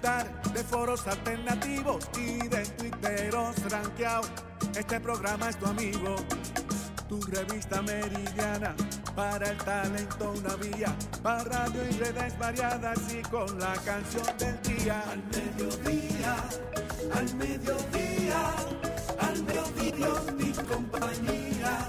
[0.00, 4.30] de foros alternativos y de tuiteros rankeados,
[4.76, 6.16] este programa es tu amigo.
[7.08, 8.74] Tu revista meridiana,
[9.14, 14.62] para el talento una vía, para radio y redes variadas y con la canción del
[14.62, 15.04] día.
[15.10, 16.36] Al mediodía,
[17.14, 18.54] al mediodía,
[19.20, 21.88] al mediodía mi compañía.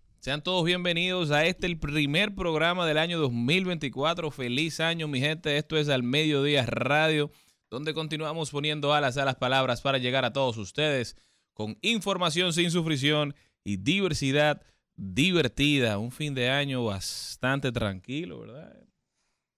[0.21, 4.29] Sean todos bienvenidos a este, el primer programa del año 2024.
[4.29, 5.57] Feliz año, mi gente.
[5.57, 7.31] Esto es Al Mediodía Radio,
[7.71, 11.17] donde continuamos poniendo alas a las palabras para llegar a todos ustedes
[11.55, 14.61] con información sin sufrición y diversidad
[14.95, 15.97] divertida.
[15.97, 18.77] Un fin de año bastante tranquilo, ¿verdad?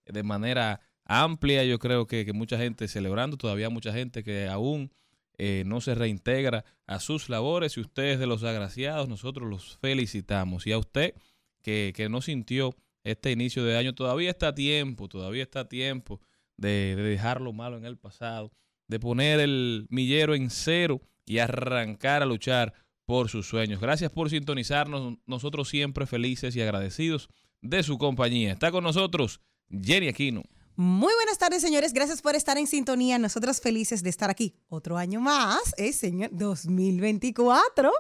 [0.06, 4.94] De manera amplia, yo creo que, que mucha gente celebrando, todavía mucha gente que aún
[5.38, 10.68] eh, no se reintegra a sus labores y ustedes de los agraciados, nosotros los felicitamos.
[10.68, 11.16] Y a usted
[11.62, 15.70] que, que no sintió este inicio de año, todavía está a tiempo, todavía está a
[15.70, 16.22] tiempo
[16.58, 18.52] de, de dejar lo malo en el pasado,
[18.88, 22.74] de poner el millero en cero y arrancar a luchar
[23.06, 23.80] por sus sueños.
[23.80, 27.30] Gracias por sintonizarnos, nosotros siempre felices y agradecidos
[27.62, 28.54] de su compañía.
[28.54, 30.44] Está con nosotros Jenny Aquino.
[30.76, 31.94] Muy buenas tardes, señores.
[31.94, 33.20] Gracias por estar en sintonía.
[33.20, 34.56] Nosotros felices de estar aquí.
[34.70, 36.32] Otro año más, ¿eh, señor?
[36.34, 37.92] 2024.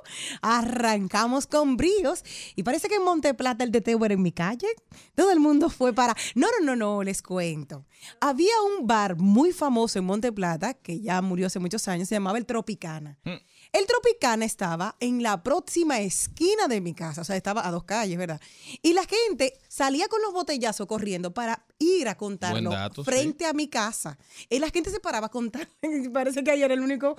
[0.41, 2.23] Arrancamos con bríos.
[2.56, 4.67] Y parece que en Monteplata el de Teuer en mi calle.
[5.13, 6.16] Todo el mundo fue para.
[6.33, 7.85] No, no, no, no, les cuento.
[8.19, 12.39] Había un bar muy famoso en Monteplata, que ya murió hace muchos años, se llamaba
[12.39, 13.19] el Tropicana.
[13.72, 17.83] El Tropicana estaba en la próxima esquina de mi casa, o sea, estaba a dos
[17.83, 18.41] calles, ¿verdad?
[18.81, 23.53] Y la gente salía con los botellazos corriendo para ir a contarlo dato, frente a
[23.53, 24.19] mi casa.
[24.47, 25.67] Y la gente se paraba a contar.
[26.13, 27.16] Parece que ayer era el único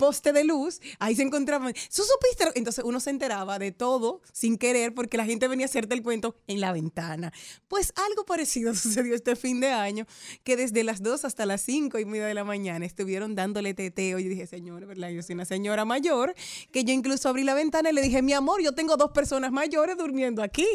[0.00, 0.80] poste de luz.
[0.98, 1.72] Ahí se encontraban.
[1.72, 2.58] ¿Tú supiste?
[2.58, 6.02] Entonces uno se enteraba de todo sin querer porque la gente venía a hacerte el
[6.02, 7.32] cuento en la ventana.
[7.68, 10.04] Pues algo parecido sucedió este fin de año,
[10.42, 14.18] que desde las 2 hasta las 5 y media de la mañana estuvieron dándole teteo.
[14.18, 15.10] Y dije, señor, ¿verdad?
[15.10, 16.34] Yo soy una señora mayor,
[16.72, 19.52] que yo incluso abrí la ventana y le dije, mi amor, yo tengo dos personas
[19.52, 20.66] mayores durmiendo aquí.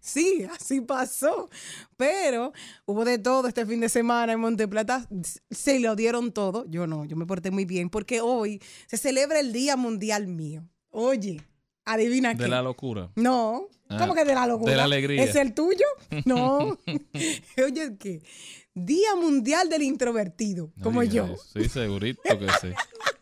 [0.00, 1.48] Sí, así pasó.
[1.96, 2.52] Pero
[2.84, 5.08] hubo de todo este fin de semana en Monteplata.
[5.50, 6.64] Se lo dieron todo.
[6.68, 10.68] Yo no, yo me porté muy bien porque hoy se celebra el Día Mundial mío.
[10.90, 11.40] Oye,
[11.84, 12.44] adivina qué.
[12.44, 13.10] De la locura.
[13.16, 14.72] No, Ah, ¿cómo que de la locura?
[14.72, 15.22] de la alegría.
[15.22, 15.84] ¿Es el tuyo?
[16.24, 16.76] No.
[17.64, 18.20] Oye, ¿qué?
[18.74, 21.24] Día Mundial del Introvertido, como yo.
[21.26, 21.42] eso.
[21.54, 22.68] Sí, segurito que sí.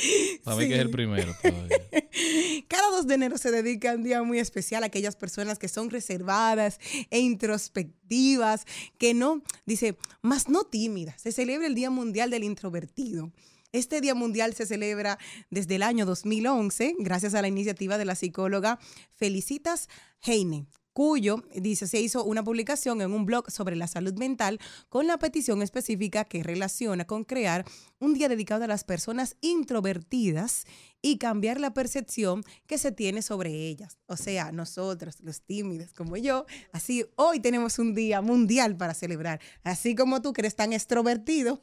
[0.44, 0.92] Para mí que es el Sí.
[0.92, 1.78] primero todavía.
[2.68, 5.90] Cada 2 de enero se dedica un día muy especial a aquellas personas que son
[5.90, 6.78] reservadas
[7.10, 8.64] e introspectivas,
[8.98, 11.20] que no, dice, más no tímidas.
[11.20, 13.32] Se celebra el Día Mundial del Introvertido.
[13.72, 15.18] Este Día Mundial se celebra
[15.50, 18.80] desde el año 2011 gracias a la iniciativa de la psicóloga
[19.14, 19.88] Felicitas
[20.22, 20.66] Heine
[21.00, 24.58] cuyo, dice, se hizo una publicación en un blog sobre la salud mental
[24.90, 27.64] con la petición específica que relaciona con crear
[28.00, 30.66] un día dedicado a las personas introvertidas
[31.00, 33.96] y cambiar la percepción que se tiene sobre ellas.
[34.08, 39.40] O sea, nosotros, los tímidos como yo, así hoy tenemos un día mundial para celebrar.
[39.62, 41.62] Así como tú que eres tan extrovertido,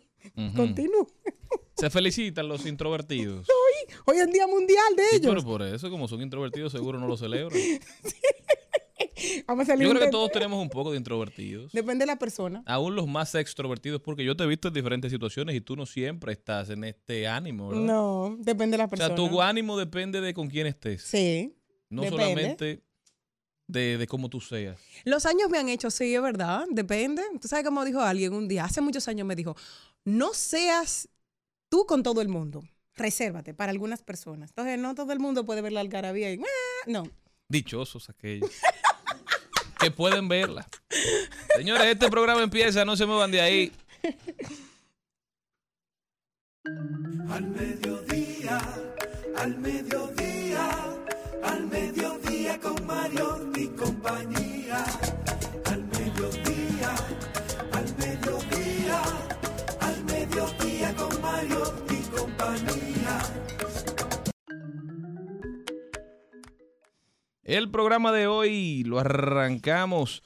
[0.56, 1.06] continúa.
[1.78, 3.48] Se felicitan los introvertidos.
[3.48, 5.30] Hoy, hoy es día mundial de Sí, ellos.
[5.30, 7.62] pero por eso, como son introvertidos, seguro no lo celebran.
[9.48, 11.72] Vamos a salir Yo creo que todos tenemos un poco de introvertidos.
[11.72, 12.64] Depende de la persona.
[12.66, 15.86] Aún los más extrovertidos, porque yo te he visto en diferentes situaciones y tú no
[15.86, 17.84] siempre estás en este ánimo, ¿verdad?
[17.84, 19.08] No, depende de la O persona.
[19.08, 21.02] sea, tu ánimo depende de con quién estés.
[21.04, 21.54] Sí.
[21.90, 22.24] no depende.
[22.24, 22.84] solamente
[23.68, 24.80] de, de cómo tú seas.
[25.04, 27.22] Los años me han hecho, sí, es verdad, depende.
[27.42, 29.56] Tú sabes cómo dijo alguien un día, hace muchos años me dijo,
[30.06, 31.10] no seas
[31.70, 32.64] tú con todo el mundo.
[32.96, 34.50] Resérvate para algunas personas.
[34.52, 37.04] Entonces, no todo el mundo puede ver la algarabía y, "Ah", no.
[37.50, 38.50] Dichosos aquellos
[39.80, 40.68] que pueden verla.
[41.56, 43.72] Señores, este programa empieza, no se muevan de ahí.
[47.30, 48.60] Al mediodía,
[49.38, 50.70] al mediodía,
[51.44, 54.47] al mediodía con Mario y compañía.
[67.48, 70.22] El programa de hoy lo arrancamos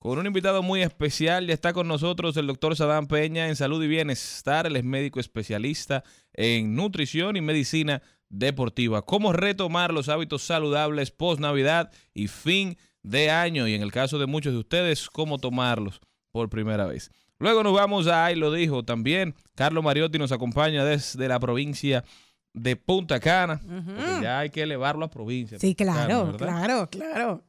[0.00, 1.46] con un invitado muy especial.
[1.46, 4.66] Ya está con nosotros el doctor Sadán Peña en salud y bienestar.
[4.66, 9.02] Él es médico especialista en nutrición y medicina deportiva.
[9.02, 13.68] Cómo retomar los hábitos saludables post Navidad y fin de año.
[13.68, 16.00] Y en el caso de muchos de ustedes, cómo tomarlos
[16.32, 17.12] por primera vez.
[17.38, 22.00] Luego nos vamos a, ahí lo dijo también, Carlos Mariotti nos acompaña desde la provincia
[22.00, 22.08] de
[22.84, 23.60] Punta Cana.
[23.60, 25.58] Porque ya hay que elevarlo a provincia.
[25.58, 27.42] Sí, Cana, claro, claro, claro.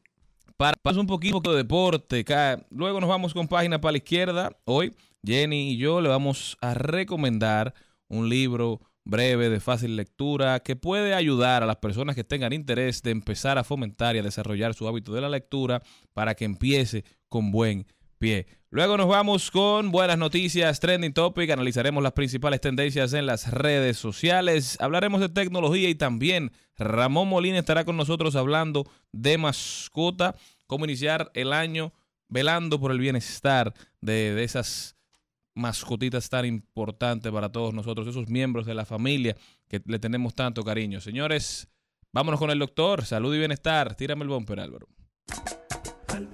[0.58, 2.26] para pasar un poquito de deporte.
[2.70, 4.52] Luego nos vamos con página para la izquierda.
[4.66, 4.94] Hoy
[5.26, 7.74] Jenny y yo le vamos a recomendar
[8.08, 13.04] un libro breve de fácil lectura que puede ayudar a las personas que tengan interés
[13.04, 15.82] de empezar a fomentar y a desarrollar su hábito de la lectura
[16.14, 17.86] para que empiece con buen
[18.18, 18.48] pie.
[18.70, 23.98] Luego nos vamos con buenas noticias, trending topic, analizaremos las principales tendencias en las redes
[23.98, 30.36] sociales, hablaremos de tecnología y también Ramón Molina estará con nosotros hablando de mascota,
[30.68, 31.94] cómo iniciar el año
[32.28, 34.96] velando por el bienestar de, esas
[35.54, 39.38] mascotitas tan importantes para todos nosotros, esos miembros de la familia
[39.70, 41.00] que le tenemos tanto cariño.
[41.00, 41.70] Señores,
[42.12, 43.96] vámonos con el doctor, salud y bienestar.
[43.96, 44.88] Tírame el bumper, Álvaro.
[46.10, 46.28] Al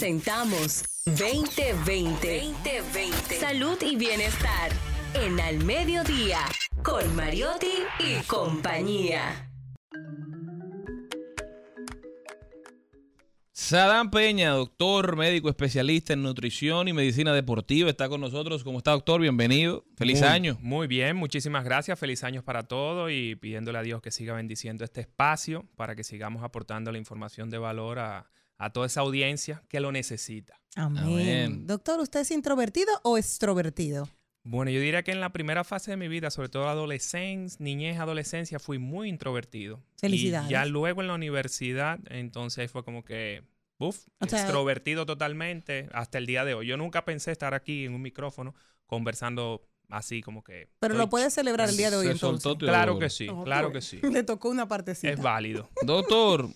[0.00, 1.74] Presentamos 2020.
[1.74, 3.34] 2020.
[3.34, 4.70] Salud y bienestar.
[5.12, 6.38] En Al Mediodía.
[6.82, 7.66] Con Mariotti
[7.98, 9.50] y compañía.
[13.52, 18.64] Sadán Peña, doctor, médico especialista en nutrición y medicina deportiva, está con nosotros.
[18.64, 19.20] ¿Cómo está, doctor?
[19.20, 19.84] Bienvenido.
[19.98, 20.58] Feliz Muy- año.
[20.62, 21.98] Muy bien, muchísimas gracias.
[21.98, 26.04] Feliz años para todos y pidiéndole a Dios que siga bendiciendo este espacio para que
[26.04, 30.60] sigamos aportando la información de valor a, a toda esa audiencia que lo necesita.
[30.76, 31.02] Amén.
[31.04, 31.66] Amén.
[31.66, 34.08] Doctor, ¿usted es introvertido o extrovertido?
[34.42, 37.98] Bueno, yo diría que en la primera fase de mi vida, sobre todo adolescencia, niñez,
[37.98, 39.82] adolescencia, fui muy introvertido.
[39.98, 40.48] Felicidades.
[40.48, 43.42] Y ya luego en la universidad, entonces ahí fue como que,
[43.78, 43.96] uff,
[44.28, 46.66] sea- extrovertido totalmente hasta el día de hoy.
[46.66, 48.54] Yo nunca pensé estar aquí en un micrófono
[48.86, 50.68] conversando así como que...
[50.78, 52.42] Pero estoy lo puede celebrar el día de hoy Se entonces.
[52.42, 54.00] soltó Claro que sí, claro que sí.
[54.02, 55.12] Le tocó una partecita.
[55.12, 55.68] Es válido.
[55.82, 56.48] Doctor,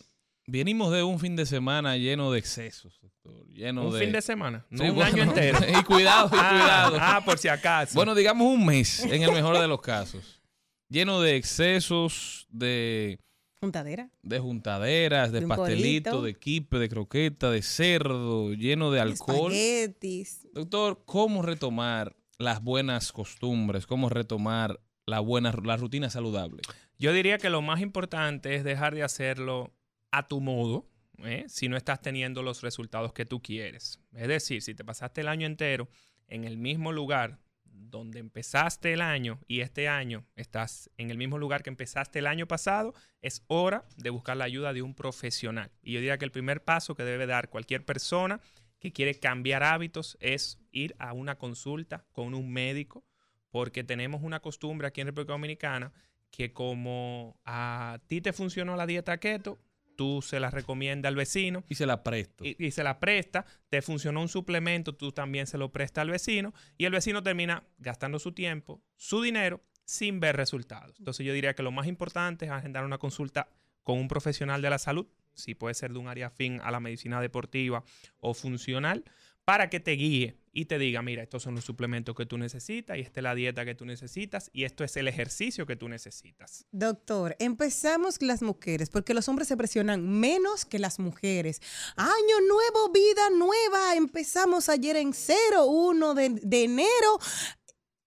[0.46, 3.46] venimos de un fin de semana lleno de excesos, doctor.
[3.48, 4.00] Lleno Un de...
[4.00, 5.58] fin de semana, no Sí, un bueno, año entero.
[5.60, 6.96] y cuidado, y cuidado.
[7.00, 7.94] Ah, ah, por si acaso.
[7.94, 10.40] Bueno, digamos un mes, en el mejor de los casos.
[10.88, 13.18] Lleno de excesos, de,
[13.60, 14.10] Juntadera.
[14.22, 19.50] de juntaderas, de, De pastelito, de quipe, de croqueta, de cerdo, lleno de alcohol.
[19.52, 20.46] Espaguetis.
[20.52, 23.86] Doctor, ¿cómo retomar las buenas costumbres?
[23.86, 26.60] ¿Cómo retomar la buena, la rutina saludable?
[26.98, 29.72] Yo diría que lo más importante es dejar de hacerlo
[30.16, 30.88] a tu modo,
[31.24, 31.44] ¿eh?
[31.48, 34.00] si no estás teniendo los resultados que tú quieres.
[34.12, 35.88] Es decir, si te pasaste el año entero
[36.28, 41.38] en el mismo lugar donde empezaste el año y este año estás en el mismo
[41.38, 45.72] lugar que empezaste el año pasado, es hora de buscar la ayuda de un profesional.
[45.82, 48.40] Y yo diría que el primer paso que debe dar cualquier persona
[48.78, 53.04] que quiere cambiar hábitos es ir a una consulta con un médico,
[53.50, 55.92] porque tenemos una costumbre aquí en República Dominicana
[56.30, 59.58] que como a ti te funcionó la dieta keto,
[59.96, 62.44] tú se la recomiendas al vecino Y se la presto.
[62.44, 66.10] y, y se la presta, te funcionó un suplemento, tú también se lo prestas al
[66.10, 70.98] vecino y el vecino termina gastando su tiempo, su dinero, sin ver resultados.
[70.98, 73.48] Entonces yo diría que lo más importante es agendar una consulta
[73.82, 76.80] con un profesional de la salud, si puede ser de un área afín a la
[76.80, 77.84] medicina deportiva
[78.20, 79.04] o funcional,
[79.44, 82.96] para que te guíe y te diga, mira, estos son los suplementos que tú necesitas
[82.96, 85.88] y esta es la dieta que tú necesitas y esto es el ejercicio que tú
[85.88, 86.66] necesitas.
[86.70, 91.60] Doctor, empezamos las mujeres, porque los hombres se presionan menos que las mujeres.
[91.96, 93.96] Año nuevo, vida nueva.
[93.96, 97.18] Empezamos ayer en 0, 1 de, de enero.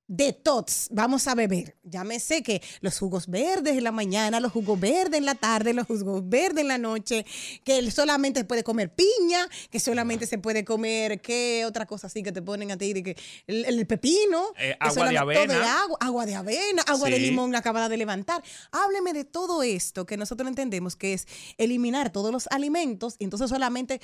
[0.08, 1.76] De tots vamos a beber.
[1.84, 5.86] Llámese que los jugos verdes en la mañana, los jugos verdes en la tarde, los
[5.86, 7.26] jugos verdes en la noche,
[7.64, 12.32] que solamente puede comer piña, que solamente se puede comer, ¿qué otra cosa así que
[12.32, 12.94] te ponen a ti?
[12.94, 14.54] De que el, el pepino.
[14.58, 15.82] Eh, que agua de avena.
[15.82, 18.42] agua, agua de avena, agua de limón acabada de levantar.
[18.72, 23.50] Hábleme de todo esto que nosotros entendemos que es eliminar todos los alimentos y entonces
[23.50, 24.00] solamente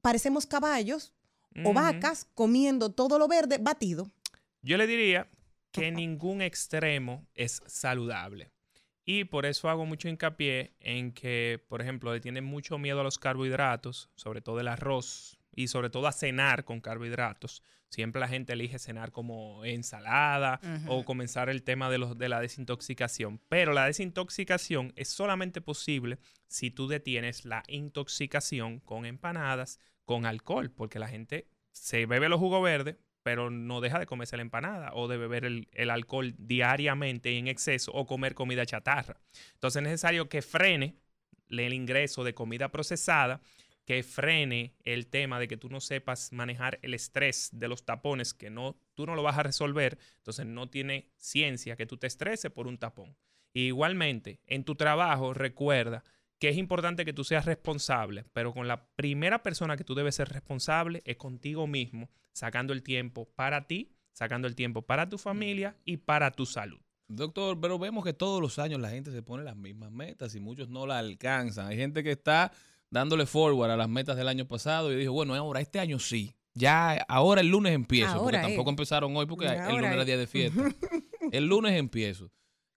[0.00, 1.12] parecemos caballos
[1.64, 4.10] o vacas comiendo todo lo verde batido.
[4.64, 5.28] Yo le diría
[5.72, 8.50] que ningún extremo es saludable.
[9.04, 13.04] Y por eso hago mucho hincapié en que, por ejemplo, le tienen mucho miedo a
[13.04, 17.62] los carbohidratos, sobre todo el arroz, y sobre todo a cenar con carbohidratos.
[17.90, 22.40] Siempre la gente elige cenar como ensalada o comenzar el tema de, los, de la
[22.40, 23.42] desintoxicación.
[23.50, 30.70] Pero la desintoxicación es solamente posible si tú detienes la intoxicación con empanadas, con alcohol,
[30.70, 34.92] porque la gente se bebe los jugos verdes, pero no deja de comerse la empanada
[34.92, 39.18] o de beber el, alcohol diariamente en exceso o comer comida chatarra.
[39.54, 40.94] Entonces es necesario que frene
[41.48, 43.40] el ingreso de comida procesada,
[43.86, 48.34] que frene el tema de que tú no sepas manejar el estrés de los tapones,
[48.34, 52.06] que no, tú no lo vas a resolver, entonces no tiene ciencia que tú te
[52.06, 53.16] estreses por un tapón.
[53.54, 56.04] Igualmente, en tu trabajo, recuerda
[56.38, 60.16] que es importante que tú seas responsable, pero con la primera persona que tú debes
[60.16, 65.18] ser responsable es contigo mismo, sacando el tiempo para ti, sacando el tiempo para tu
[65.18, 66.80] familia y para tu salud.
[67.08, 70.40] Doctor, pero vemos que todos los años la gente se pone las mismas metas y
[70.40, 71.66] muchos no las alcanzan.
[71.66, 72.50] Hay gente que está
[72.90, 76.34] dándole forward a las metas del año pasado y dijo, bueno, ahora este año sí.
[76.54, 80.06] Ya ahora el lunes empiezo, Ahora porque tampoco empezaron hoy porque el lunes era es.
[80.06, 80.62] día de fiesta.
[81.32, 82.30] el lunes empiezo.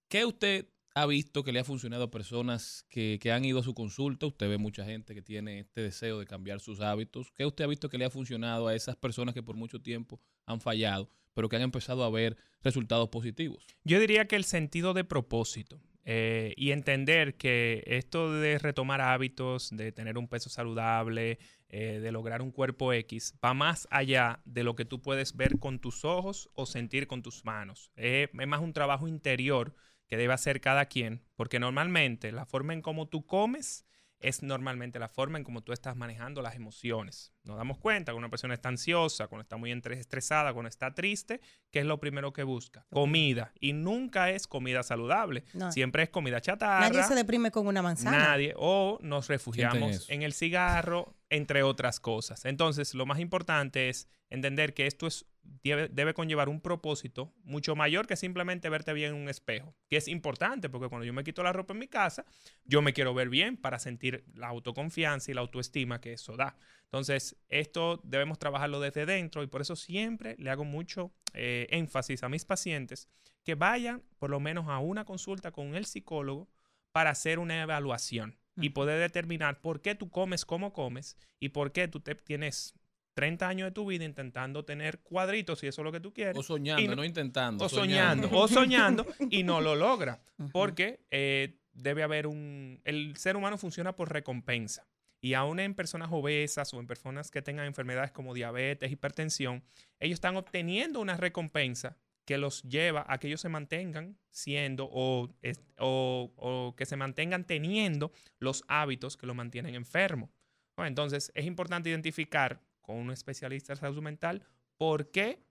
[0.09, 0.67] ¿Qué usted
[1.01, 4.25] ha visto que le ha funcionado a personas que, que han ido a su consulta?
[4.25, 7.31] Usted ve mucha gente que tiene este deseo de cambiar sus hábitos.
[7.35, 10.19] ¿Qué usted ha visto que le ha funcionado a esas personas que por mucho tiempo
[10.45, 13.65] han fallado, pero que han empezado a ver resultados positivos?
[13.83, 19.69] Yo diría que el sentido de propósito eh, y entender que esto de retomar hábitos,
[19.75, 21.37] de tener un peso saludable,
[21.67, 25.59] eh, de lograr un cuerpo X, va más allá de lo que tú puedes ver
[25.59, 27.91] con tus ojos o sentir con tus manos.
[27.97, 29.75] Eh, es más un trabajo interior
[30.07, 33.85] que debe hacer cada quien, porque normalmente la forma en cómo tú comes
[34.19, 37.33] es normalmente la forma en cómo tú estás manejando las emociones.
[37.43, 41.39] Nos damos cuenta que una persona está ansiosa, cuando está muy estresada, cuando está triste,
[41.71, 42.85] ¿qué es lo primero que busca?
[42.89, 43.53] Comida.
[43.59, 45.43] Y nunca es comida saludable.
[45.53, 45.71] No.
[45.71, 46.89] Siempre es comida chatarra.
[46.89, 48.17] Nadie se deprime con una manzana.
[48.17, 48.53] Nadie.
[48.57, 52.45] O nos refugiamos en el cigarro, entre otras cosas.
[52.45, 55.25] Entonces, lo más importante es entender que esto es,
[55.63, 59.75] debe, debe conllevar un propósito mucho mayor que simplemente verte bien en un espejo.
[59.89, 62.25] Que es importante, porque cuando yo me quito la ropa en mi casa,
[62.65, 66.57] yo me quiero ver bien para sentir la autoconfianza y la autoestima que eso da.
[66.85, 72.23] Entonces, esto debemos trabajarlo desde dentro y por eso siempre le hago mucho eh, énfasis
[72.23, 73.09] a mis pacientes
[73.43, 76.49] que vayan por lo menos a una consulta con el psicólogo
[76.91, 81.71] para hacer una evaluación y poder determinar por qué tú comes como comes y por
[81.71, 82.73] qué tú te tienes
[83.17, 86.37] 30 años de tu vida intentando tener cuadritos si eso es lo que tú quieres.
[86.37, 87.65] O soñando, Y no, intentando.
[87.65, 90.21] o soñando, o soñando y no lo logra.
[90.51, 92.79] Porque eh, debe haber un...
[92.83, 94.87] El ser humano funciona por recompensa.
[95.19, 99.63] Y aún en personas obesas o en personas que tengan enfermedades como diabetes, hipertensión,
[99.99, 105.33] ellos están obteniendo una recompensa que los lleva a que ellos se mantengan siendo o,
[105.79, 110.29] o- o que se mantengan teniendo los hábitos que los mantienen enfermos.
[110.75, 114.41] Bueno, entonces, es importante identificar con un especialista de salud mental
[114.77, 115.43] por qué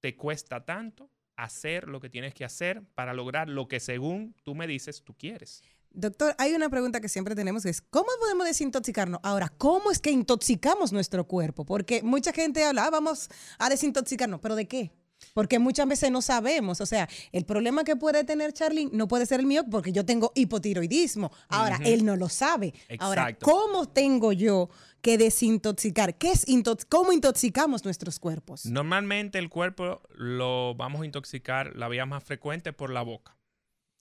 [0.00, 4.54] te cuesta tanto hacer lo que tienes que hacer para lograr lo que según tú
[4.54, 5.62] me dices tú quieres.
[5.90, 9.20] Doctor, hay una pregunta que siempre tenemos que es, ¿cómo podemos desintoxicarnos?
[9.22, 11.64] Ahora, ¿cómo es que intoxicamos nuestro cuerpo?
[11.64, 14.92] Porque mucha gente habla, "Ah, vamos a desintoxicarnos, pero ¿de qué?
[15.32, 16.80] Porque muchas veces no sabemos.
[16.80, 20.04] O sea, el problema que puede tener Charly no puede ser el mío porque yo
[20.04, 21.32] tengo hipotiroidismo.
[21.48, 22.74] Ahora, él no lo sabe.
[22.98, 23.34] Ahora.
[23.38, 24.68] ¿cómo tengo yo
[25.00, 26.16] que desintoxicar?
[26.18, 28.66] ¿Qué es intox- ¿Cómo intoxicamos nuestros cuerpos?
[28.66, 33.36] Normalmente el cuerpo lo vamos a intoxicar la vía más frecuente por la boca.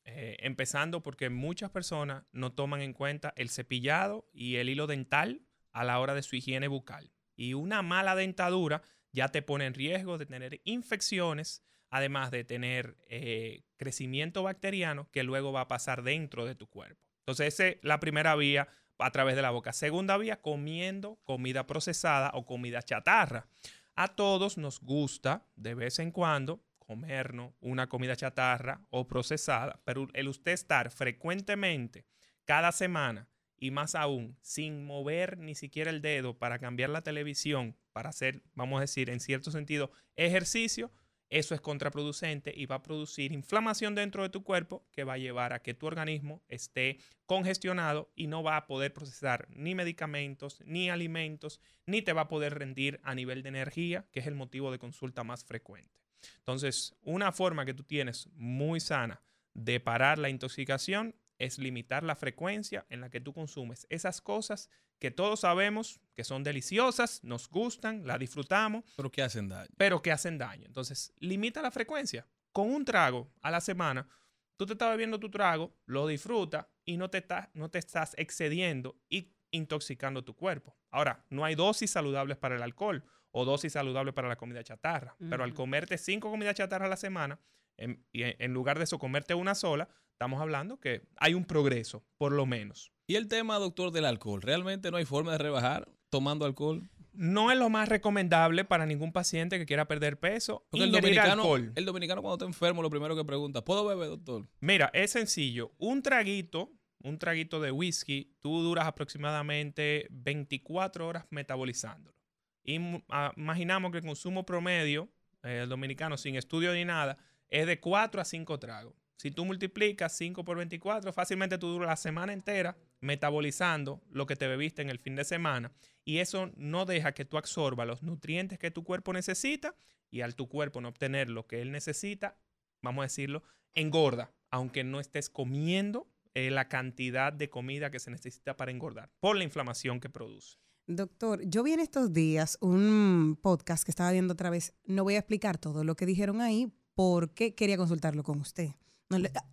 [0.05, 5.41] Eh, empezando porque muchas personas no toman en cuenta el cepillado y el hilo dental
[5.72, 7.12] a la hora de su higiene bucal.
[7.36, 8.82] Y una mala dentadura
[9.13, 15.24] ya te pone en riesgo de tener infecciones, además de tener eh, crecimiento bacteriano que
[15.24, 17.05] luego va a pasar dentro de tu cuerpo.
[17.20, 18.67] Entonces, esa es la primera vía
[18.98, 19.72] a través de la boca.
[19.72, 23.48] Segunda vía, comiendo comida procesada o comida chatarra.
[23.96, 30.08] A todos nos gusta de vez en cuando comernos una comida chatarra o procesada, pero
[30.13, 32.05] el usted estar frecuentemente
[32.46, 37.77] cada semana y más aún sin mover ni siquiera el dedo para cambiar la televisión,
[37.93, 40.91] para hacer, vamos a decir, en cierto sentido, ejercicio,
[41.29, 45.17] eso es contraproducente y va a producir inflamación dentro de tu cuerpo que va a
[45.17, 50.62] llevar a que tu organismo esté congestionado y no va a poder procesar ni medicamentos,
[50.65, 54.35] ni alimentos, ni te va a poder rendir a nivel de energía, que es el
[54.35, 56.03] motivo de consulta más frecuente.
[56.38, 59.23] Entonces, una forma que tú tienes muy sana
[59.55, 64.69] de parar la intoxicación es limitar la frecuencia en la que tú consumes esas cosas
[64.99, 68.85] que todos sabemos que son deliciosas, nos gustan, las disfrutamos.
[68.95, 69.69] Pero que hacen daño.
[69.75, 70.65] Pero que hacen daño.
[70.65, 72.25] Entonces, limita la frecuencia.
[72.53, 74.07] Con un trago a la semana,
[74.55, 78.95] tú te estás bebiendo tu trago, lo disfrutas y no te, no te estás excediendo
[79.09, 80.75] y intoxicando tu cuerpo.
[80.89, 85.15] Ahora, no hay dosis saludables para el alcohol o dosis saludables para la comida chatarra,
[85.29, 87.39] pero al comerte cinco comidas chatarra a la semana,
[87.77, 92.32] y en lugar de eso comerte una sola, estamos hablando que hay un progreso, por
[92.32, 92.91] lo menos.
[93.08, 96.82] Y el tema, doctor, del alcohol, ¿realmente no hay forma de rebajar tomando alcohol?
[97.12, 100.65] No es lo más recomendable para ningún paciente que quiera perder peso.
[100.70, 101.72] Porque el dominicano, alcohol.
[101.75, 104.48] el dominicano cuando está enfermo lo primero que pregunta, ¿puedo beber, doctor?
[104.62, 105.74] Mira, es sencillo.
[105.77, 106.72] Un traguito,
[107.03, 112.15] un traguito de whisky, tú duras aproximadamente 24 horas metabolizándolo.
[112.63, 112.79] Y
[113.10, 115.10] ah, imaginamos que el consumo promedio,
[115.43, 117.17] eh, el dominicano sin estudio ni nada,
[117.50, 118.96] es de 4 a 5 tragos.
[119.24, 124.36] Si tú multiplicas 5 por 24, fácilmente tú duras la semana entera metabolizando lo que
[124.36, 125.72] te bebiste en el fin de semana.
[126.03, 129.75] Y eso no deja que tú absorba los nutrientes que tu cuerpo necesita
[130.12, 132.38] y al tu cuerpo no obtener lo que él necesita,
[132.82, 138.12] vamos a decirlo, engorda, aunque no estés comiendo eh, la cantidad de comida que se
[138.12, 140.58] necesita para engordar, por la inflamación que produce.
[140.86, 144.74] Doctor, yo vi en estos días un podcast que estaba viendo otra vez.
[144.84, 148.72] No voy a explicar todo lo que dijeron ahí porque quería consultarlo con usted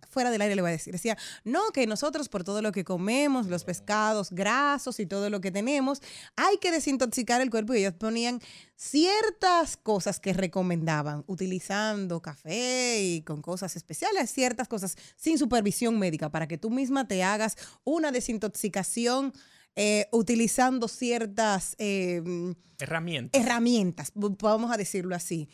[0.09, 2.83] fuera del aire le voy a decir, decía, no, que nosotros por todo lo que
[2.83, 6.01] comemos, los pescados grasos y todo lo que tenemos,
[6.35, 8.41] hay que desintoxicar el cuerpo y ellos ponían
[8.75, 16.29] ciertas cosas que recomendaban, utilizando café y con cosas especiales, ciertas cosas sin supervisión médica
[16.29, 19.33] para que tú misma te hagas una desintoxicación.
[19.77, 23.41] Eh, utilizando ciertas em, herramientas.
[23.41, 25.47] herramientas, vamos a decirlo así.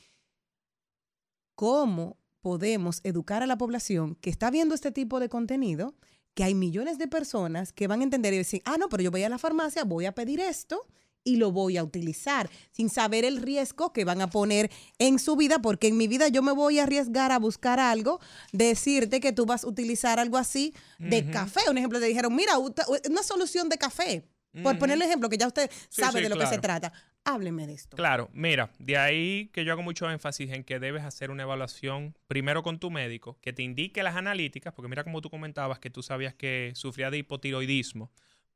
[1.54, 5.96] ¿Cómo podemos educar a la población que está viendo este tipo de contenido,
[6.34, 9.12] que hay millones de personas que van a entender y decir, ah, no, pero yo
[9.12, 10.88] voy a la farmacia, voy a pedir esto
[11.26, 15.36] y lo voy a utilizar sin saber el riesgo que van a poner en su
[15.36, 18.22] vida, porque en mi vida yo me voy a arriesgar a buscar algo,
[18.54, 21.70] decirte que tú vas a utilizar algo así de café.
[21.70, 24.26] Un ejemplo, te dijeron, mira, una solución de café.
[24.64, 26.94] Por ponerle ejemplo, que ya usted sabe de lo que se trata.
[27.28, 27.98] Hábleme de esto.
[27.98, 32.18] Claro, mira, de ahí que yo hago mucho énfasis en que debes hacer una evaluación
[32.28, 35.90] primero con tu médico, que te indique las analíticas, porque mira como tú comentabas que
[35.90, 38.14] tú sabías que sufría de hipotiroidismo,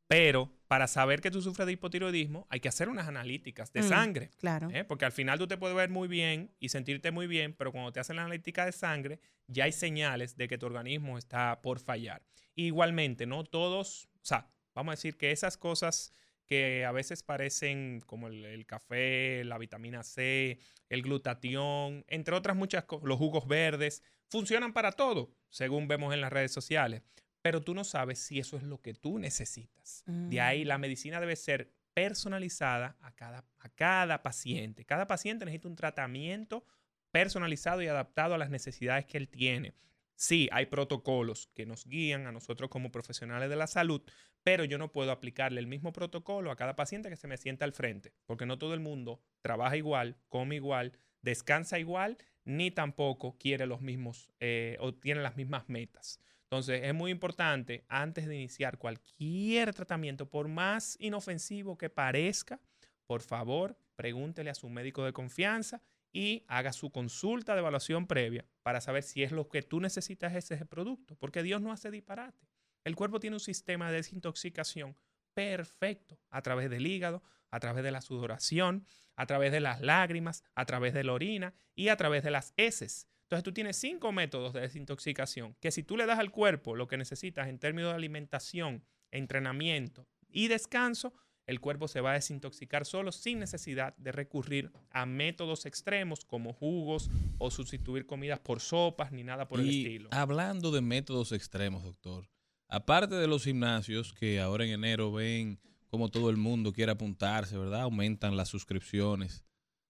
[0.08, 3.90] pero para saber que tú sufres de hipotiroidismo hay que hacer unas analíticas de mm,
[3.90, 4.30] sangre.
[4.38, 4.70] Claro.
[4.72, 4.86] ¿eh?
[4.86, 7.92] Porque al final tú te puedes ver muy bien y sentirte muy bien, pero cuando
[7.92, 11.80] te hacen la analítica de sangre ya hay señales de que tu organismo está por
[11.80, 12.24] fallar.
[12.56, 16.14] Igualmente, no todos, o sea, vamos a decir que esas cosas
[16.52, 20.60] que a veces parecen como el, café, la vitamina C,
[20.90, 26.20] el glutatión, entre otras muchas cosas, los jugos verdes, funcionan para todo, según vemos en
[26.20, 27.04] las redes sociales.
[27.42, 30.04] Pero tú no sabes si eso es lo que tú necesitas.
[30.06, 30.82] De ahí la mm.
[30.82, 34.84] medicina debe ser personalizada a cada, a cada paciente.
[34.84, 36.66] Cada paciente necesita un tratamiento
[37.12, 39.74] personalizado y adaptado a las necesidades que él tiene.
[40.22, 44.04] Sí, hay protocolos que nos guían a nosotros como profesionales de la salud,
[44.44, 47.66] pero yo no puedo aplicarle el mismo protocolo a cada paciente que se me sienta
[47.66, 53.36] al frente, porque no todo el mundo trabaja igual, come igual, descansa igual, ni tampoco
[53.40, 56.20] quiere los mismos eh, o tiene las mismas metas.
[56.44, 62.60] Entonces es muy importante, antes de iniciar cualquier tratamiento, por más inofensivo que parezca,
[63.08, 65.82] por favor, pregúntele a su médico de confianza
[66.12, 70.36] y haga su consulta de evaluación previa para saber si es lo que tú necesitas
[70.36, 72.48] ese producto, porque Dios no hace disparate.
[72.84, 74.98] El cuerpo tiene un sistema de desintoxicación
[75.34, 80.44] perfecto a través del hígado, a través de la sudoración, a través de las lágrimas,
[80.56, 83.08] a través de la orina y a través de las heces.
[83.24, 86.88] Entonces tú tienes cinco métodos de desintoxicación que si tú le das al cuerpo lo
[86.88, 91.14] que necesitas en términos de alimentación, entrenamiento y descanso,
[91.48, 96.54] el cuerpo se va a desintoxicar solo sin necesidad de recurrir a métodos extremos como
[96.54, 100.10] jugos o sustituir comidas por sopas ni nada por el estilo.
[100.12, 102.30] Hablando de métodos extremos, doctor,
[102.68, 107.58] aparte de los gimnasios que ahora en enero ven como todo el mundo quiere apuntarse,
[107.58, 107.82] ¿verdad?
[107.82, 109.44] Aumentan las suscripciones.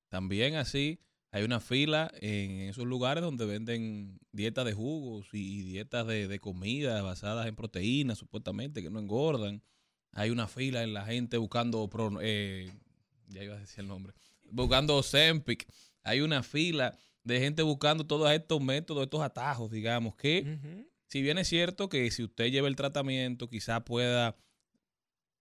[0.10, 1.00] También así
[1.32, 6.40] hay una fila en esos lugares donde venden dietas de jugos y dietas de, de
[6.40, 9.64] comida basadas en proteínas, supuestamente, que no engordan.
[10.14, 11.90] Hay una fila en la gente buscando,
[12.22, 12.72] eh,
[13.28, 14.14] ya iba a decir el nombre,
[14.52, 15.68] buscando Ozempic.
[16.04, 21.38] Hay una fila de gente buscando todos estos métodos, estos atajos, digamos, que si bien
[21.38, 24.36] es cierto que si usted lleva el tratamiento, quizá pueda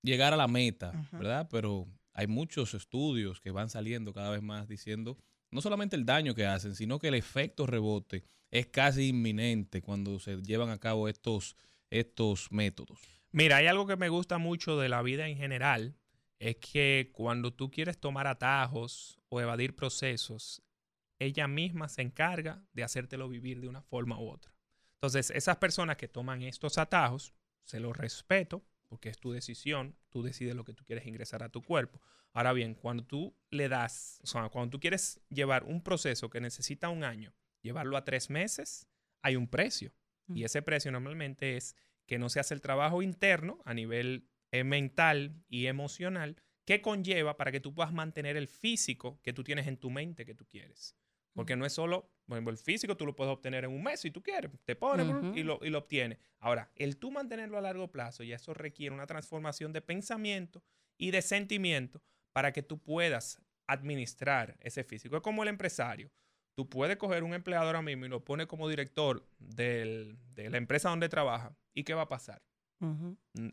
[0.02, 0.92] llegar a la meta.
[1.12, 1.48] ¿verdad?
[1.50, 5.16] Pero hay muchos estudios que van saliendo cada vez más diciendo
[5.50, 10.18] no solamente el daño que hacen, sino que el efecto rebote es casi inminente cuando
[10.20, 11.56] se llevan a cabo estos,
[11.90, 13.00] estos métodos.
[13.33, 15.97] Mira, hay algo que me gusta mucho de la vida en general,
[16.38, 20.62] es que cuando tú quieres tomar atajos o evadir procesos,
[21.19, 24.53] ella misma se encarga de hacértelo vivir de una forma u otra.
[24.95, 30.23] Entonces, esas personas que toman estos atajos, se los respeto, porque es tu decisión, tú
[30.23, 32.01] decides lo que tú quieres ingresar a tu cuerpo.
[32.33, 36.40] Ahora bien, cuando tú le das, o sea, cuando tú quieres llevar un proceso que
[36.40, 38.88] necesita un año, llevarlo a tres meses,
[39.23, 39.93] hay un precio.
[40.29, 40.45] Y Mm.
[40.45, 41.77] ese precio normalmente es
[42.11, 47.37] que no se hace el trabajo interno a nivel eh, mental y emocional que conlleva
[47.37, 50.44] para que tú puedas mantener el físico que tú tienes en tu mente que tú
[50.44, 50.96] quieres.
[51.35, 54.01] Porque no es solo, por ejemplo, el físico tú lo puedes obtener en un mes
[54.01, 56.18] si tú quieres, te pones y, lo, y lo obtienes.
[56.40, 60.64] Ahora, el tú mantenerlo a largo plazo, ya eso requiere una transformación de pensamiento
[60.99, 65.14] y de sentimiento para que tú puedas administrar ese físico.
[65.14, 66.11] Es como el empresario.
[66.61, 70.59] Tú puedes coger un empleado ahora mismo y lo pones como director del- de la
[70.59, 71.57] empresa donde trabaja.
[71.73, 72.42] ¿Y qué va a pasar?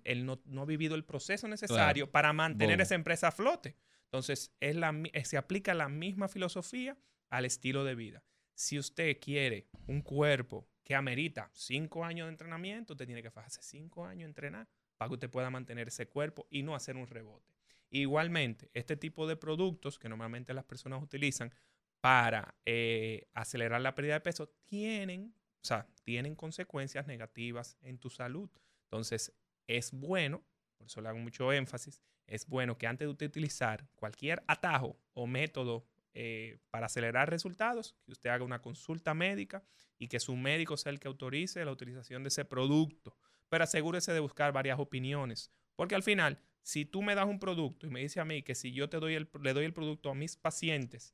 [0.04, 2.82] Él no, no ha vivido el proceso necesario para mantener Boom.
[2.82, 3.78] esa empresa a flote.
[4.08, 6.98] Entonces, es la eh, se aplica la misma filosofía
[7.30, 8.24] al estilo de vida.
[8.56, 13.62] Si usted quiere un cuerpo que amerita cinco años de entrenamiento, usted tiene que fajarse
[13.64, 14.68] cinco años entrenar
[14.98, 17.54] para que usted pueda mantener ese cuerpo y no hacer un rebote.
[17.90, 21.54] Igualmente, este tipo de productos que normalmente las personas utilizan
[22.02, 28.10] para eh, acelerar la pérdida de peso tienen, o sea, tienen consecuencias negativas en tu
[28.10, 28.50] salud.
[28.84, 29.34] Entonces,
[29.68, 30.44] es bueno,
[30.78, 35.28] por eso le hago mucho énfasis, es bueno que antes de utilizar cualquier atajo o
[35.28, 39.64] método eh, para acelerar resultados, que usted haga una consulta médica
[40.00, 43.16] y que su médico sea el que autorice la utilización de ese producto.
[43.50, 47.88] Pero asegúrese de buscar varias opiniones, porque al final, si tú me das un producto
[47.88, 50.10] y me dice a mí que si yo te doy el, le doy el producto
[50.10, 51.14] a mis pacientes,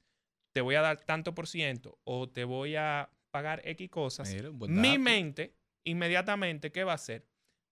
[0.53, 4.51] te voy a dar tanto por ciento o te voy a pagar X cosas, Mira,
[4.51, 7.27] mi mente inmediatamente, ¿qué va a hacer?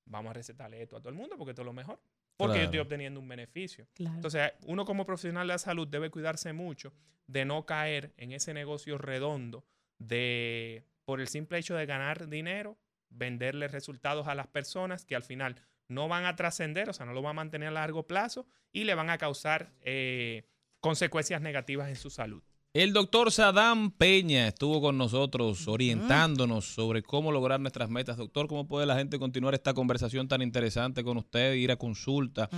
[0.05, 2.01] Vamos a recetarle esto a todo el mundo porque esto es lo mejor.
[2.35, 3.87] Porque yo estoy obteniendo un beneficio.
[3.93, 4.15] Claro.
[4.15, 6.91] Entonces, uno como profesional de la salud debe cuidarse mucho
[7.27, 9.63] de no caer en ese negocio redondo
[9.99, 15.21] de, por el simple hecho de ganar dinero, venderle resultados a las personas que al
[15.21, 18.47] final no van a trascender, o sea, no lo van a mantener a largo plazo
[18.71, 20.47] y le van a causar eh,
[20.79, 22.43] consecuencias negativas en su salud.
[22.73, 28.15] El doctor Sadam Peña estuvo con nosotros orientándonos sobre cómo lograr nuestras metas.
[28.15, 32.49] Doctor, ¿cómo puede la gente continuar esta conversación tan interesante con usted, ir a consulta,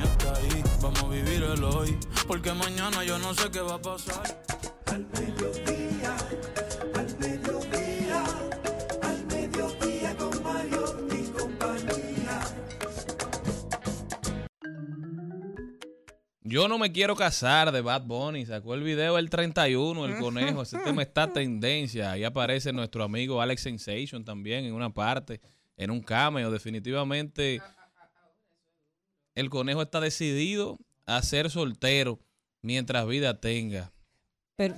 [0.00, 0.62] mami, hasta ahí.
[0.80, 4.42] Vamos a vivir el hoy, porque mañana yo no sé qué va a pasar.
[4.86, 6.16] Al mediodía,
[6.94, 8.24] al mediodía,
[9.02, 12.40] al mediodía con Mario y compañía.
[16.42, 18.44] Yo no me quiero casar de Bad Bunny.
[18.46, 20.62] Sacó el video el 31, el conejo.
[20.62, 22.10] Ese tema está tendencia.
[22.10, 25.40] Ahí aparece nuestro amigo Alex Sensation también en una parte,
[25.76, 26.50] en un cameo.
[26.50, 27.62] Definitivamente,
[29.34, 32.18] el conejo está decidido a ser soltero
[32.62, 33.92] mientras vida tenga.
[34.56, 34.74] Pero,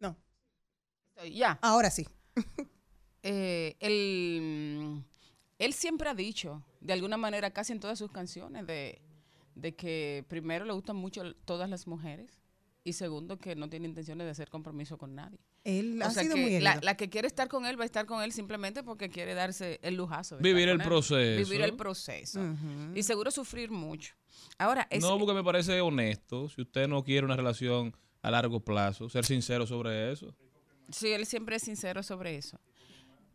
[0.00, 0.16] no,
[1.30, 1.58] Ya.
[1.62, 2.06] ahora sí.
[3.24, 5.02] Eh, él,
[5.58, 9.02] él siempre ha dicho, de alguna manera, casi en todas sus canciones, de,
[9.56, 12.40] de que primero le gustan mucho todas las mujeres
[12.84, 15.40] y segundo, que no tiene intenciones de hacer compromiso con nadie.
[15.68, 17.86] Él O ha sea sido que muy la, que quiere estar con él va a
[17.86, 20.36] estar con él simplemente porque quiere darse el lujazo.
[20.36, 21.50] de Vivir el proceso.
[21.50, 22.40] Vivir el proceso.
[22.94, 24.14] Y seguro sufrir mucho.
[24.56, 26.48] Ahora, es, No, porque me parece honesto.
[26.48, 30.34] Si usted no quiere una relación a largo plazo, ser sincero sobre eso.
[30.90, 32.58] sí, él siempre es sincero sobre eso.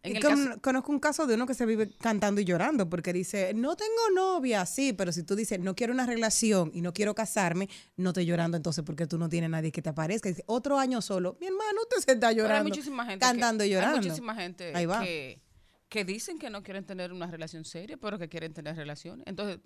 [0.04, 2.46] En Y el con- caso- conozco un caso de uno que se vive cantando y
[2.46, 6.72] llorando porque dice, no tengo novia, sí, pero si tú dices, no quiero una relación
[6.74, 9.89] y no quiero casarme, no estoy llorando entonces porque tú no tienes nadie que te
[9.89, 10.28] aparezca.
[10.28, 12.66] Dice, otro año solo, mi hermano, usted se está pero llorando.
[12.66, 13.98] hay muchísima gente, cantando que, y llorando.
[14.00, 15.02] Hay muchísima gente Ahí va.
[15.02, 15.42] que,
[15.88, 19.26] que dicen que no quieren tener una relación seria, pero que quieren tener relaciones.
[19.26, 19.60] Entonces,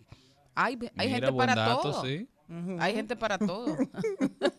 [0.53, 2.05] hay, hay Mira, gente para dato, todo.
[2.05, 2.29] sí.
[2.79, 3.75] Hay gente para todo.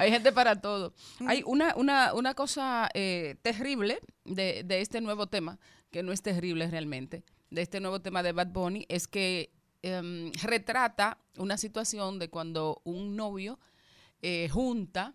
[0.00, 0.92] Hay gente para todo.
[1.26, 5.58] Hay una, una, una cosa eh, terrible de, de este nuevo tema,
[5.90, 9.50] que no es terrible realmente, de este nuevo tema de Bad Bunny, es que
[9.82, 13.58] em, retrata una situación de cuando un novio
[14.22, 15.14] eh, junta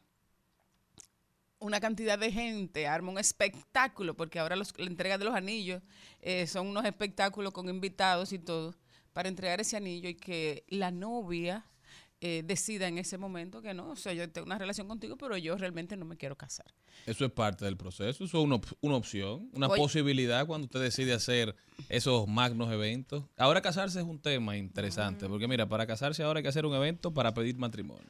[1.62, 5.82] una cantidad de gente, arma un espectáculo, porque ahora los- la entrega de los anillos
[6.22, 8.76] eh, son unos espectáculos con invitados y todo,
[9.12, 11.66] para entregar ese anillo y que la novia
[12.22, 15.38] eh, decida en ese momento que no, o sea, yo tengo una relación contigo, pero
[15.38, 16.66] yo realmente no me quiero casar.
[17.06, 18.10] Eso es parte del proceso.
[18.10, 19.82] Eso es una, op- una opción, una Oye.
[19.82, 21.56] posibilidad cuando usted decide hacer
[21.88, 23.24] esos magnos eventos.
[23.38, 25.30] Ahora casarse es un tema interesante, Mm.
[25.30, 28.10] porque mira, para casarse ahora hay que hacer un evento para pedir matrimonio.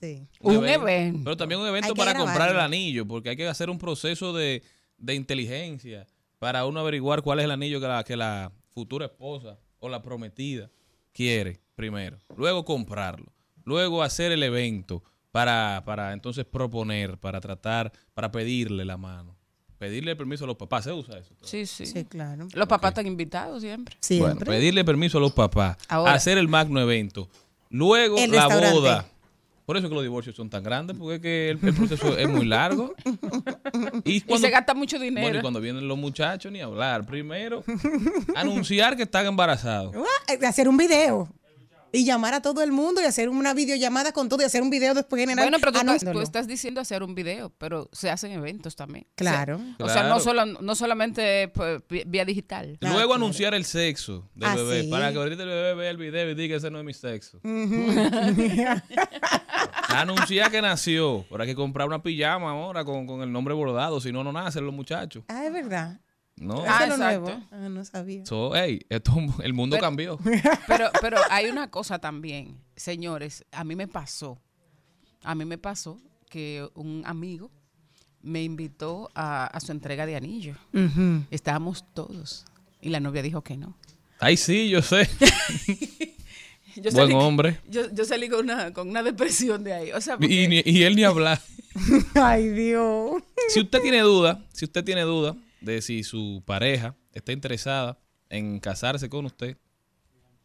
[0.00, 0.28] Sí.
[0.40, 1.20] Un evento.
[1.24, 4.62] Pero también un evento para comprar el anillo, porque hay que hacer un proceso de,
[4.98, 6.06] de inteligencia
[6.38, 10.00] para uno averiguar cuál es el anillo que la, que la futura esposa o la
[10.00, 10.70] prometida
[11.12, 12.18] quiere primero.
[12.36, 13.32] Luego comprarlo.
[13.68, 19.36] Luego hacer el evento para, para entonces proponer, para tratar, para pedirle la mano.
[19.76, 20.84] Pedirle permiso a los papás.
[20.84, 21.34] ¿Se usa eso?
[21.42, 21.84] Sí, sí.
[21.84, 22.48] Sí, claro.
[22.54, 23.94] Los papás están invitados siempre.
[24.00, 24.32] Siempre.
[24.36, 26.14] Bueno, pedirle permiso a los papás, Ahora.
[26.14, 27.28] hacer el magno evento,
[27.68, 29.06] luego El la boda.
[29.66, 32.16] Por eso es que los divorcios son tan grandes, porque es que el, el proceso
[32.16, 32.94] es muy largo.
[34.04, 35.26] Y, Y se gasta mucho dinero.
[35.26, 37.04] bueno, y cuando vienen los muchachos, ni hablar.
[37.04, 37.62] Primero,
[38.34, 39.94] anunciar que están embarazados.
[40.46, 41.28] Hacer un video.
[41.90, 44.68] Y llamar a todo el mundo y hacer una videollamada con todo y hacer un
[44.70, 45.44] video después general.
[45.46, 49.06] Bueno, pero tú, estás, tú estás diciendo hacer un video, pero se hacen eventos también.
[49.14, 49.56] Claro.
[49.78, 50.08] O sea, Claro.
[50.10, 52.76] no, solo, no solamente pues, vía digital.
[52.80, 53.24] Claro, luego claro.
[53.24, 54.82] anunciar el sexo del Ah, bebé.
[54.82, 54.88] sí.
[54.90, 57.40] Para que ahorita el bebé vea el video y diga ese no es mi sexo.
[59.88, 61.24] anunciar que nació.
[61.30, 64.00] Pero hay que comprar una pijama ahora con, con el nombre bordado.
[64.00, 65.24] Si no, no nacen los muchachos.
[65.28, 66.00] Ah, es verdad.
[66.40, 66.62] No.
[66.66, 67.20] Ah, es lo exacto.
[67.30, 67.44] nuevo.
[67.50, 68.24] Ah, no sabía.
[68.26, 70.18] So, hey, esto, el mundo Pero- cambió.
[70.66, 74.38] Pero, pero hay una cosa también, señores, a mí me pasó,
[75.24, 77.50] a mí me pasó que un amigo
[78.22, 80.54] me invitó a, a su entrega de anillo.
[81.30, 82.44] Estábamos todos
[82.80, 83.76] y la novia dijo que no.
[84.20, 85.08] Ay, sí, yo sé.
[86.76, 87.58] Yo Buen salí, hombre.
[87.68, 89.92] yo, yo salí con una, con una depresión de ahí.
[89.92, 91.40] O sea, porque- Y, ni- y él ni hablar.
[92.14, 93.20] Ay, Dios.
[93.48, 97.98] Si usted tiene duda, si usted tiene duda de si su pareja está interesada
[98.30, 99.56] en casarse con usted,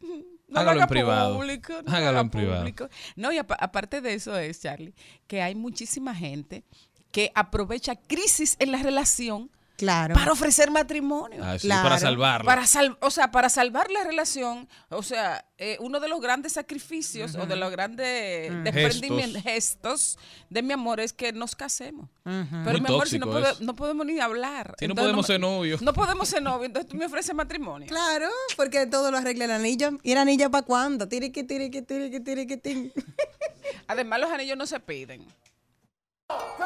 [0.00, 1.36] no hágalo haga en privado.
[1.36, 2.90] público, no Hágalo haga en privado.
[3.16, 4.94] No, y apa- aparte de eso es, Charlie,
[5.26, 6.64] que hay muchísima gente
[7.10, 10.14] que aprovecha crisis en la relación Claro.
[10.14, 11.40] para ofrecer matrimonio.
[11.42, 11.82] Ah, sí, Claro.
[11.82, 12.44] para salvarla.
[12.46, 16.52] Para sal- o sea, para salvar la relación, o sea, eh, uno de los grandes
[16.52, 22.08] sacrificios o de los grandes desprendimientos, gestos de mi amor es que nos casemos.
[22.22, 23.26] Pero Muy mi amor, si no,
[23.60, 24.74] no podemos ni hablar.
[24.78, 25.82] Si no podemos me- ser novios.
[25.82, 27.88] No podemos ser novios, entonces tú me ofreces matrimonio.
[27.88, 29.98] Claro, porque todo lo arregla el anillo.
[30.02, 31.08] ¿Y el anillo para cuándo?
[31.08, 32.92] Tire que tire que tire que tire que tin.
[33.88, 35.24] Además, los anillos no se piden.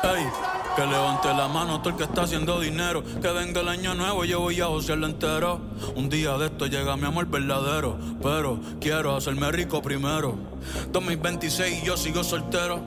[0.03, 0.27] Ey,
[0.77, 3.03] que levante la mano todo el que está haciendo dinero.
[3.21, 5.61] Que venga el año nuevo, yo voy a josearlo entero.
[5.97, 7.99] Un día de esto llega mi amor verdadero.
[8.23, 10.37] Pero quiero hacerme rico primero.
[10.93, 12.81] 2026 y yo sigo soltero.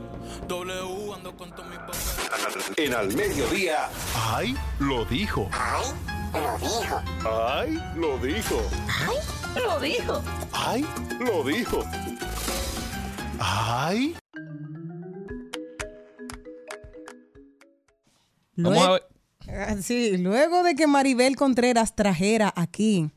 [0.48, 2.78] W ando con todos mis.
[2.78, 3.90] En al mediodía,
[4.34, 4.56] ¡Ay!
[4.80, 5.50] Lo dijo.
[5.52, 5.86] ¡ay,
[6.34, 7.02] lo dijo!
[7.26, 7.84] ¡Ay!
[7.96, 8.62] Lo dijo.
[9.56, 10.22] Lo dijo.
[10.54, 10.86] ¡Ay!
[11.20, 11.84] Lo dijo.
[13.40, 14.16] ¡Ay!
[18.56, 19.04] Vamos a ver.
[19.50, 23.10] Ah, Sí, luego de que Maribel Contreras trajera aquí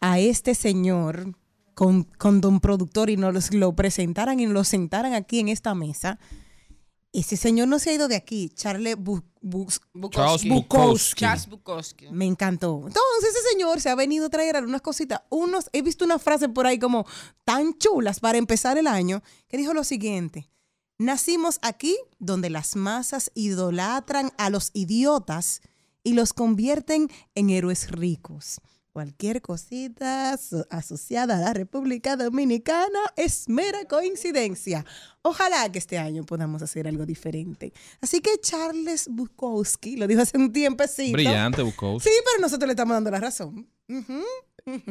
[0.00, 1.34] a este señor
[1.74, 5.74] con, con don productor y nos lo presentaran y nos lo sentaran aquí en esta
[5.74, 6.18] mesa,
[7.12, 10.48] ese señor no se ha ido de aquí, Charles Bu- Bus- Charles Bukowski.
[10.50, 11.20] Bukowski.
[11.20, 12.06] Charles Bukowski.
[12.10, 12.76] Me encantó.
[12.86, 15.22] Entonces ese señor se ha venido a traer algunas cositas.
[15.30, 17.06] Unos, he visto una frase por ahí como
[17.44, 20.50] tan chulas para empezar el año, que dijo lo siguiente.
[21.00, 25.62] Nacimos aquí donde las masas idolatran a los idiotas
[26.04, 28.60] y los convierten en héroes ricos.
[28.92, 34.84] cualquier cosita aso- asociada a la República Dominicana es mera coincidencia.
[35.22, 37.72] Ojalá que este año podamos hacer algo diferente.
[38.02, 41.12] Así que Charles Bukowski lo dijo hace un tiempecito.
[41.12, 42.10] Brillante, Bukowski.
[42.10, 43.68] Sí, pero nosotros le estamos dando la razón.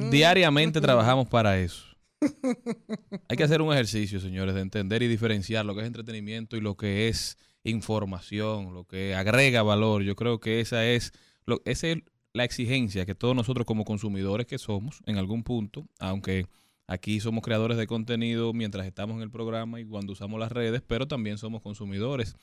[0.10, 1.84] Diariamente trabajamos para eso.
[3.30, 6.62] Hay que hacer un ejercicio, señores, de entender y diferenciar lo que es entretenimiento y
[6.62, 10.04] lo que es información, lo que agrega valor.
[10.04, 11.14] Yo creo que esa es,
[11.46, 11.98] lo, esa es
[12.34, 16.48] la exigencia que todos nosotros como consumidores que somos en algún punto, aunque
[16.88, 20.82] aquí somos creadores de contenido mientras estamos en el programa y cuando usamos las redes,
[20.86, 22.36] pero también somos consumidores.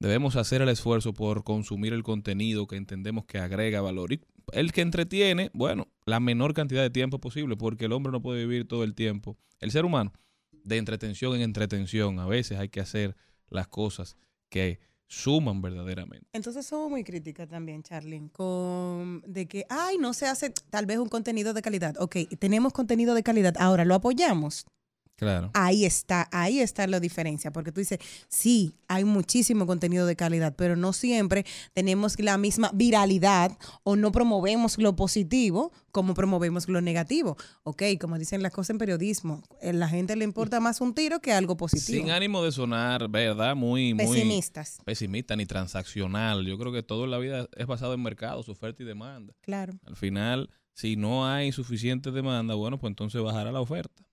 [0.00, 4.18] Debemos hacer el esfuerzo por consumir el contenido que entendemos que agrega valor.
[4.52, 8.46] El que entretiene, bueno, la menor cantidad de tiempo posible, porque el hombre no puede
[8.46, 9.36] vivir todo el tiempo.
[9.60, 10.12] El ser humano,
[10.52, 13.16] de entretención en entretención, a veces hay que hacer
[13.48, 14.16] las cosas
[14.48, 16.26] que suman verdaderamente.
[16.32, 20.98] Entonces somos muy críticas también, Charlene, con de que, ay, no se hace tal vez
[20.98, 21.94] un contenido de calidad.
[21.98, 24.66] Ok, tenemos contenido de calidad, ahora lo apoyamos.
[25.16, 25.50] Claro.
[25.54, 27.98] Ahí está, ahí está la diferencia, porque tú dices,
[28.28, 34.10] sí, hay muchísimo contenido de calidad, pero no siempre tenemos la misma viralidad o no
[34.10, 37.36] promovemos lo positivo como promovemos lo negativo.
[37.62, 41.20] Ok, como dicen las cosas en periodismo, a la gente le importa más un tiro
[41.20, 41.98] que algo positivo.
[41.98, 43.54] Sin ánimo de sonar, ¿verdad?
[43.54, 46.44] Muy, muy Pesimistas, pesimista ni transaccional.
[46.44, 49.32] Yo creo que todo en la vida es basado en mercados, oferta y demanda.
[49.40, 49.74] claro.
[49.86, 54.03] Al final, si no hay suficiente demanda, bueno, pues entonces bajará la oferta.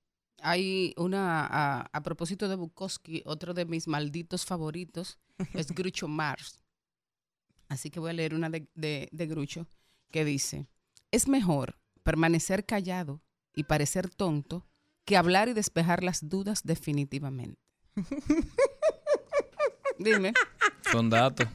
[0.42, 5.20] Hay una, a, a propósito de Bukowski, otro de mis malditos favoritos
[5.54, 6.64] es Groucho Mars.
[7.68, 9.68] Así que voy a leer una de, de, de Groucho
[10.12, 10.68] que dice,
[11.12, 13.22] es mejor permanecer callado
[13.56, 14.66] y parecer tonto
[15.06, 17.62] que hablar y despejar las dudas definitivamente.
[20.00, 20.34] Dime.
[20.92, 21.48] Son datos.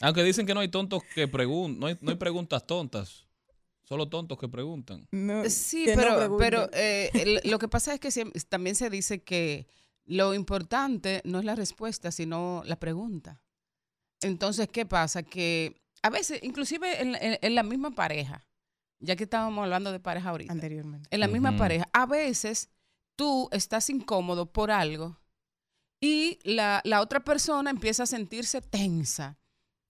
[0.00, 3.26] Aunque dicen que no hay tontos que preguntan, no hay, no hay preguntas tontas,
[3.92, 5.06] solo tontos que preguntan.
[5.10, 8.10] No, Sí, que no pero, eh, lo que pasa es que
[8.48, 9.66] también se dice que
[10.06, 13.42] lo importante no es la respuesta, sino la pregunta.
[14.22, 15.22] Entonces, ¿qué pasa?
[15.22, 18.46] Que a veces, inclusive en, en- en la misma pareja,
[18.98, 21.08] ya que estábamos hablando de pareja ahorita, anteriormente.
[21.10, 22.70] en la misma pareja, a veces
[23.16, 25.18] tú estás incómodo por algo
[26.00, 29.38] y la, la otra persona empieza a sentirse tensa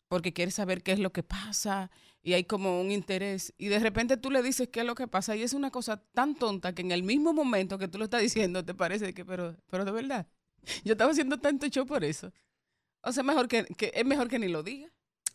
[0.08, 1.90] porque quiere saber qué es lo que pasa
[2.22, 5.08] y hay como un interés y de repente tú le dices qué es lo que
[5.08, 8.04] pasa y es una cosa tan tonta que en el mismo momento que tú lo
[8.04, 10.26] estás diciendo te parece que pero pero de verdad
[10.84, 12.32] yo estaba haciendo tanto show por eso
[13.02, 14.88] o sea mejor que, que es mejor que ni lo diga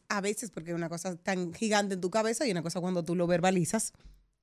[0.09, 3.03] A veces porque es una cosa tan gigante en tu cabeza y una cosa cuando
[3.03, 3.91] tú lo verbalizas.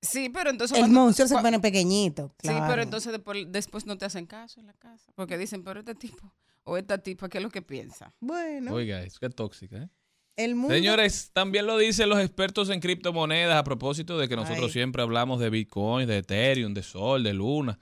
[0.03, 2.35] sí pero entonces El cuando- monstruo se pone pequeñito.
[2.43, 2.67] Sí, claro.
[2.69, 5.11] pero entonces después, después no te hacen caso en la casa.
[5.15, 8.13] Porque dicen, pero este tipo o esta tipa, ¿qué es lo que piensa?
[8.21, 9.89] Bueno, Oiga, es que tóxica, ¿eh?
[10.37, 10.75] El mundo.
[10.75, 14.73] Señores, también lo dicen los expertos en criptomonedas a propósito de que nosotros Ay.
[14.73, 17.79] siempre hablamos de Bitcoin, de Ethereum, de Sol, de Luna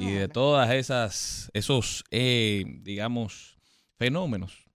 [0.00, 3.58] y de todas esas, esos, eh, digamos,
[3.98, 4.68] fenómenos.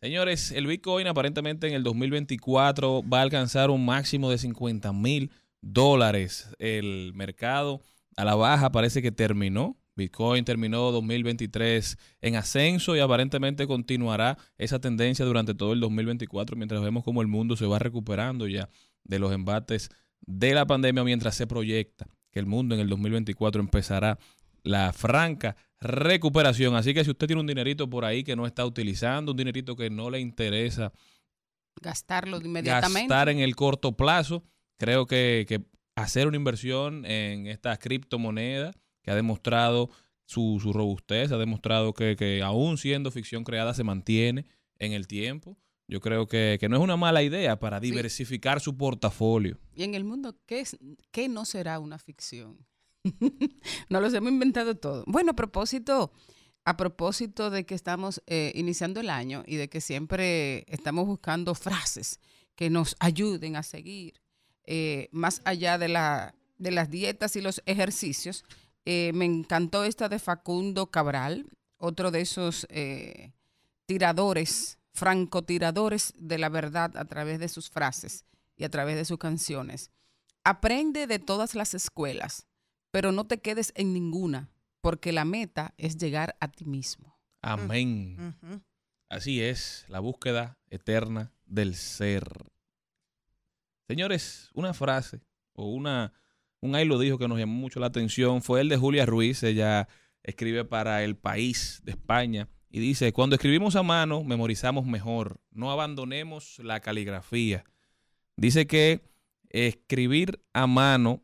[0.00, 5.32] Señores, el Bitcoin aparentemente en el 2024 va a alcanzar un máximo de 50 mil
[5.60, 6.48] dólares.
[6.60, 7.82] El mercado
[8.16, 9.76] a la baja parece que terminó.
[9.98, 16.80] Bitcoin terminó 2023 en ascenso y aparentemente continuará esa tendencia durante todo el 2024 mientras
[16.80, 18.70] vemos cómo el mundo se va recuperando ya
[19.04, 23.60] de los embates de la pandemia mientras se proyecta que el mundo en el 2024
[23.60, 24.18] empezará
[24.62, 26.74] la franca recuperación.
[26.74, 29.76] Así que si usted tiene un dinerito por ahí que no está utilizando, un dinerito
[29.76, 30.92] que no le interesa
[31.80, 33.08] Gastarlo inmediatamente.
[33.08, 34.42] gastar en el corto plazo,
[34.78, 35.62] creo que, que
[35.94, 39.90] hacer una inversión en esta criptomoneda que ha demostrado
[40.24, 44.46] su, su robustez, ha demostrado que, que aún siendo ficción creada se mantiene
[44.78, 45.56] en el tiempo.
[45.88, 49.58] Yo creo que, que no es una mala idea para diversificar su portafolio.
[49.74, 50.76] Y en el mundo, ¿qué, es,
[51.10, 52.66] qué no será una ficción?
[53.88, 55.04] no los hemos inventado todo.
[55.06, 56.12] Bueno, a propósito,
[56.66, 61.54] a propósito de que estamos eh, iniciando el año y de que siempre estamos buscando
[61.54, 62.20] frases
[62.54, 64.20] que nos ayuden a seguir
[64.64, 68.44] eh, más allá de, la, de las dietas y los ejercicios,
[68.90, 71.44] eh, me encantó esta de Facundo Cabral,
[71.76, 73.34] otro de esos eh,
[73.84, 78.24] tiradores, francotiradores de la verdad a través de sus frases
[78.56, 79.90] y a través de sus canciones.
[80.42, 82.46] Aprende de todas las escuelas,
[82.90, 84.48] pero no te quedes en ninguna,
[84.80, 87.20] porque la meta es llegar a ti mismo.
[87.42, 88.38] Amén.
[89.10, 92.26] Así es, la búsqueda eterna del ser.
[93.86, 95.20] Señores, una frase
[95.52, 96.14] o una,
[96.60, 99.42] un ahí lo dijo que nos llamó mucho la atención fue el de Julia Ruiz.
[99.42, 99.88] Ella
[100.22, 105.40] escribe para El País de España y dice, cuando escribimos a mano, memorizamos mejor.
[105.50, 107.64] No abandonemos la caligrafía.
[108.36, 109.02] Dice que
[109.50, 111.22] escribir a mano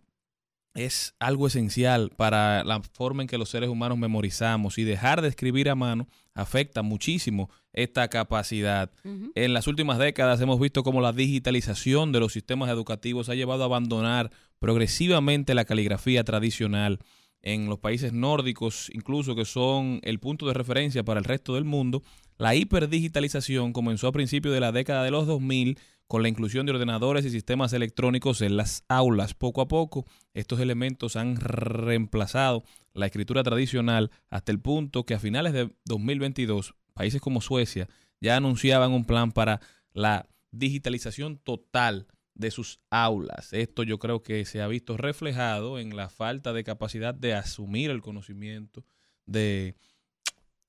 [0.75, 5.29] es algo esencial para la forma en que los seres humanos memorizamos y dejar de
[5.29, 8.91] escribir a mano afecta muchísimo esta capacidad.
[9.35, 13.63] En las últimas décadas hemos visto cómo la digitalización de los sistemas educativos ha llevado
[13.63, 16.99] a abandonar progresivamente la caligrafía tradicional.
[17.41, 21.65] En los países nórdicos, incluso que son el punto de referencia para el resto del
[21.65, 22.03] mundo,
[22.37, 25.79] la hiperdigitalización comenzó a principios de la década de los 2000
[26.15, 29.35] con la inclusión de ordenadores y sistemas electrónicos en las aulas.
[29.35, 32.63] Poco a poco, estos elementos han reemplazado
[32.93, 37.89] la escritura tradicional hasta el punto que a finales de 2022, países como Suecia
[38.21, 39.61] ya anunciaban un plan para
[39.93, 43.53] la digitalización total de sus aulas.
[43.53, 47.91] Esto yo creo que se ha visto reflejado en la falta de capacidad de asumir
[47.91, 48.85] el conocimiento,
[49.27, 49.75] de,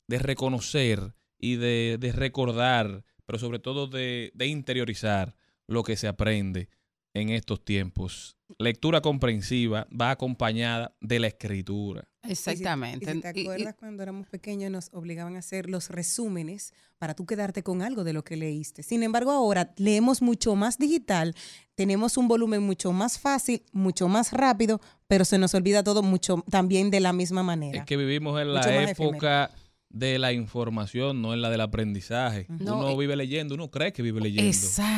[0.07, 5.35] de reconocer y de, de recordar, pero sobre todo de, de interiorizar
[5.67, 6.69] lo que se aprende
[7.13, 8.35] en estos tiempos.
[8.59, 12.07] Lectura comprensiva va acompañada de la escritura.
[12.23, 13.05] Y si- Exactamente.
[13.09, 16.73] Y si te Y- y- acuerdas cuando éramos pequeños nos obligaban a hacer los resúmenes
[16.97, 18.83] para tú quedarte con algo de lo que leíste.
[18.83, 21.35] Sin embargo, ahora leemos mucho más digital,
[21.75, 26.43] tenemos un volumen mucho más fácil, mucho más rápido, pero se nos olvida todo mucho
[26.49, 27.79] también de la misma manera.
[27.79, 29.51] Es que vivimos en la época
[29.95, 32.47] de la información, no en la del aprendizaje.
[32.49, 34.51] No, uno vive leyendo, uno cree que vive leyendo.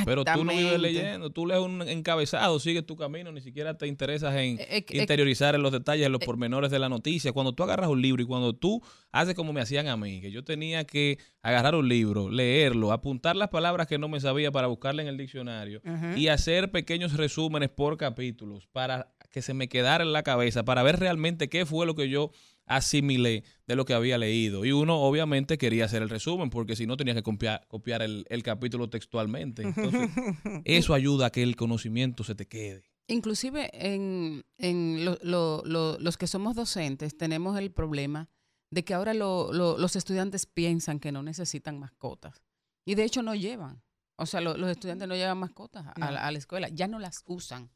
[0.06, 3.86] Pero tú no vives leyendo, tú lees un encabezado, sigues tu camino, ni siquiera te
[3.86, 6.90] interesas en Eh, eh, eh, interiorizar en los detalles, en los eh, pormenores de la
[6.90, 7.32] noticia.
[7.32, 8.82] Cuando tú agarras un libro y cuando tú
[9.12, 13.36] haces como me hacían a mí, que yo tenía que agarrar un libro, leerlo, apuntar
[13.36, 15.80] las palabras que no me sabía para buscarla en el diccionario
[16.16, 20.82] y hacer pequeños resúmenes por capítulos para que se me quedara en la cabeza, para
[20.82, 22.32] ver realmente qué fue lo que yo
[22.68, 24.64] asimilé de lo que había leído.
[24.66, 28.26] Y uno obviamente quería hacer el resumen, porque si no tenía que copiar, copiar el,
[28.30, 29.64] el capítulo textualmente.
[29.64, 30.10] Entonces,
[30.66, 32.84] eso ayuda a que el conocimiento se te quede.
[33.08, 38.30] Inclusive en, en lo- lo- lo- los que somos docentes tenemos el problema
[38.70, 42.44] de que ahora lo- lo- los estudiantes piensan que no necesitan mascotas
[42.86, 43.82] y de hecho no llevan.
[44.18, 46.12] O sea, lo- los estudiantes no llevan mascotas a, No.
[46.12, 47.70] la, a la escuela, ya no las usan.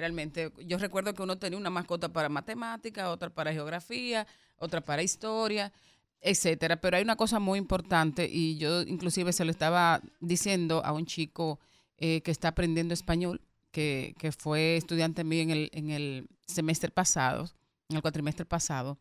[0.00, 4.26] Realmente, yo recuerdo que uno tenía una mascota para matemática, otra para geografía,
[4.56, 5.72] otra para historia,
[6.20, 6.80] etcétera.
[6.80, 11.06] Pero hay una cosa muy importante y yo inclusive se lo estaba diciendo a un
[11.06, 11.60] chico
[11.98, 16.90] eh, que está aprendiendo español, que, que fue estudiante mío en el, en el semestre
[16.90, 17.50] pasado,
[17.88, 18.98] en el cuatrimestre pasado.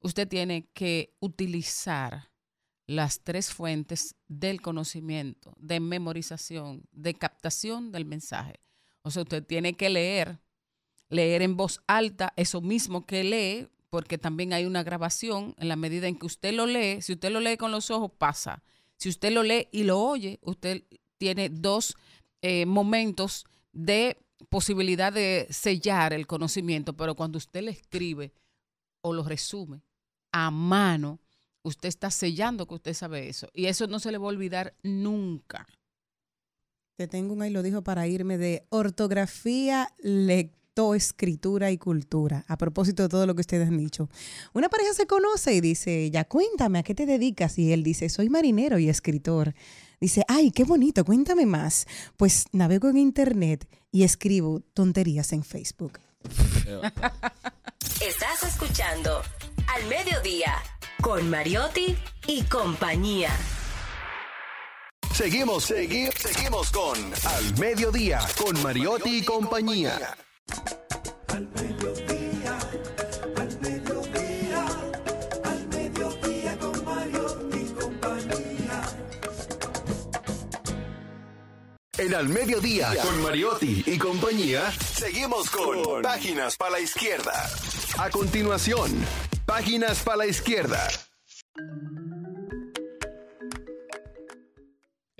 [0.00, 2.30] Usted tiene que utilizar
[2.86, 8.58] las tres fuentes del conocimiento, de memorización, de captación del mensaje.
[9.02, 10.38] O sea, usted tiene que leer,
[11.08, 15.76] leer en voz alta eso mismo que lee, porque también hay una grabación en la
[15.76, 17.02] medida en que usted lo lee.
[17.02, 18.62] Si usted lo lee con los ojos, pasa.
[18.96, 20.84] Si usted lo lee y lo oye, usted
[21.18, 21.96] tiene dos
[22.42, 24.16] eh, momentos de
[24.48, 28.32] posibilidad de sellar el conocimiento, pero cuando usted le escribe
[29.02, 29.82] o lo resume
[30.32, 31.20] a mano,
[31.62, 33.48] usted está sellando que usted sabe eso.
[33.52, 35.66] Y eso no se le va a olvidar nunca.
[37.00, 42.44] Te tengo un ahí lo dijo para irme de ortografía, lectoescritura y cultura.
[42.46, 44.10] A propósito de todo lo que ustedes han dicho.
[44.52, 47.58] Una pareja se conoce y dice, ya cuéntame, ¿a qué te dedicas?
[47.58, 49.54] Y él dice, soy marinero y escritor.
[49.98, 51.86] Dice, ay, qué bonito, cuéntame más.
[52.18, 56.00] Pues navego en internet y escribo tonterías en Facebook.
[58.06, 59.22] Estás escuchando
[59.74, 60.52] Al Mediodía
[61.00, 61.96] con Mariotti
[62.26, 63.30] y compañía.
[65.24, 70.16] Seguimos, segui- seguimos con Al Mediodía, con Mariotti y compañía.
[71.28, 72.58] Al mediodía,
[73.36, 74.66] al mediodía,
[75.44, 78.82] al mediodía con Mario y compañía.
[81.98, 87.50] En Al Mediodía, con Mariotti y compañía, seguimos con Páginas para la Izquierda.
[87.98, 88.90] A continuación,
[89.44, 90.88] Páginas para la Izquierda.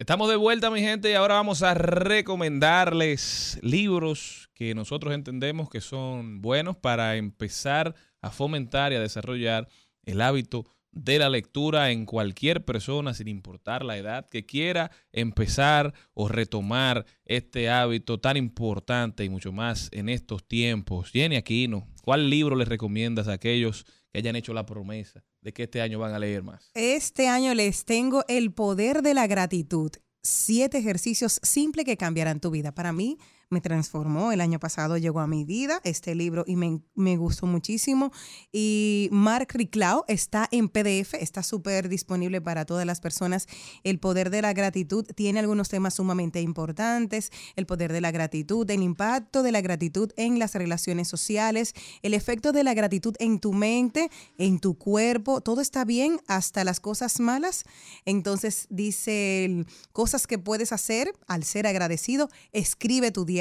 [0.01, 5.83] Estamos de vuelta, mi gente, y ahora vamos a recomendarles libros que nosotros entendemos que
[5.83, 9.69] son buenos para empezar a fomentar y a desarrollar
[10.05, 15.93] el hábito de la lectura en cualquier persona, sin importar la edad, que quiera empezar
[16.15, 21.11] o retomar este hábito tan importante y mucho más en estos tiempos.
[21.11, 25.65] Jenny Aquino, ¿cuál libro les recomiendas a aquellos que hayan hecho la promesa de que
[25.65, 26.71] este año van a leer más?
[26.75, 29.91] Este año les tengo el poder de la gratitud.
[30.23, 32.73] Siete ejercicios simples que cambiarán tu vida.
[32.73, 33.19] Para mí
[33.51, 34.31] me transformó.
[34.31, 38.13] El año pasado llegó a mi vida este libro y me, me gustó muchísimo.
[38.53, 43.49] Y Mark Riclau está en PDF, está súper disponible para todas las personas.
[43.83, 47.33] El poder de la gratitud tiene algunos temas sumamente importantes.
[47.57, 52.15] El poder de la gratitud, el impacto de la gratitud en las relaciones sociales, el
[52.15, 55.41] efecto de la gratitud en tu mente, en tu cuerpo.
[55.41, 57.65] Todo está bien hasta las cosas malas.
[58.05, 62.29] Entonces dice cosas que puedes hacer al ser agradecido.
[62.53, 63.40] Escribe tu diario,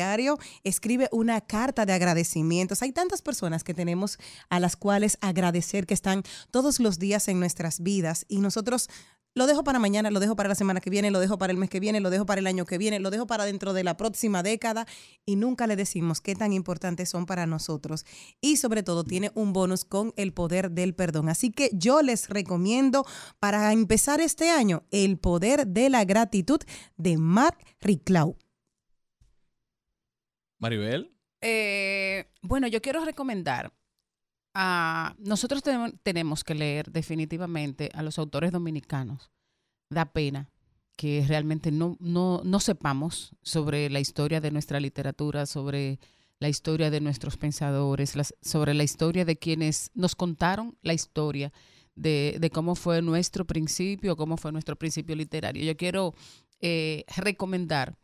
[0.64, 2.82] escribe una carta de agradecimientos.
[2.82, 4.18] Hay tantas personas que tenemos
[4.50, 8.90] a las cuales agradecer que están todos los días en nuestras vidas y nosotros
[9.36, 11.58] lo dejo para mañana, lo dejo para la semana que viene, lo dejo para el
[11.58, 13.84] mes que viene, lo dejo para el año que viene, lo dejo para dentro de
[13.84, 14.88] la próxima década
[15.26, 18.06] y nunca le decimos qué tan importantes son para nosotros.
[18.42, 21.30] Y sobre todo tiene un bonus con el poder del perdón.
[21.30, 23.06] Así que yo les recomiendo
[23.40, 26.60] para empezar este año el poder de la gratitud
[26.98, 28.36] de Mark Riclau.
[30.60, 31.12] Maribel.
[31.42, 33.74] Eh, bueno, yo quiero recomendar
[34.54, 35.64] a nosotros
[36.04, 39.32] tenemos, que leer definitivamente a los autores dominicanos.
[39.90, 40.50] Da pena
[40.96, 46.00] que realmente no, no, no sepamos sobre la historia de nuestra literatura, sobre
[46.40, 51.54] la historia de nuestros pensadores, sobre la historia de quienes nos contaron la historia
[51.96, 55.64] de, de cómo fue nuestro principio, cómo fue nuestro principio literario.
[55.64, 56.14] Yo quiero
[56.62, 57.98] eh, recomendar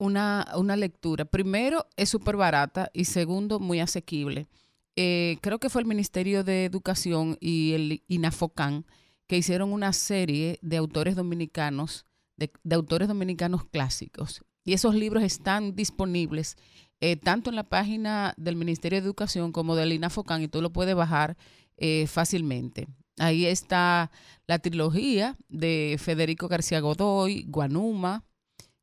[0.00, 1.24] una, una lectura.
[1.24, 4.48] Primero, es súper barata y segundo, muy asequible.
[4.96, 8.86] Eh, creo que fue el Ministerio de Educación y el INAFOCAN
[9.26, 14.42] que hicieron una serie de autores dominicanos, de, autores dominicanos clásicos.
[14.64, 16.56] Y esos libros están disponibles
[17.00, 20.72] eh, tanto en la página del Ministerio de Educación como del INAFOCAN y tú lo
[20.72, 21.36] puedes bajar
[21.76, 22.88] eh, fácilmente.
[23.18, 24.10] Ahí está
[24.46, 28.24] la trilogía de Federico García Godoy, Guanuma,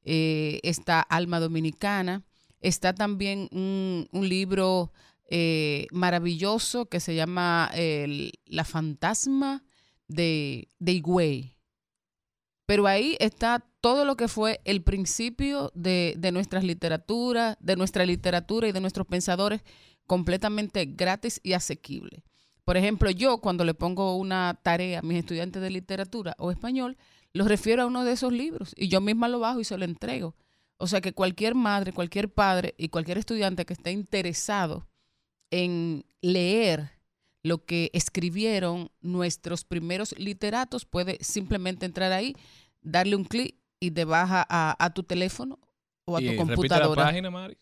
[0.09, 2.23] eh, está Alma Dominicana,
[2.61, 4.93] está también un, libro
[5.29, 7.69] eh, maravilloso que se llama
[8.45, 9.65] La Fantasma
[10.07, 11.57] de, de Higüey.
[12.65, 18.05] Pero ahí está todo lo que fue el principio de, de nuestras literaturas, de nuestra
[18.05, 19.61] literatura y de nuestros pensadores
[20.05, 22.23] completamente gratis y asequible.
[22.63, 26.97] Por ejemplo, yo cuando le pongo una tarea a mis estudiantes de literatura o español,
[27.37, 29.85] los refiero a uno de esos libros y yo misma lo bajo y se lo
[29.85, 30.35] entrego.
[30.77, 34.87] O sea que cualquier madre, cualquier padre y cualquier estudiante que esté interesado
[35.51, 36.91] en leer
[37.43, 42.35] lo que escribieron nuestros primeros literatos puede simplemente entrar ahí,
[42.81, 45.59] darle un clic y te baja a, a tu teléfono
[46.05, 47.01] o a Y tu computadora.
[47.03, 47.57] la página, Mari.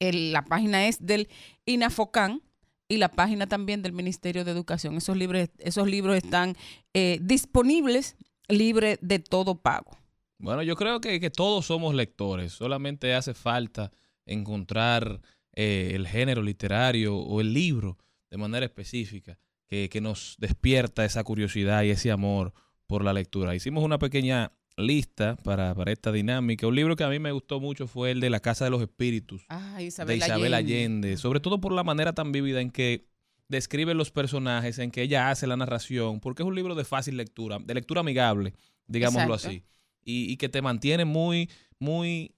[0.00, 1.28] El- la página es del
[1.66, 2.42] INAFOCAN
[2.88, 4.96] y la página también del Ministerio de Educación.
[4.96, 6.56] Esos libros, esos libros están
[6.94, 8.16] eh, disponibles
[8.50, 9.96] libre de todo pago.
[10.38, 12.52] Bueno, yo creo que, que todos somos lectores.
[12.52, 13.92] Solamente hace falta
[14.24, 15.20] encontrar
[15.52, 17.98] eh, el género literario o el libro
[18.30, 22.52] de manera específica que, que nos despierta esa curiosidad y ese amor
[22.86, 23.54] por la lectura.
[23.54, 26.66] Hicimos una pequeña lista para, para esta dinámica.
[26.66, 28.82] Un libro que a mí me gustó mucho fue el de La Casa de los
[28.82, 30.74] Espíritus Ah, de Isabel, Isabel Allende.
[30.74, 33.09] Allende, sobre todo por la manera tan vívida en que
[33.50, 37.16] describe los personajes, en que ella hace la narración, porque es un libro de fácil
[37.16, 38.54] lectura, de lectura amigable,
[38.86, 39.48] digámoslo Exacto.
[39.48, 39.64] así,
[40.04, 42.36] y, y que te mantiene muy, muy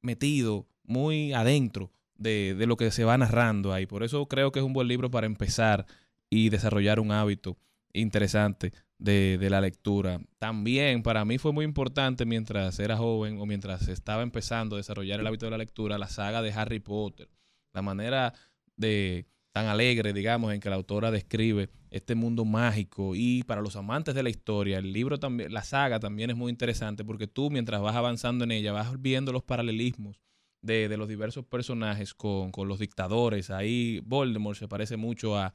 [0.00, 3.84] metido, muy adentro de, de lo que se va narrando ahí.
[3.84, 5.84] Por eso creo que es un buen libro para empezar
[6.30, 7.58] y desarrollar un hábito
[7.92, 10.18] interesante de, de la lectura.
[10.38, 15.20] También para mí fue muy importante mientras era joven o mientras estaba empezando a desarrollar
[15.20, 17.28] el hábito de la lectura, la saga de Harry Potter.
[17.74, 18.32] La manera
[18.76, 23.76] de tan alegre, digamos, en que la autora describe este mundo mágico y para los
[23.76, 27.50] amantes de la historia, el libro también, la saga también es muy interesante porque tú
[27.50, 30.20] mientras vas avanzando en ella vas viendo los paralelismos
[30.60, 33.50] de, los diversos personajes con, los dictadores.
[33.50, 35.54] Ahí Voldemort se parece mucho a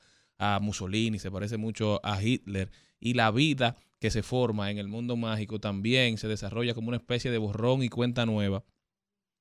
[0.62, 2.72] Mussolini, se parece mucho a Hitler
[3.02, 6.98] y la vida que se forma en el mundo mágico también se desarrolla como una
[6.98, 8.64] especie de borrón y cuenta nueva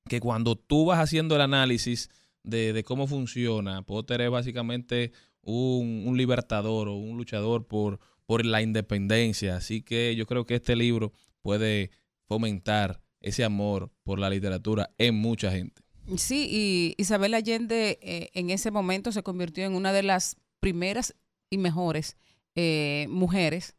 [0.08, 2.10] que cuando tú vas haciendo el análisis
[2.48, 8.62] de, cómo funciona, Potter es básicamente un, un libertador o un luchador por, por la
[8.62, 9.56] independencia.
[9.56, 11.90] Así que yo creo que este libro puede
[12.26, 15.82] fomentar ese amor por la literatura en mucha gente.
[16.16, 21.14] Sí, y Isabel Allende eh, en ese momento se convirtió en una de las primeras
[21.50, 22.16] y mejores
[22.54, 23.76] eh, mujeres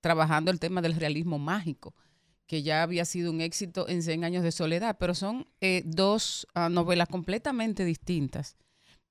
[0.00, 1.94] trabajando el tema del realismo mágico,
[2.50, 6.48] que ya había sido un éxito en 100 años de soledad, pero son eh, dos
[6.52, 8.56] ah, novelas completamente distintas.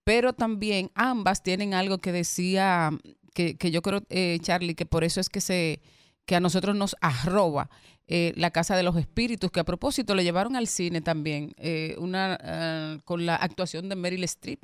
[0.04, 2.92] Pero también ambas tienen algo que decía,
[3.34, 5.80] que, que yo creo, eh, Charlie, que por eso es que se,
[6.26, 7.70] que a nosotros nos arroba
[8.08, 11.56] eh, La Casa de los Espíritus, que a propósito lo llevaron al cine también,
[11.98, 14.60] una, eh, con la actuación de Meryl Streep,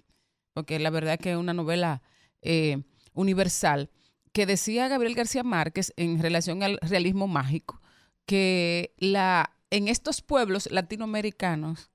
[0.54, 2.02] porque la verdad que es una novela
[3.14, 3.90] universal,
[4.34, 7.80] que decía Gabriel García Márquez en relación al realismo mágico,
[8.26, 11.92] que la, en estos pueblos latinoamericanos,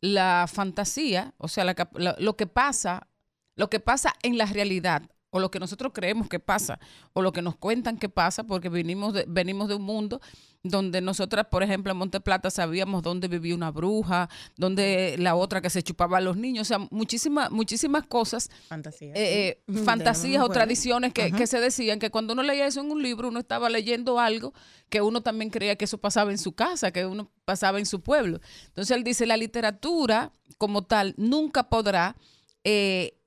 [0.00, 3.08] la fantasía, o sea, lo que pasa,
[3.54, 6.78] lo que pasa en la realidad, o lo que nosotros creemos que pasa,
[7.12, 10.20] o lo que nos cuentan que pasa, porque venimos de un mundo
[10.64, 15.60] donde nosotras, por ejemplo, en Monte Plata sabíamos dónde vivía una bruja, dónde la otra
[15.60, 19.12] que se chupaba a los niños, o sea, muchísimas, muchísimas cosas Fantasía.
[19.14, 19.78] eh, eh, sí.
[19.84, 23.28] fantasías o tradiciones que, que se decían que cuando uno leía eso en un libro,
[23.28, 24.54] uno estaba leyendo algo
[24.88, 28.00] que uno también creía que eso pasaba en su casa, que uno pasaba en su
[28.00, 28.40] pueblo.
[28.66, 32.14] Entonces él dice, la literatura como tal nunca podrá
[32.62, 33.18] eh,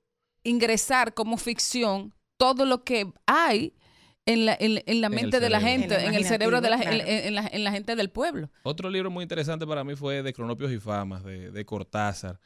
[0.44, 3.74] ingresar como ficción todo lo que hay
[4.26, 7.08] en la, en, en la mente de la gente, En el cerebro de la, imaginativo,
[7.08, 7.28] en, claro.
[7.28, 8.50] en la, en la gente del pueblo.
[8.64, 12.40] Otro libro muy interesante para mí fue de Cronopios y Famas, de, de Cortázar,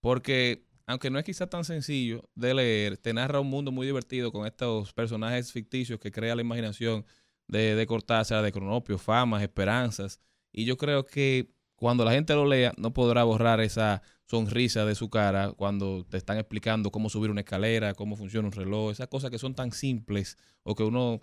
[0.00, 4.32] porque aunque no es quizá tan sencillo de leer, te narra un mundo muy divertido
[4.32, 7.06] con estos personajes ficticios que crea la imaginación
[7.48, 10.20] de, de Cortázar, de Cronopios, Famas, Esperanzas,
[10.52, 14.02] y yo creo que cuando la gente lo lea no podrá borrar esa
[14.32, 18.52] sonrisa de su cara cuando te están explicando cómo subir una escalera, cómo funciona un
[18.52, 21.20] reloj, esas cosas que son tan simples o que uno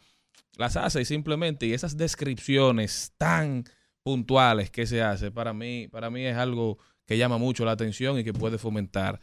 [0.57, 3.63] las hace y simplemente y esas descripciones tan
[4.03, 8.19] puntuales que se hace para mí para mí es algo que llama mucho la atención
[8.19, 9.19] y que puede fomentar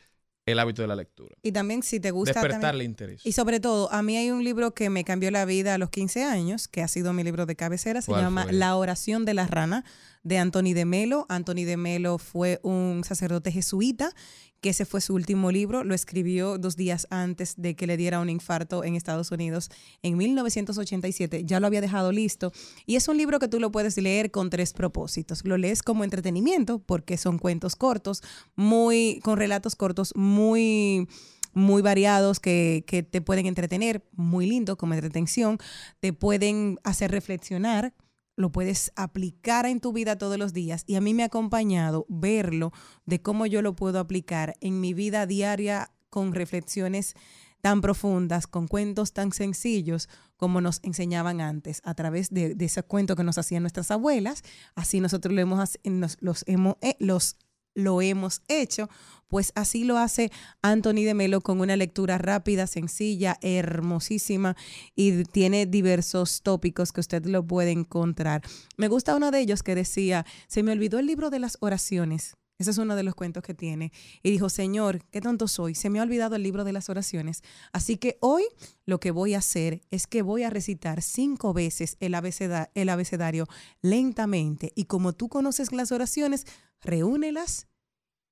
[0.47, 2.33] el hábito de la lectura Y también si te gusta...
[2.33, 5.45] despertarle también- interés y sobre todo, a mí hay un libro que me cambió la
[5.45, 8.43] vida a los 15 años, que ha sido mi libro de cabecera, se ¿Cuál llama
[8.45, 8.53] fue?
[8.53, 9.85] La oración de la rana,
[10.27, 11.25] de Anthony de Melo.
[11.29, 14.13] Anthony de Melo fue un sacerdote jesuita,
[14.61, 18.19] que ese fue su último libro, lo escribió dos días antes de que le diera
[18.19, 19.71] un infarto en Estados Unidos
[20.03, 22.53] en 1987, ya lo había dejado listo.
[22.87, 25.45] Y es un libro que tú lo puedes leer con tres propósitos.
[25.45, 28.23] Lo lees como entretenimiento, porque son cuentos cortos,
[28.57, 31.07] muy, con relatos cortos, muy
[31.53, 35.57] muy variados que, que te pueden entretener, muy lindo como entretención,
[36.01, 37.95] te pueden hacer reflexionar,
[38.37, 40.85] lo puedes aplicar en tu vida todos los días.
[40.87, 42.73] Y a mí me ha acompañado verlo
[43.07, 47.15] de cómo yo lo puedo aplicar en mi vida diaria con reflexiones
[47.63, 52.83] tan profundas, con cuentos tan sencillos como nos enseñaban antes, a través de, de ese
[52.83, 54.43] cuento que nos hacían nuestras abuelas,
[54.75, 55.79] así nosotros lo hemos,
[56.21, 57.37] los, hemos, eh, los
[57.77, 58.89] lo hemos hecho,
[59.29, 64.57] pues así lo hace Anthony de Melo con una lectura rápida, sencilla, hermosísima
[64.95, 68.43] y tiene diversos tópicos que usted lo puede encontrar.
[68.77, 72.37] Me gusta uno de ellos que decía, se me olvidó el libro de las oraciones.
[72.59, 73.93] Ese es uno de los cuentos que tiene.
[74.23, 77.43] Y dijo, Señor, qué tonto soy, se me ha olvidado el libro de las oraciones.
[77.73, 78.45] Así que hoy
[78.87, 82.89] lo que voy a hacer es que voy a recitar cinco veces el, abeceda- el
[82.89, 83.47] abecedario
[83.83, 84.73] lentamente.
[84.75, 86.47] Y como tú conoces las oraciones,
[86.81, 87.67] reúnelas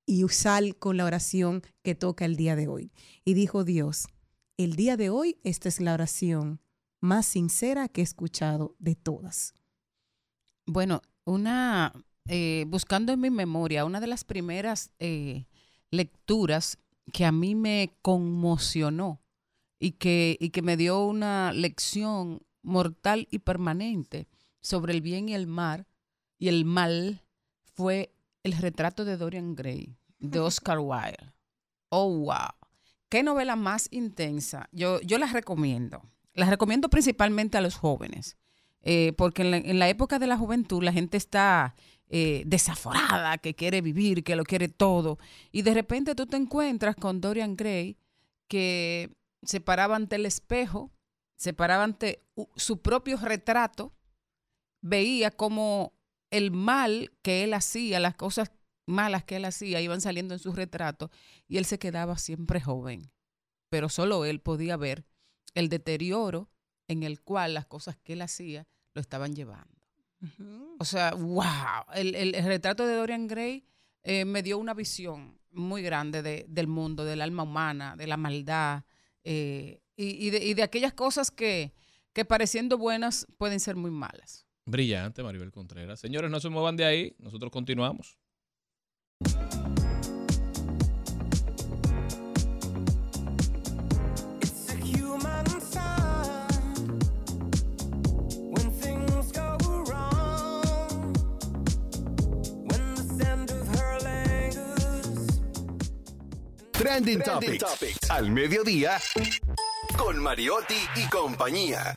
[0.05, 2.91] y sal con la oración que toca el día de hoy.
[3.23, 4.07] Y dijo Dios,
[4.57, 6.61] el día de hoy esta es la oración
[6.99, 9.53] más sincera que he escuchado de todas.
[10.65, 11.93] Bueno, una,
[12.27, 15.45] eh, buscando en mi memoria, una de las primeras eh,
[15.91, 16.77] lecturas
[17.13, 19.21] que a mí me conmocionó
[19.79, 24.27] y que, y que me dio una lección mortal y permanente
[24.61, 25.85] sobre el bien y el mal
[26.37, 27.21] y el mal
[27.73, 28.13] fue
[28.43, 31.33] el retrato de Dorian Gray de Oscar Wilde.
[31.89, 32.49] Oh, wow.
[33.09, 34.67] Qué novela más intensa.
[34.71, 36.01] Yo, yo las recomiendo.
[36.33, 38.37] Las recomiendo principalmente a los jóvenes.
[38.81, 41.75] Eh, porque en la, en la época de la juventud la gente está
[42.09, 45.17] eh, desaforada, que quiere vivir, que lo quiere todo.
[45.51, 47.97] Y de repente tú te encuentras con Dorian Gray
[48.47, 50.91] que se paraba ante el espejo,
[51.35, 52.23] se paraba ante
[52.55, 53.93] su propio retrato,
[54.81, 55.93] veía como
[56.29, 58.51] el mal que él hacía, las cosas
[58.85, 61.09] malas que él hacía, iban saliendo en su retrato
[61.47, 63.11] y él se quedaba siempre joven.
[63.69, 65.05] Pero solo él podía ver
[65.55, 66.49] el deterioro
[66.87, 69.84] en el cual las cosas que él hacía lo estaban llevando.
[70.79, 73.65] O sea, wow, el, el- el retrato de Dorian Gray
[74.03, 78.17] eh, me dio una visión muy grande de- del mundo, del alma humana, de la
[78.17, 78.83] maldad
[79.23, 81.73] eh, y, y de, y de aquellas cosas que,
[82.13, 84.45] que pareciendo buenas pueden ser muy malas.
[84.65, 85.99] brillante Maribel Contreras.
[85.99, 88.17] Señores no se muevan de ahí nosotros continuamos
[106.85, 108.11] Trending, Topics.
[108.11, 108.99] Al mediodía
[109.97, 111.95] con Mariotti y compañía.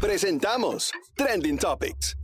[0.00, 2.16] Presentamos Trending Topics.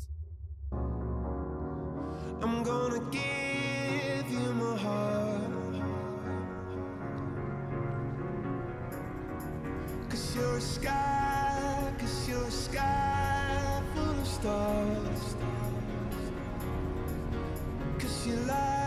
[2.41, 5.43] I'm gonna give you my heart.
[10.09, 15.37] Cause you're a sky, cause you're a sky full of stars.
[17.99, 18.80] Cause you light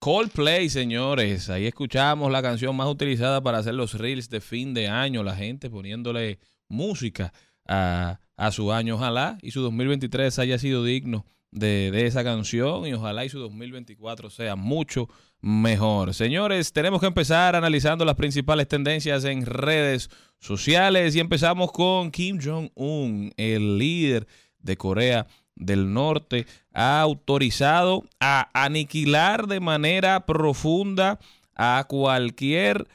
[0.00, 1.50] Coldplay, señores.
[1.50, 5.22] Ahí escuchamos la canción más utilizada para hacer los reels de fin de año.
[5.22, 6.38] La gente poniéndole
[6.68, 7.34] música
[7.68, 8.94] a, a su año.
[8.94, 13.40] Ojalá y su 2023 haya sido digno de, de esa canción y ojalá y su
[13.40, 15.10] 2024 sea mucho
[15.42, 16.14] mejor.
[16.14, 22.38] Señores, tenemos que empezar analizando las principales tendencias en redes sociales y empezamos con Kim
[22.42, 24.26] Jong-un, el líder
[24.60, 25.26] de Corea
[25.60, 31.20] del Norte, ha autorizado a aniquilar de manera profunda
[31.54, 32.88] a cualquier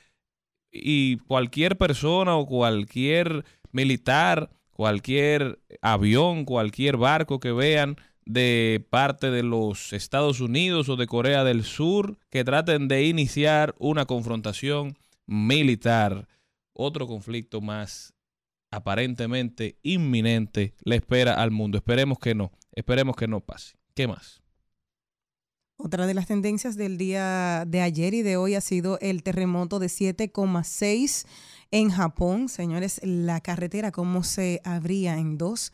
[0.72, 7.96] y cualquier persona o cualquier militar, cualquier avión, cualquier barco que vean
[8.26, 13.76] de parte de los Estados Unidos o de Corea del Sur que traten de iniciar
[13.78, 14.98] una confrontación
[15.28, 16.28] militar.
[16.74, 18.15] Otro conflicto más
[18.72, 21.78] aparentemente inminente le espera al mundo.
[21.78, 23.76] Esperemos que no, esperemos que no pase.
[23.94, 24.42] ¿Qué más?
[25.78, 29.80] Otra de las tendencias del día de ayer y de hoy ha sido el terremoto
[29.80, 31.26] de 7,6
[31.72, 32.48] en Japón.
[32.48, 35.74] Señores, la carretera cómo se abría en dos.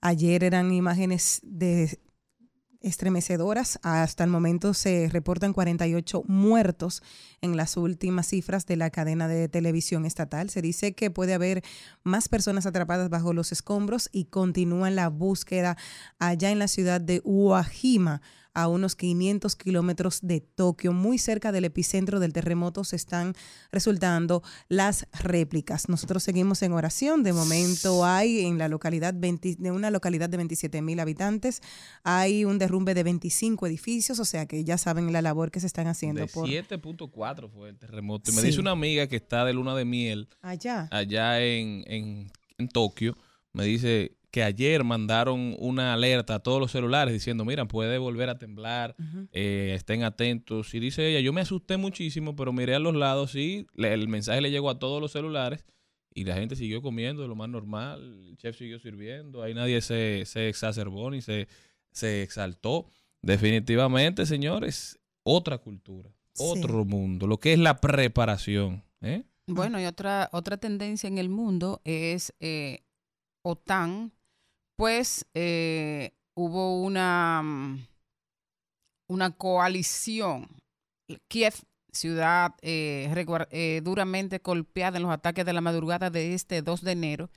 [0.00, 1.98] Ayer eran imágenes de
[2.80, 3.78] estremecedoras.
[3.82, 7.02] Hasta el momento se reportan 48 muertos
[7.40, 10.50] en las últimas cifras de la cadena de televisión estatal.
[10.50, 11.62] Se dice que puede haber
[12.02, 15.76] más personas atrapadas bajo los escombros y continúa la búsqueda
[16.18, 18.22] allá en la ciudad de Uajima
[18.54, 23.34] a unos 500 kilómetros de Tokio, muy cerca del epicentro del terremoto, se están
[23.72, 25.88] resultando las réplicas.
[25.88, 27.22] Nosotros seguimos en oración.
[27.22, 31.62] De momento hay en la localidad, 20 de una localidad de 27 mil habitantes,
[32.02, 35.66] hay un derrumbe de 25 edificios, o sea que ya saben la labor que se
[35.66, 36.20] están haciendo.
[36.22, 38.30] De por 7.4 fue el terremoto.
[38.30, 38.48] Y me Sí.
[38.48, 40.88] dice una amiga que está de luna de miel allá.
[40.90, 43.16] allá en, en, en Tokio,
[43.52, 48.28] me dice que ayer mandaron una alerta a todos los celulares diciendo, mira, puede volver
[48.28, 48.94] a temblar,
[49.32, 50.72] eh, estén atentos.
[50.74, 54.06] Y dice ella, yo me asusté muchísimo, pero miré a los lados y le- el
[54.08, 55.64] mensaje le llegó a todos los celulares
[56.14, 59.80] y la gente siguió comiendo de lo más normal, el chef siguió sirviendo, ahí nadie
[59.80, 61.48] se, se exacerbó ni se,
[61.92, 62.86] se exaltó.
[63.22, 66.44] Definitivamente, señores, otra cultura, Sí.
[66.46, 68.84] otro mundo, lo que es la preparación.
[69.00, 69.24] ¿eh?
[69.46, 72.84] Bueno, y otra, otra tendencia en el mundo es eh,
[73.42, 74.12] OTAN,
[74.80, 77.86] pues eh, hubo una, mm,
[79.08, 80.48] una coalición.
[81.28, 81.52] Kiev,
[81.92, 83.12] ciudad eh,
[83.50, 87.30] eh, duramente golpeada en los ataques de la madrugada de este 2 de enero,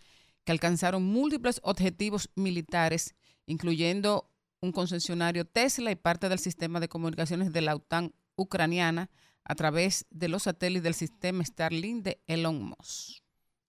[0.45, 3.13] que alcanzaron múltiples objetivos militares,
[3.45, 4.31] incluyendo
[4.61, 9.09] un concesionario Tesla y parte del sistema de comunicaciones de la OTAN ucraniana
[9.43, 13.21] a través de los satélites del sistema Starlink de Elon Musk.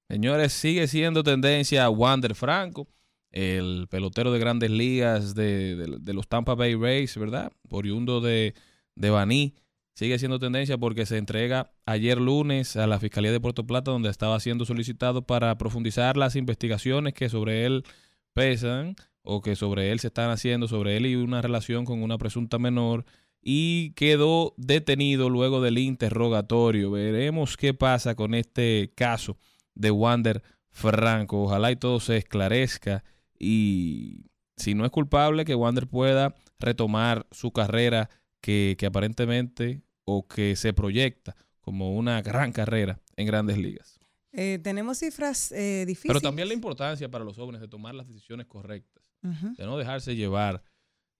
[0.09, 2.87] Señores, sigue siendo tendencia Wander Franco,
[3.35, 7.51] el pelotero de grandes ligas de, de- los Tampa Bay Rays, ¿verdad?
[7.69, 8.55] Oriundo de,
[8.95, 9.55] de Baní.
[9.97, 14.09] Sigue siendo tendencia porque se entrega ayer lunes a la Fiscalía de Puerto Plata, donde
[14.09, 17.85] estaba siendo solicitado para profundizar las investigaciones que sobre él
[18.33, 22.19] pesan o que sobre él se están haciendo, sobre él y una relación con una
[22.19, 23.05] presunta menor.
[23.43, 26.93] Y quedó detenido luego del interrogatorio.
[26.93, 29.37] Veremos qué pasa con este caso
[29.75, 31.43] de Wander Franco.
[31.43, 33.03] Ojalá y todo se esclarezca
[33.39, 34.27] y
[34.57, 38.09] si no es culpable, que Wander pueda retomar su carrera
[38.41, 43.99] que, que aparentemente o que se proyecta como una gran carrera en grandes ligas.
[44.33, 46.15] Eh, tenemos cifras eh, difíciles.
[46.15, 50.17] Pero también la importancia para los jóvenes de tomar las decisiones correctas, de no dejarse
[50.17, 50.63] llevar,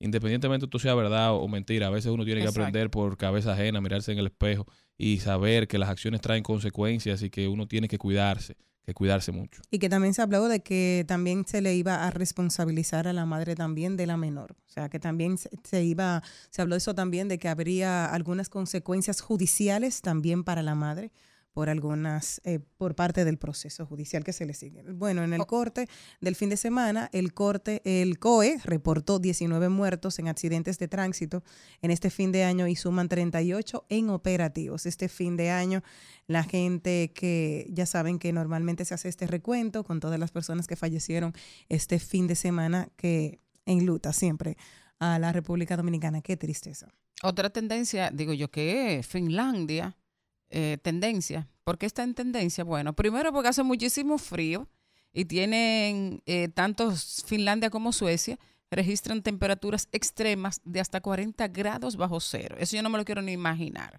[0.01, 1.87] independientemente tú sea verdad o mentira.
[1.87, 2.63] A veces uno tiene que Exacto.
[2.63, 4.67] aprender por cabeza ajena, mirarse en el espejo
[4.99, 9.33] y saber que las acciones traen consecuencias y que uno tiene que cuidarse, que cuidarse
[9.33, 9.63] mucho.
[9.71, 13.25] Y que también se habló de que también se le iba a responsabilizar a la
[13.25, 14.53] madre también de la menor.
[14.53, 18.49] O sea, que también se, se iba, se habló eso también de que habría algunas
[18.49, 21.13] consecuencias judiciales también para la madre
[21.55, 24.83] por algunas, eh, por parte del proceso judicial que se le sigue.
[24.83, 25.89] Bueno, en el corte
[26.21, 31.45] del fin de semana, el corte, el COE reportó 19 muertos en accidentes de tránsito
[31.81, 34.85] en este fin de año y suman 38 en operativos.
[34.85, 35.85] Este fin de año
[36.27, 40.67] la gente que ya saben que normalmente se hace este recuento con todas las personas
[40.67, 41.35] que fallecieron
[41.69, 44.57] este fin de semana que enluta siempre
[44.99, 46.21] a la República Dominicana.
[46.21, 46.89] Qué tristeza.
[47.23, 49.97] Otra tendencia, digo yo, que Finlandia,
[50.57, 51.49] eh, tendencia.
[51.65, 52.63] ¿Por qué está en tendencia?
[52.63, 54.69] Bueno, primero porque hace muchísimo frío
[55.13, 56.93] y tienen eh, tanto
[57.27, 58.39] Finlandia como Suecia
[58.71, 62.55] registran temperaturas extremas de hasta 40 grados bajo cero.
[62.59, 63.99] Eso yo no me lo quiero ni imaginar.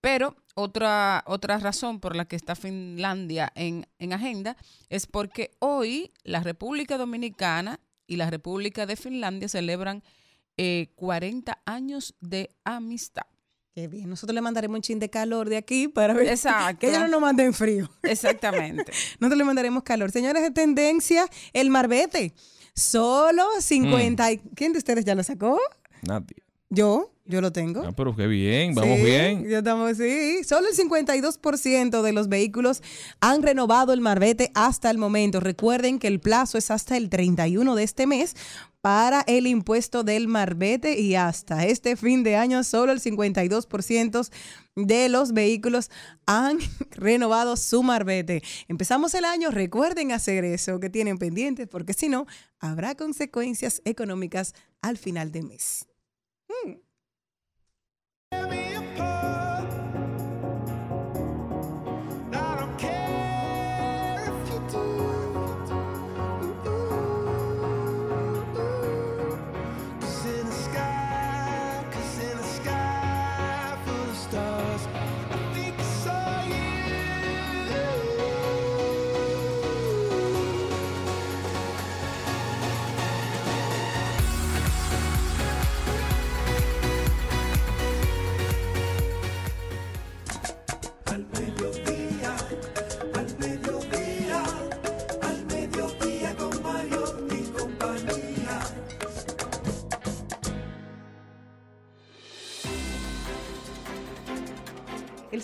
[0.00, 4.56] Pero otra, otra razón por la que está Finlandia en, en agenda
[4.88, 10.02] es porque hoy la República Dominicana y la República de Finlandia celebran
[10.56, 13.26] eh, 40 años de amistad.
[13.74, 14.08] Qué bien.
[14.10, 16.80] Nosotros le mandaremos un chin de calor de aquí para ver Exacto.
[16.80, 17.88] que ellos no nos manden frío.
[18.02, 18.90] Exactamente.
[19.20, 20.10] Nosotros le mandaremos calor.
[20.10, 22.34] Señores de tendencia, el marbete.
[22.74, 24.32] Solo 50.
[24.32, 25.58] y- ¿Quién de ustedes ya lo sacó?
[26.02, 26.36] Nadie.
[26.72, 27.82] Yo, yo lo tengo.
[27.84, 29.48] Ah, pero qué bien, vamos Sí, bien.
[29.48, 30.42] Ya estamos, sí.
[30.44, 32.80] Solo el 52% de los vehículos
[33.20, 35.40] han renovado el marbete hasta el momento.
[35.40, 38.36] Recuerden que el plazo es hasta el 31 de este mes
[38.80, 44.30] para el impuesto del marbete y hasta este fin de año solo el 52%
[44.76, 45.90] de los vehículos
[46.26, 46.58] han
[46.90, 48.42] renovado su marbete.
[48.68, 52.26] Empezamos el año, recuerden hacer eso que tienen pendientes porque si no,
[52.58, 55.86] habrá consecuencias económicas al final de mes.
[56.50, 56.89] I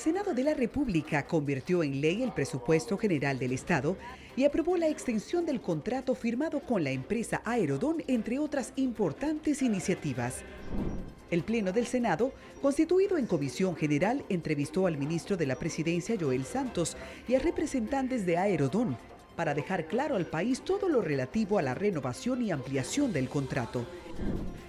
[0.07, 3.97] Senado de la República convirtió en ley el presupuesto general del Estado
[4.37, 10.45] y aprobó la extensión del contrato firmado con la empresa Aerodón, entre otras importantes iniciativas.
[11.29, 12.33] El Pleno del Senado,
[12.63, 16.97] constituido en comisión general, entrevistó al ministro de la Presidencia, Joel Santos,
[17.27, 18.97] y a representantes de Aerodón
[19.35, 23.85] para dejar claro al país todo lo relativo a la renovación y ampliación del contrato.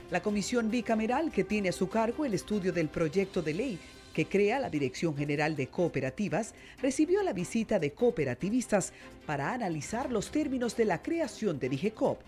[0.10, 3.80] La comisión bicameral que tiene a su cargo el estudio del proyecto de ley
[4.18, 8.92] que crea la Dirección General de Cooperativas, recibió la visita de cooperativistas
[9.28, 12.20] para analizar los términos de la creación de DIGECOP.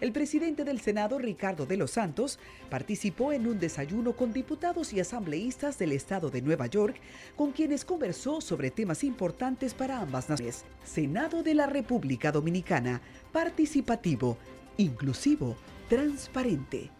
[0.00, 2.38] El presidente del Senado, Ricardo de los Santos,
[2.70, 6.94] participó en un desayuno con diputados y asambleístas del estado de Nueva York,
[7.34, 10.64] con quienes conversó sobre temas importantes para ambas naciones.
[10.84, 13.00] Senado de la República Dominicana,
[13.32, 14.38] participativo,
[14.76, 15.56] inclusivo,
[15.88, 16.95] transparente.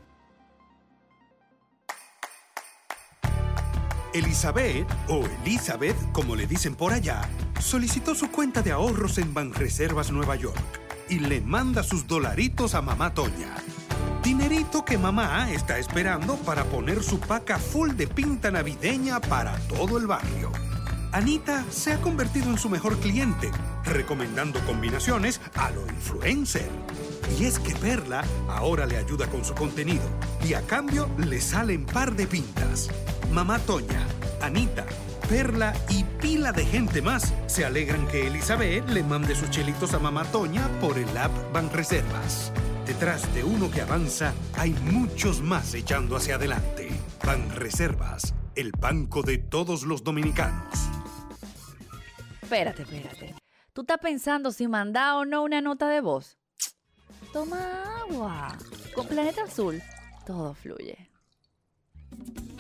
[4.17, 7.29] Elizabeth, o Elizabeth, como le dicen por allá,
[7.61, 12.81] solicitó su cuenta de ahorros en Banreservas Nueva York y le manda sus dolaritos a
[12.81, 13.55] mamá Toña.
[14.23, 19.99] Dinerito que mamá está esperando para poner su paca full de pinta navideña para todo
[19.99, 20.51] el barrio.
[21.13, 23.51] Anita se ha convertido en su mejor cliente,
[23.85, 26.71] recomendando combinaciones a lo influencer.
[27.39, 30.05] Y es que Perla ahora le ayuda con su contenido
[30.45, 32.89] y a cambio le salen par de pintas.
[33.33, 34.07] Mamá Toña,
[34.41, 34.87] Anita,
[35.29, 39.99] Perla y pila de gente más se alegran que Elizabeth le mande sus chelitos a
[39.99, 42.53] Mamá Toña por el app Banreservas.
[42.87, 46.89] Detrás de uno que avanza hay muchos más echando hacia adelante.
[47.25, 50.73] Banreservas, el banco de todos los dominicanos.
[52.41, 53.35] Espérate, espérate.
[53.73, 56.39] ¿Tú estás pensando si mandar o no una nota de voz?
[57.37, 57.61] Toma
[58.01, 58.57] agua.
[58.95, 59.83] Con Planeta Azul,
[60.25, 61.06] todo fluye.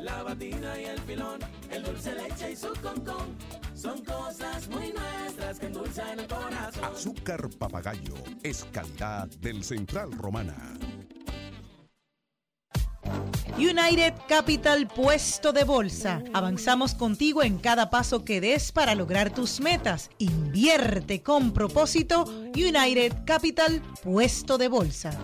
[0.00, 1.40] la batina y el filón,
[1.70, 3.36] el dulce leche y su concón.
[3.74, 6.84] Son cosas muy nuestras que endulzan el corazón.
[6.84, 10.56] Azúcar papagayo es calidad del Central Romana.
[13.58, 16.22] United Capital Puesto de Bolsa.
[16.34, 20.10] Avanzamos contigo en cada paso que des para lograr tus metas.
[20.18, 22.24] Invierte con propósito.
[22.54, 25.18] United Capital Puesto de Bolsa.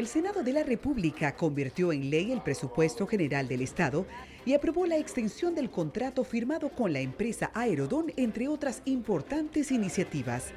[0.00, 4.06] El Senado de la República convirtió en ley el presupuesto general del Estado
[4.46, 10.52] y aprobó la extensión del contrato firmado con la empresa Aerodón, entre otras importantes iniciativas.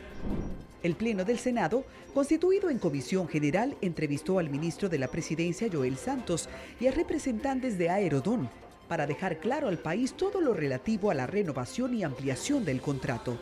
[0.82, 1.84] El Pleno del Senado,
[2.14, 6.48] constituido en comisión general, entrevistó al ministro de la Presidencia, Joel Santos,
[6.80, 8.50] y a representantes de Aerodón
[8.88, 13.38] para dejar claro al país todo lo relativo a la renovación y ampliación del contrato.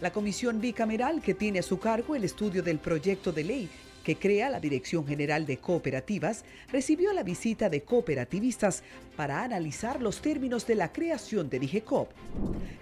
[0.00, 3.70] La comisión bicameral, que tiene a su cargo el estudio del proyecto de ley
[4.02, 8.82] que crea la Dirección General de Cooperativas, recibió la visita de cooperativistas
[9.16, 12.10] para analizar los términos de la creación de DIGECOP.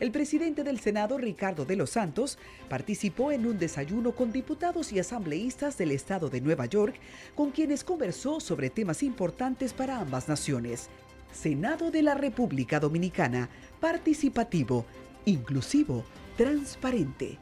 [0.01, 4.99] El presidente del Senado, Ricardo de los Santos, participó en un desayuno con diputados y
[4.99, 6.97] asambleístas del estado de Nueva York,
[7.35, 10.89] con quienes conversó sobre temas importantes para ambas naciones.
[11.33, 13.49] Senado de la República Dominicana,
[13.81, 14.85] participativo,
[15.25, 16.05] inclusivo,
[16.37, 17.39] transparente.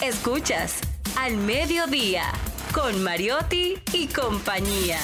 [0.00, 0.80] Escuchas
[1.16, 2.24] Al Mediodía
[2.72, 4.98] con Mariotti y compañía.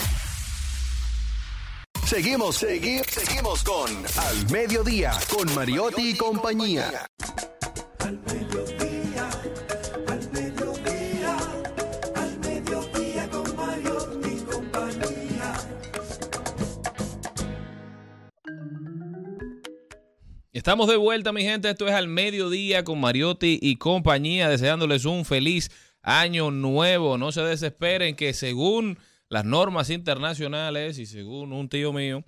[2.06, 7.06] Seguimos, seguimos, seguimos con Al Mediodía con Mariotti y compañía.
[8.00, 8.83] Al mediodía,
[20.64, 21.68] Estamos de vuelta, mi gente.
[21.68, 27.18] Esto es al mediodía con Mariotti y compañía, deseándoles un feliz año nuevo.
[27.18, 28.98] No se desesperen que según
[29.28, 32.24] las normas internacionales y según un tío mío,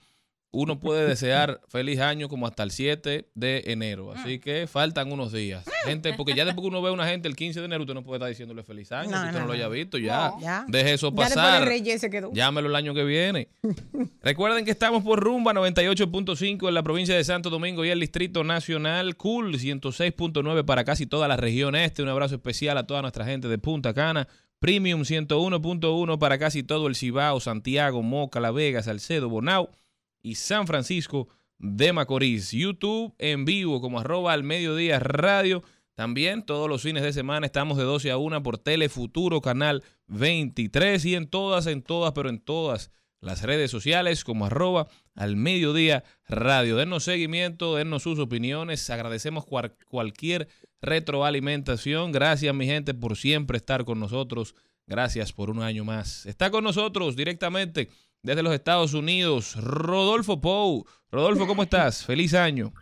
[0.56, 4.12] uno puede desear feliz año como hasta el 7 de enero.
[4.12, 5.64] Así que faltan unos días.
[5.84, 7.94] Gente, porque ya después que uno ve a una gente el 15 de enero, usted
[7.94, 9.10] no puede estar diciéndole feliz año.
[9.10, 10.30] No, si usted no, no, lo haya visto, ya.
[10.30, 10.64] No, ya.
[10.68, 11.64] Deje eso Ya pasar.
[11.66, 12.32] Reyes se quedó.
[12.32, 13.48] Llámelo el año que viene.
[14.22, 18.42] Recuerden que estamos por Rumba 98.5 en la provincia de Santo Domingo y el Distrito
[18.42, 19.16] Nacional.
[19.16, 22.02] Cool 106.9 para casi toda la región este.
[22.02, 24.26] Un abrazo especial a toda nuestra gente de Punta Cana.
[24.58, 29.70] Premium 101.1 para casi todo el Cibao, Santiago, Moca, La Vega, Salcedo, Bonao
[30.26, 32.50] y San Francisco de Macorís.
[32.50, 35.62] YouTube en vivo como arroba al mediodía radio.
[35.94, 41.04] También todos los fines de semana estamos de 12 a 1 por Telefuturo, canal 23
[41.04, 46.02] y en todas, en todas, pero en todas las redes sociales como arroba al mediodía
[46.28, 46.76] radio.
[46.76, 48.90] Denos seguimiento, denos sus opiniones.
[48.90, 50.48] Agradecemos cual- cualquier
[50.82, 52.10] retroalimentación.
[52.12, 54.54] Gracias mi gente por siempre estar con nosotros.
[54.86, 56.26] Gracias por un año más.
[56.26, 57.90] Está con nosotros directamente
[58.22, 60.86] desde los Estados Unidos, Rodolfo Pou.
[61.10, 62.04] Rodolfo, ¿cómo estás?
[62.06, 62.72] Feliz año.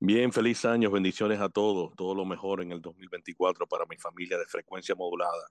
[0.00, 4.36] Bien, feliz año, bendiciones a todos, todo lo mejor en el 2024 para mi familia
[4.36, 5.46] de frecuencia modulada.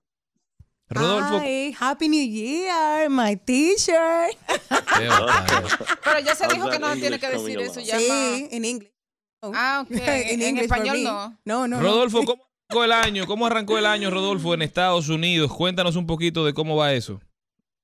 [0.90, 1.42] Rodolfo.
[1.80, 4.30] Happy New Year, my teacher.
[6.04, 7.98] Pero ya se dijo que no tiene que decir eso ya.
[7.98, 8.94] Sí, en inglés.
[9.42, 9.92] Ah, ok.
[9.98, 11.04] En, español.
[11.04, 11.68] No, no.
[11.68, 11.82] no.
[11.82, 13.28] Rodolfo, ¿cómo arrancó el año?
[13.28, 15.54] ¿Cómo arrancó el año, Rodolfo, en Estados Unidos?
[15.54, 17.22] Cuéntanos un poquito de cómo va eso.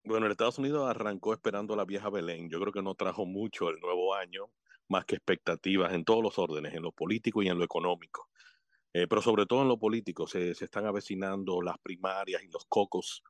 [0.03, 2.49] Bueno, en Estados Unidos arrancó esperando a la vieja Belén.
[2.49, 4.49] Yo creo que no trajo mucho el nuevo año,
[4.87, 8.29] más que expectativas en todos los órdenes, en lo político y en lo económico.
[8.91, 12.65] Eh, pero sobre todo en lo político, se, se están avecinando las primarias y los
[12.67, 13.21] cocos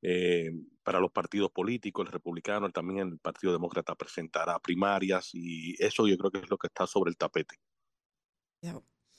[0.00, 0.52] eh,
[0.84, 6.16] para los partidos políticos, el republicano, también el Partido Demócrata presentará primarias y eso yo
[6.16, 7.56] creo que es lo que está sobre el tapete.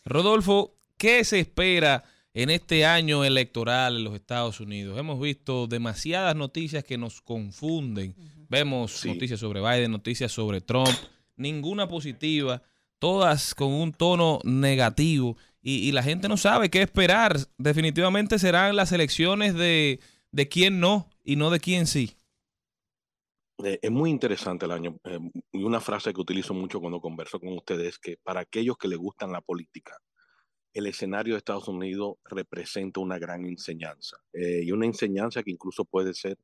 [0.06, 5.00] Rodolfo, ¿qué se espera en este año electoral en los Estados Unidos?
[5.00, 8.14] Hemos visto demasiadas noticias que nos confunden.
[8.50, 10.90] Vemos noticias sobre Biden, noticias sobre Trump,
[11.36, 12.62] ninguna positiva,
[13.00, 17.38] todas con un tono negativo y, y la gente no sabe qué esperar.
[17.58, 20.00] Definitivamente serán las elecciones de,
[20.32, 22.18] de quién no y no de quién sí.
[23.64, 24.98] Eh, es muy interesante el año.
[25.06, 25.20] eh,
[25.52, 28.88] y una frase que utilizo mucho cuando converso con ustedes es que para aquellos que
[28.88, 29.98] les gustan la política,
[30.74, 34.18] el escenario de Estados Unidos representa una gran enseñanza.
[34.34, 36.38] eh, y una enseñanza que incluso puede ser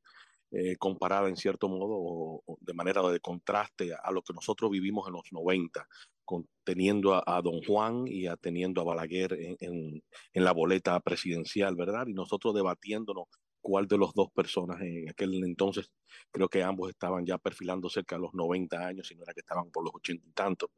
[0.51, 5.07] eh, comparada en cierto modo o, de manera de contraste a, lo que nosotros vivimos
[5.07, 5.87] en los 90,
[6.23, 10.01] con, teniendo a, Don Juan y a, teniendo a Balaguer en
[10.33, 12.07] la boleta presidencial, ¿verdad?
[12.07, 13.27] Y nosotros debatiéndonos
[13.65, 15.89] cuál de los dos personas en aquel entonces,
[16.31, 19.39] creo que ambos estaban ya perfilando cerca de los 90 años, si no era que
[19.39, 20.69] estaban por los 80 y tantos.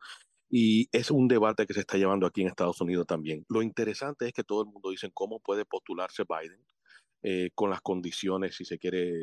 [0.50, 3.46] Y es un debate que se está llevando aquí en Estados Unidos también.
[3.50, 6.64] Lo interesante es que todo el mundo dice cómo puede postularse Biden
[7.24, 9.14] eh, con las condiciones, si se quiere,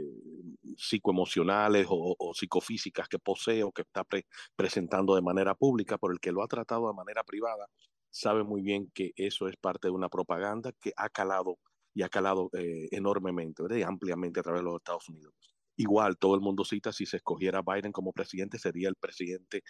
[0.76, 6.12] psicoemocionales o, o psicofísicas que posee o que está pre presentando de manera pública, por
[6.12, 7.68] el que lo ha tratado de manera privada,
[8.10, 11.58] sabe muy bien que eso es parte de una propaganda que ha calado
[11.94, 15.32] y ha calado eh, enormemente, ampliamente a través de los Estados Unidos.
[15.76, 19.62] Igual, todo el mundo cita, si se escogiera Biden como presidente, sería el presidente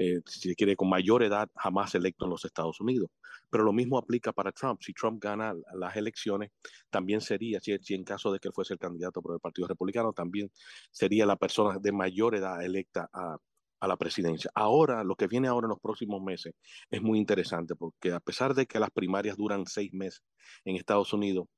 [0.00, 3.10] eh, si se quiere, con mayor edad jamás electo en los Estados Unidos.
[3.50, 4.80] Pero lo mismo aplica para Trump.
[4.80, 6.50] Si Trump gana las elecciones,
[6.88, 10.12] también sería, si, en caso de que él fuese el candidato por el Partido Republicano,
[10.12, 10.52] también
[10.92, 13.38] sería la persona de mayor edad electa a,
[13.80, 14.52] a la presidencia.
[14.54, 16.54] Ahora, lo que viene ahora en los próximos meses
[16.90, 20.22] es muy interesante porque a pesar de que las primarias duran seis meses
[20.64, 21.48] en Estados Unidos,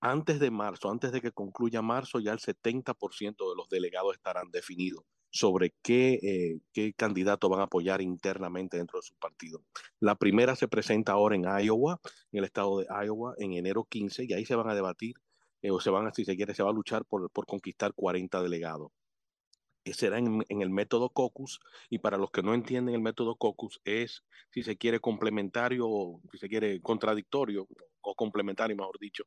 [0.00, 4.50] antes de marzo, antes de que concluya marzo, ya el 70% de los delegados estarán
[4.50, 9.62] definidos sobre qué, eh, qué candidato van a apoyar internamente dentro de su partido.
[10.00, 12.00] La primera se presenta ahora en Iowa,
[12.32, 15.14] en el estado de Iowa, en enero 15, y ahí se van a debatir,
[15.62, 17.94] eh, o se van, a, si se quiere, se va a luchar por, por conquistar
[17.94, 18.90] 40 delegados
[19.92, 21.58] será en, en, el método COCUS
[21.88, 26.20] y para los que no entienden el método COCUS es, si se quiere, complementario o
[26.30, 27.66] si se quiere, contradictorio
[28.02, 29.24] o complementario, mejor dicho,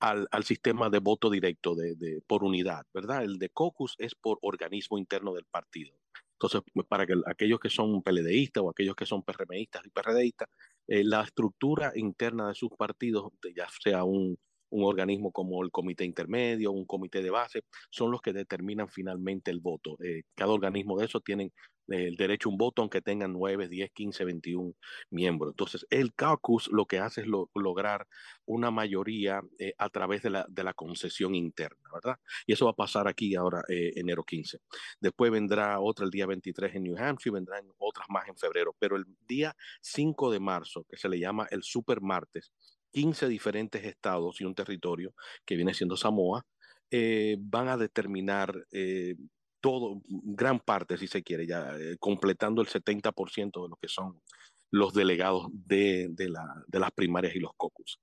[0.00, 3.24] al, al sistema de voto directo de, de, por unidad, ¿verdad?
[3.24, 5.94] El de COCUS es por organismo interno del partido.
[6.32, 10.48] Entonces, para que aquellos que son PLDistas o aquellos que son PRMistas y PRDistas,
[10.88, 14.36] eh, la estructura interna de sus partidos, ya sea un,
[14.74, 19.52] un organismo como el comité intermedio, un comité de base, son los que determinan finalmente
[19.52, 19.96] el voto.
[20.02, 21.52] Eh, cada organismo de esos tienen
[21.88, 24.74] el derecho a un voto aunque tengan 9, 10, 15, 21
[25.10, 25.52] miembros.
[25.52, 28.08] Entonces, el caucus lo que hace es lo, lograr
[28.46, 32.18] una mayoría eh, a través de la, de la, concesión interna, ¿verdad?
[32.46, 34.58] Y eso va a pasar aquí ahora, eh, enero 15.
[34.98, 38.96] Después vendrá otra el día 23 en New Hampshire, vendrán otras más en febrero, pero
[38.96, 42.52] el día 5 de marzo, que se le llama el super martes,
[42.94, 45.14] 15 diferentes estados y un territorio
[45.44, 46.46] que viene siendo Samoa,
[46.90, 49.16] eh, van a determinar eh,
[49.60, 54.22] todo, gran parte, si se quiere, ya eh, completando el 70% de lo que son
[54.70, 57.98] los delegados de, de, la, de, las primarias y los caucus.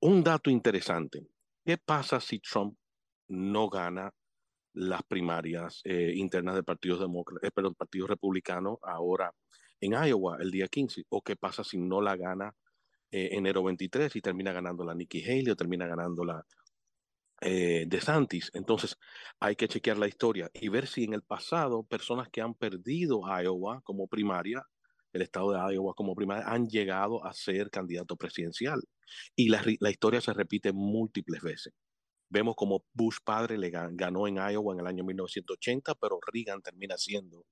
[0.00, 1.26] Un dato interesante,
[1.64, 2.76] ¿qué pasa si Trump
[3.28, 4.12] no gana
[4.74, 9.32] las primarias internas del Partido, Demócrata, eh, perdón, Partido Republicano ahora
[9.80, 11.04] en Iowa el día 15?
[11.08, 12.54] ¿O qué pasa si no la gana
[13.16, 16.44] eh, enero 23 y termina ganando la Nikki Haley o termina ganando la
[17.40, 18.50] eh, de Santis.
[18.54, 18.98] Entonces
[19.38, 23.22] hay que chequear la historia y ver si en el pasado personas que han perdido
[23.22, 24.66] Iowa como primaria,
[25.12, 28.82] el estado de Iowa como primaria, han llegado a ser candidato presidencial.
[29.36, 31.72] Y la, la historia se repite múltiples veces.
[32.28, 36.98] Vemos como Bush padre le ganó en Iowa en el año 1980, pero Reagan termina
[36.98, 37.46] siendo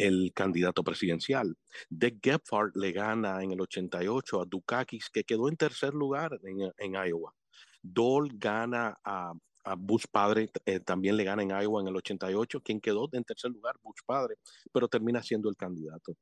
[0.00, 1.56] el candidato presidencial.
[1.88, 6.72] Dick Gephardt le gana en el 88 a Dukakis, que quedó en tercer lugar en,
[6.78, 7.34] en Iowa.
[7.82, 9.32] Dole gana a,
[9.64, 13.24] a Bush padre, eh, también le gana en Iowa en el 88, quien quedó en
[13.24, 14.36] tercer lugar, Bush padre,
[14.72, 16.16] pero termina siendo el candidato.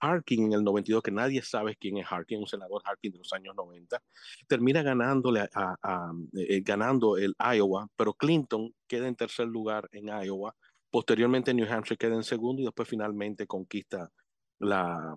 [0.00, 3.32] Harkin en el 92, que nadie sabe quién es Harkin, un senador Harkin de los
[3.32, 4.02] años 90,
[4.48, 10.08] termina ganándole a, a eh, ganando el Iowa, pero Clinton queda en tercer lugar en
[10.08, 10.54] Iowa
[10.90, 14.10] Posteriormente New Hampshire queda en segundo y después finalmente conquista
[14.58, 15.16] la,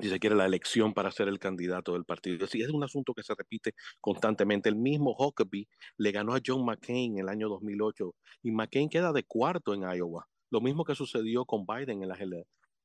[0.00, 2.44] si se quiere, la elección para ser el candidato del partido.
[2.44, 4.68] Así es un asunto que se repite constantemente.
[4.68, 9.12] El mismo Huckabee le ganó a John McCain en el año 2008 y McCain queda
[9.12, 10.26] de cuarto en Iowa.
[10.50, 12.18] Lo mismo que sucedió con Biden en las,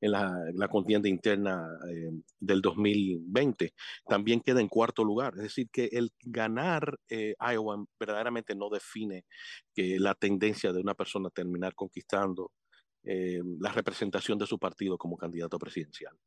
[0.05, 3.73] en la, contienda interna eh, del 2020.
[4.07, 5.33] También queda en cuarto lugar.
[5.37, 9.25] Es decir, que el ganar eh, Iowa verdaderamente no define
[9.75, 12.51] la tendencia de una persona a terminar conquistando
[13.07, 16.17] eh, la representación de su partido como candidato presidencial.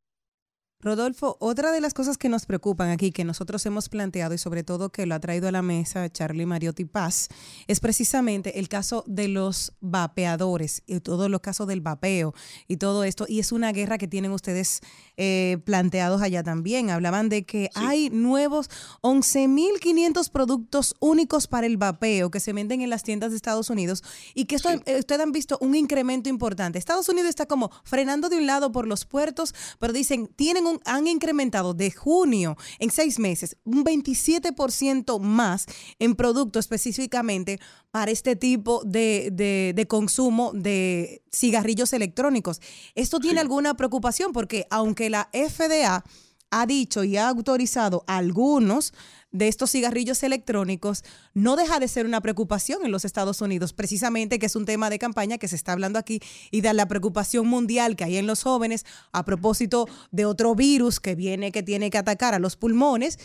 [0.81, 4.63] Rodolfo, otra de las cosas que nos preocupan aquí, que nosotros hemos planteado y sobre
[4.63, 7.27] todo que lo ha traído a la mesa Charlie Mariotti Paz,
[7.67, 12.33] es precisamente el caso de los vapeadores y todos los casos del vapeo
[12.69, 13.25] y todo esto.
[13.27, 14.79] Y es una guerra que tienen ustedes
[15.17, 16.91] eh, planteados allá también.
[16.91, 17.81] Hablaban de que sí.
[17.85, 18.69] hay nuevos
[19.01, 24.01] 11.500 productos únicos para el vapeo que se venden en las tiendas de Estados Unidos
[24.33, 24.79] y que esto, sí.
[24.85, 26.79] eh, ustedes han visto un incremento importante.
[26.79, 30.79] Estados Unidos está como frenando de un lado por los puertos, pero dicen, tienen un,
[30.85, 35.65] han incrementado de junio en seis meses un 27% más
[35.99, 37.59] en productos específicamente
[37.91, 42.61] para este tipo de, de, de consumo de cigarrillos electrónicos.
[42.95, 43.41] ¿Esto tiene sí.
[43.41, 44.31] alguna preocupación?
[44.31, 46.03] Porque aunque la FDA
[46.51, 48.93] ha dicho y ha autorizado algunos
[49.31, 51.03] de estos cigarrillos electrónicos,
[51.33, 54.89] no deja de ser una preocupación en los Estados Unidos, precisamente que es un tema
[54.89, 56.19] de campaña que se está hablando aquí
[56.51, 60.99] y de la preocupación mundial que hay en los jóvenes a propósito de otro virus
[60.99, 63.19] que viene, que tiene que atacar a los pulmones.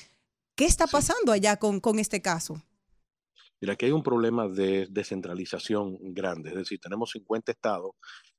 [0.54, 2.62] ¿Qué está pasando allá con, con este caso?
[3.60, 7.92] Mira, aquí hay un problema de descentralización grande, es decir, tenemos 50 estados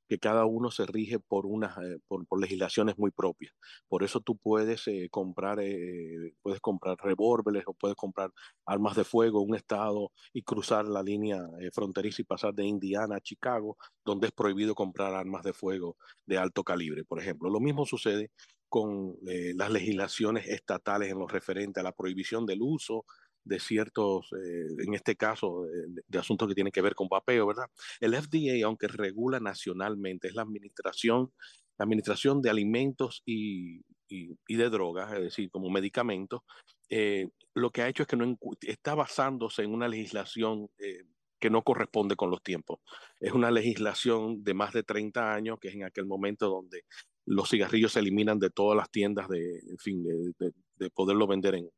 [0.08, 3.52] que cada uno se rige por unas eh, por, legislaciones muy propias.
[3.88, 8.30] Por eso tú puedes eh, comprar eh, puedes comprar revólveres o puedes comprar
[8.64, 11.42] armas de fuego en un estado y cruzar la línea
[11.72, 15.96] fronteriza y pasar de Indiana a Chicago, donde es prohibido comprar armas de fuego
[16.26, 17.50] de alto calibre, por ejemplo.
[17.50, 18.30] Lo mismo sucede
[18.68, 23.04] con las legislaciones estatales en lo referente a la prohibición del uso
[23.46, 25.64] de ciertos, eh, en este caso,
[26.08, 27.66] de, asuntos que tienen que ver con vapeo, ¿verdad?
[28.00, 31.32] El FDA, aunque regula nacionalmente, es la administración,
[31.78, 36.40] la administración de alimentos y, y, de drogas, es decir, como medicamentos,
[36.90, 41.04] eh, lo que ha hecho es que no está basándose en una legislación eh,
[41.38, 42.80] que no corresponde con los tiempos.
[43.20, 46.82] Es una legislación de más de 30 años, que es en aquel momento donde
[47.26, 51.26] los cigarrillos se eliminan de todas las tiendas de, en fin, de, de- de poderlo
[51.26, 51.70] vender en,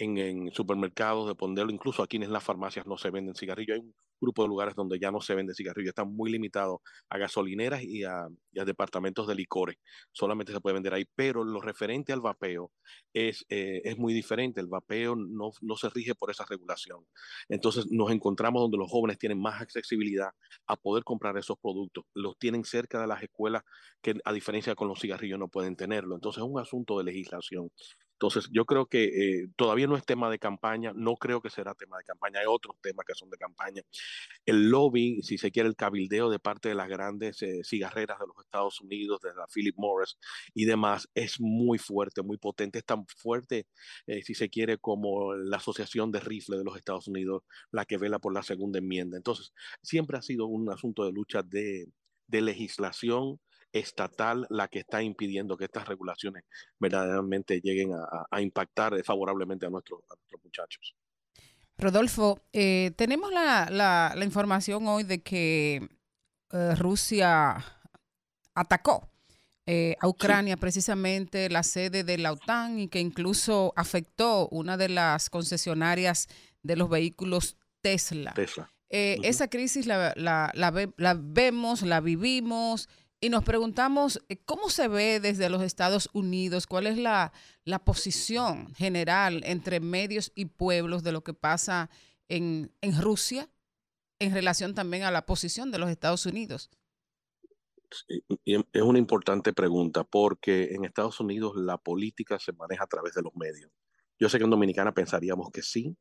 [0.00, 3.76] en, supermercados, de ponerlo, incluso aquí en las farmacias no se venden cigarrillos.
[3.76, 7.18] Hay un grupo de lugares donde ya no se vende cigarrillos, están muy limitados a
[7.18, 9.76] gasolineras y a, y a departamentos de licores.
[10.12, 12.70] Solamente se puede vender ahí, pero lo referente al vapeo
[13.12, 14.60] es, eh, es muy diferente.
[14.60, 17.04] El vapeo no, no se rige por esa regulación.
[17.48, 20.30] Entonces nos encontramos donde los jóvenes tienen más accesibilidad
[20.66, 22.04] a poder comprar esos productos.
[22.14, 23.62] Los tienen cerca de las escuelas
[24.02, 26.14] que a diferencia con los cigarrillos no pueden tenerlo.
[26.14, 27.70] Entonces es un asunto de legislación.
[28.20, 31.74] Entonces, yo creo que eh, todavía no es tema de campaña, no creo que será
[31.74, 33.82] tema de campaña, hay otros temas que son de campaña.
[34.44, 38.26] El lobby, si se quiere, el cabildeo de parte de las grandes eh, cigarreras de
[38.26, 40.18] los Estados Unidos, de la Philip Morris
[40.52, 43.66] y demás, es muy fuerte, muy potente, es tan fuerte,
[44.06, 47.96] eh, si se quiere, como la Asociación de Rifle de los Estados Unidos, la que
[47.96, 49.16] vela por la segunda enmienda.
[49.16, 51.86] Entonces, siempre ha sido un asunto de lucha de,
[52.26, 53.40] de legislación
[53.72, 56.44] estatal la que está impidiendo que estas regulaciones
[56.78, 60.94] verdaderamente lleguen a, a impactar favorablemente a nuestros, a nuestros muchachos.
[61.78, 65.88] Rodolfo, eh, tenemos la, la- la información hoy de que
[66.52, 67.56] eh, Rusia
[68.54, 69.08] atacó
[69.66, 74.88] eh, a Ucrania, precisamente la sede de la OTAN, y que incluso afectó una de
[74.88, 76.28] las concesionarias
[76.62, 78.32] de los vehículos Tesla.
[78.34, 78.70] Tesla.
[78.88, 82.88] Eh, Esa crisis la, la- la ve- la vemos, la vivimos
[83.20, 87.32] y nos preguntamos eh, cómo se ve desde los Estados Unidos, cuál es la,
[87.64, 91.90] la posición general entre medios y pueblos de lo que pasa
[92.28, 93.48] en, en Rusia
[94.18, 96.70] en relación también a la posición de los Estados Unidos.
[98.44, 103.22] Es una importante pregunta porque en Estados Unidos la política se maneja a través de
[103.22, 103.70] los medios.
[104.18, 105.96] Yo sé que en Dominicana pensaríamos que sí,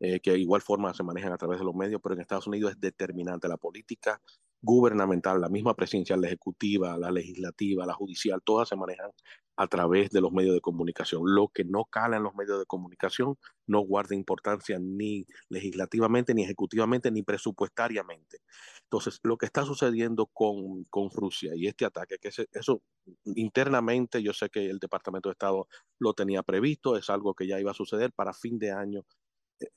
[0.00, 2.46] eh, que de igual forma se manejan a través de los medios, pero en Estados
[2.46, 4.22] Unidos es determinante la política
[4.64, 9.10] gubernamental, la misma presidencial, la ejecutiva, la legislativa, la judicial, todas se manejan
[9.56, 11.22] a través de los medios de comunicación.
[11.26, 13.36] Lo que no cala en los medios de comunicación
[13.66, 18.38] no guarda importancia ni legislativamente, ni ejecutivamente, ni presupuestariamente.
[18.84, 22.82] Entonces, lo que está sucediendo con, con Rusia y este ataque, que eso
[23.24, 25.68] internamente yo sé que el Departamento de Estado
[25.98, 29.04] lo tenía previsto, es algo que ya iba a suceder para fin de año.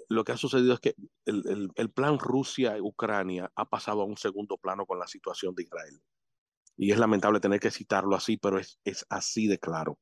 [0.09, 0.95] Lo que ha sucedido es que
[1.26, 5.64] el, el- el plan Rusia-Ucrania ha pasado a un segundo plano con la situación de
[5.64, 6.01] Israel.
[6.77, 9.99] Y es lamentable tener que citarlo así, pero es, es así de claro.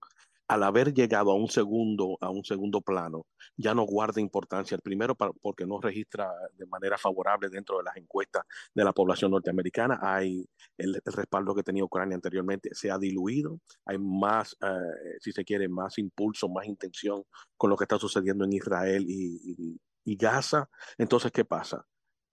[0.48, 3.26] Al haber llegado a un segundo, a un segundo plano,
[3.58, 4.76] ya no guarda importancia.
[4.76, 8.44] El primero, porque no registra de manera favorable dentro de las encuestas
[8.74, 10.00] de la población norteamericana.
[10.02, 10.48] Hay
[10.78, 13.60] el, respaldo que tenía Ucrania anteriormente se ha diluido.
[13.86, 17.24] Hay más, eh, si se quiere, más impulso, más intención
[17.58, 20.70] con lo que está sucediendo en Israel y- y Gaza.
[20.98, 21.86] Entonces, ¿qué pasa?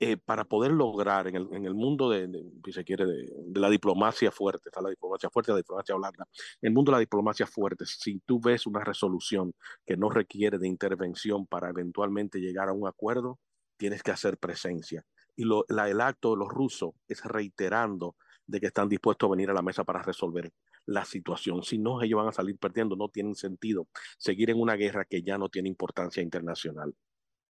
[0.05, 2.29] Eh, para poder lograr en el, mundo de,
[2.65, 6.27] si se quiere, de, la diplomacia fuerte, está la diplomacia fuerte la diplomacia blanda.
[6.61, 9.55] En el mundo de la diplomacia fuerte, si tú ves una resolución
[9.87, 13.39] que no requiere de intervención para eventualmente llegar a un acuerdo,
[13.77, 15.05] tienes que hacer presencia.
[15.37, 19.51] Y lo, el acto de los rusos es reiterando de que están dispuestos a venir
[19.51, 20.51] a la mesa para resolver
[20.85, 21.63] la situación.
[21.63, 22.97] Si no, ellos van a salir perdiendo.
[22.97, 23.87] No tiene sentido
[24.19, 26.93] seguir en una guerra que ya no tiene importancia internacional.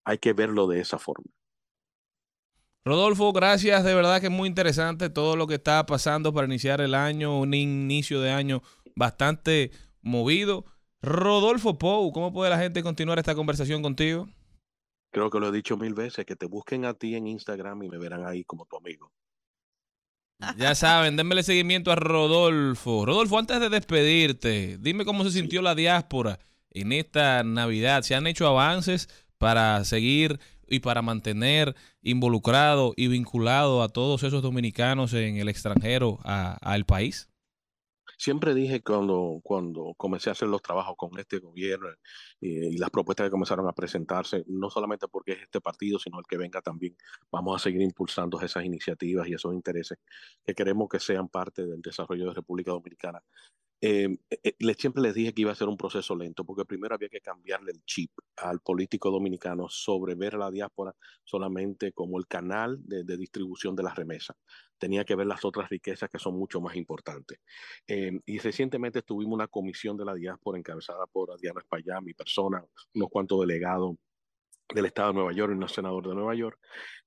[0.04, 1.32] Hay que verlo de esa forma.
[2.84, 3.84] Rodolfo, gracias.
[3.84, 7.38] De verdad que es muy interesante todo lo que está pasando para iniciar el año,
[7.38, 8.62] un inicio de año
[8.96, 10.64] bastante movido.
[11.00, 14.28] Rodolfo Pou, ¿cómo puede la gente continuar esta conversación contigo?
[15.12, 17.88] Creo que lo he dicho mil veces, que te busquen a ti en Instagram y
[17.88, 19.12] me verán ahí como tu amigo.
[20.56, 23.06] Ya saben, denmele seguimiento a Rodolfo.
[23.06, 26.40] Rodolfo, antes de despedirte, dime cómo se sintió la diáspora
[26.70, 28.02] en esta Navidad.
[28.02, 34.42] ¿Se han hecho avances para seguir y para mantener involucrado y vinculado a todos esos
[34.42, 37.28] dominicanos en el extranjero al país?
[38.22, 41.88] siempre dije cuando, cuando comencé a hacer los trabajos con este gobierno
[42.40, 46.24] y las propuestas que comenzaron a presentarse, no solamente porque es este partido, sino el
[46.28, 46.96] que venga también,
[47.32, 49.98] vamos a seguir impulsando esas iniciativas y esos intereses
[50.44, 53.20] que queremos que sean parte del desarrollo de República Dominicana.
[53.84, 57.09] Eh, eh, siempre les dije que iba a ser un proceso lento, porque primero había
[57.09, 60.94] que cambiarle el chip al político dominicano sobre ver a la diáspora
[61.24, 64.36] solamente como el canal de, distribución de las remesas.
[64.78, 67.40] Tenía que ver las otras riquezas que son mucho más importantes.
[67.88, 72.64] Eh, y recientemente tuvimos una comisión de la diáspora encabezada por Diana Espaillá, mi persona,
[72.94, 73.96] unos cuantos delegados
[74.74, 76.59] del Estado de Nueva York y un senador de Nueva York,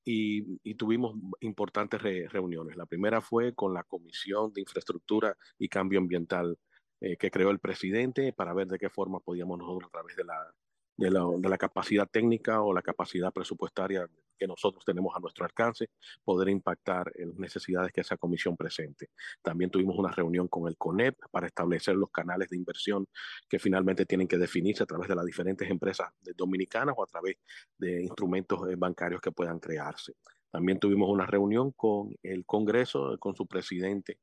[0.04, 2.76] y, tuvimos importantes re, reuniones.
[2.76, 6.58] La primera fue con la Comisión de Infraestructura y Cambio Ambiental
[7.02, 10.24] eh, que creó el presidente para ver de qué forma podíamos nosotros a través de
[10.24, 10.54] la,
[10.98, 14.08] de la, capacidad técnica o la capacidad presupuestaria
[14.38, 15.90] que nosotros tenemos a nuestro alcance,
[16.24, 19.10] poder impactar en las necesidades que esa comisión presente.
[19.42, 23.08] También tuvimos una reunión con el CONEP para establecer los canales de inversión
[23.48, 27.38] que finalmente tienen que definirse a través de las diferentes empresas dominicanas o a través
[27.78, 30.14] de instrumentos eh, bancarios que puedan crearse.
[30.52, 34.20] También tuvimos una reunión con el Congreso, con su presidente,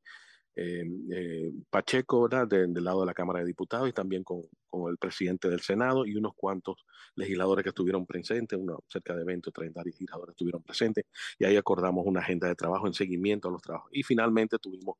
[0.54, 2.46] eh, eh, Pacheco, ¿verdad?
[2.46, 5.60] De, del lado de la Cámara de Diputados y también con, con, el presidente del
[5.60, 6.76] Senado y unos cuantos
[7.14, 11.04] legisladores que estuvieron presentes, unos cerca de 20 o 30 legisladores estuvieron presentes
[11.38, 13.90] y ahí acordamos una agenda de trabajo en seguimiento a los trabajos.
[13.92, 14.96] Y finalmente tuvimos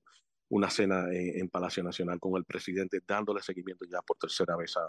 [0.52, 4.76] una cena en, en, Palacio Nacional con el presidente, dándole seguimiento ya por tercera vez
[4.76, 4.82] a,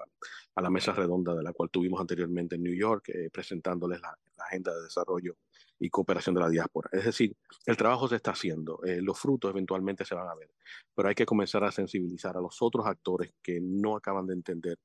[0.55, 4.17] a la mesa redonda de la cual tuvimos anteriormente en New York, eh, presentándoles la,
[4.37, 5.37] la, agenda de desarrollo
[5.79, 6.89] y cooperación de la diáspora.
[6.91, 7.35] Es decir,
[7.65, 10.51] el trabajo se está haciendo, eh, los frutos eventualmente se van a ver,
[10.95, 14.77] pero hay que comenzar a sensibilizar a los otros actores que no acaban de entender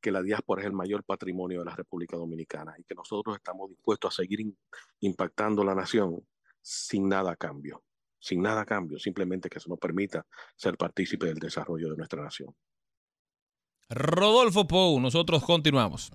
[0.00, 3.70] que la diáspora es el mayor patrimonio de la República Dominicana y que nosotros estamos
[3.70, 4.40] dispuestos a seguir
[5.00, 6.26] impactando la nación
[6.60, 7.82] sin nada a cambio
[8.24, 10.24] sin nada a cambio, simplemente que se nos permita
[10.56, 12.54] ser partícipe del desarrollo de nuestra nación.
[13.90, 16.10] Rodolfo Pou, nosotros continuamos.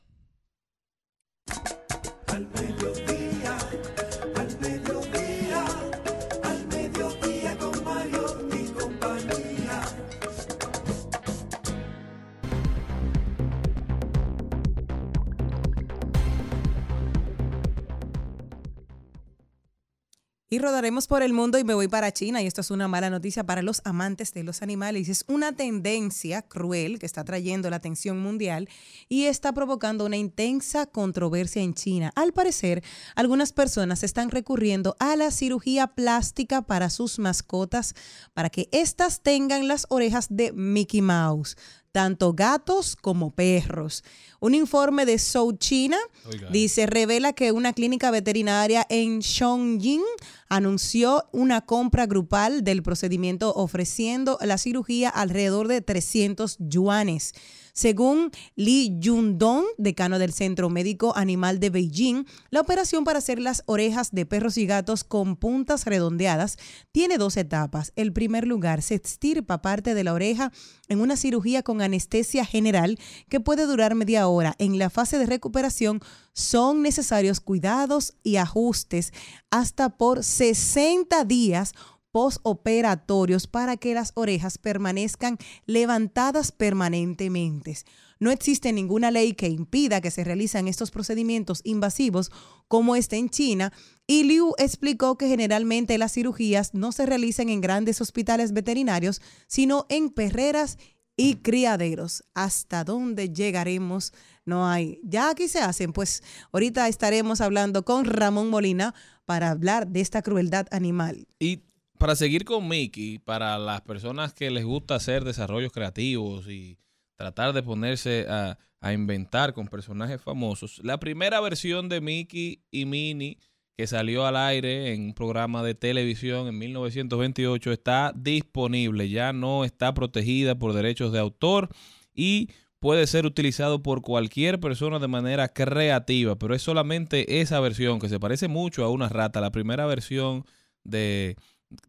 [20.52, 22.42] Y rodaremos por el mundo y me voy para China.
[22.42, 25.08] Y esto es una mala noticia para los amantes de los animales.
[25.08, 28.68] Es una tendencia cruel que está trayendo la atención mundial
[29.08, 32.12] y está provocando una intensa controversia en China.
[32.16, 32.84] Al parecer,
[33.16, 37.94] algunas personas están recurriendo a la cirugía plástica para sus mascotas
[38.34, 41.58] para que éstas tengan las orejas de Mickey Mouse
[41.91, 44.03] tanto gatos como perros.
[44.40, 46.49] Un informe de South China Oiga.
[46.49, 50.03] dice, revela que una clínica veterinaria en Chongqing
[50.48, 57.34] anunció una compra grupal del procedimiento ofreciendo la cirugía alrededor de 300 yuanes.
[57.80, 63.64] Según Li Yundong, decano del Centro Médico Animal de Beijing, la operación para hacer las
[63.68, 66.58] orejas de perros y gatos con puntas redondeadas
[66.92, 67.94] tiene dos etapas.
[67.96, 70.52] El primer lugar, se extirpa parte de la oreja
[70.90, 73.00] en una cirugía con anestesia general
[73.30, 74.56] que puede durar media hora.
[74.58, 76.02] En la fase de recuperación
[76.34, 79.14] son necesarios cuidados y ajustes
[79.52, 81.74] hasta por 60 días
[82.11, 87.77] postoperatorios para que las orejas permanezcan levantadas permanentemente.
[88.19, 92.31] No existe ninguna ley que impida que se realicen estos procedimientos invasivos
[92.68, 93.72] como este en China
[94.07, 99.86] y Liu explicó que generalmente las cirugías no se realizan en grandes hospitales veterinarios, sino
[99.90, 100.77] en perreras
[101.15, 102.23] y criaderos.
[102.34, 104.14] ¿Hasta dónde llegaremos?
[104.45, 104.99] No hay.
[105.03, 105.94] Ya aquí se hacen.
[105.94, 108.95] Pues ahorita estaremos hablando con Ramón Molina
[109.26, 111.27] para hablar de esta crueldad animal.
[111.38, 111.69] Y
[112.00, 116.78] para seguir con Mickey, para las personas que les gusta hacer desarrollos creativos y
[117.16, 118.58] tratar de ponerse a,
[118.94, 123.38] inventar con personajes famosos, la primera versión de Mickey y Minnie
[123.76, 129.66] que salió al aire en un programa de televisión en 1928 está disponible, ya no
[129.66, 131.68] está protegida por derechos de autor
[132.14, 132.50] y
[132.80, 138.08] puede ser utilizado por cualquier persona de manera creativa, pero es solamente esa versión que
[138.08, 140.46] se parece mucho a una rata, la primera versión
[140.86, 141.36] de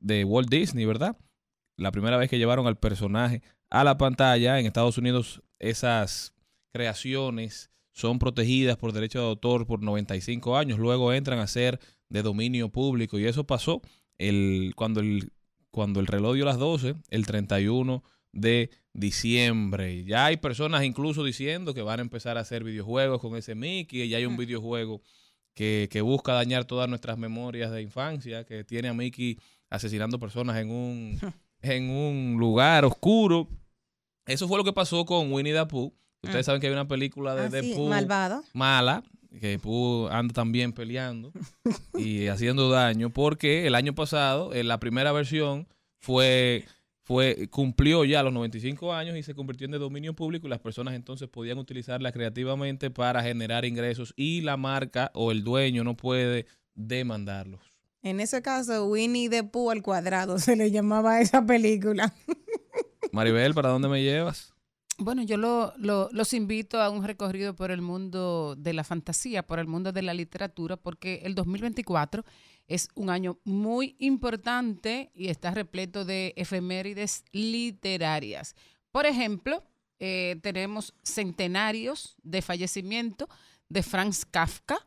[0.00, 1.16] de Walt Disney, ¿verdad?
[1.76, 6.34] La primera vez que llevaron al personaje a la pantalla en Estados Unidos, esas
[6.72, 12.22] creaciones son protegidas por derecho de autor por 95 años, luego entran a ser de
[12.22, 13.80] dominio público y eso pasó
[14.18, 15.32] el, cuando, el,
[15.70, 18.02] cuando el reloj dio las 12, el 31
[18.32, 20.04] de diciembre.
[20.04, 24.08] Ya hay personas incluso diciendo que van a empezar a hacer videojuegos con ese Mickey,
[24.08, 25.02] ya hay un videojuego
[25.54, 29.38] que, que busca dañar todas nuestras memorias de infancia, que tiene a Mickey
[29.70, 31.18] asesinando personas en un
[31.62, 33.48] en un lugar oscuro.
[34.26, 35.92] Eso fue lo que pasó con Winnie the Pooh.
[36.22, 36.48] Ustedes Ah.
[36.48, 37.88] saben que hay una película de, Ah, de sí, Pooh
[38.52, 39.02] mala,
[39.40, 41.32] que Pooh anda también peleando
[41.98, 45.66] y haciendo daño, porque el año pasado, en la primera versión,
[45.98, 46.64] fue,
[47.04, 50.60] fue, cumplió ya los 95 años y se convirtió en de dominio público y las
[50.60, 55.96] personas entonces podían utilizarla creativamente para generar ingresos y la marca o el dueño no
[55.96, 57.60] puede demandarlos.
[58.02, 62.14] En ese caso, Winnie the Pooh al cuadrado se le llamaba a esa película.
[63.12, 64.52] Maribel, ¿para dónde me llevas?
[64.98, 69.46] Bueno, yo lo- lo- los invito a un recorrido por el mundo de la fantasía,
[69.46, 72.24] por el mundo de la literatura, porque el 2024
[72.68, 78.54] es un año muy importante y está repleto de efemérides literarias.
[78.92, 79.64] Por ejemplo,
[79.98, 83.28] eh, tenemos centenarios de fallecimiento
[83.68, 84.86] de Franz Kafka.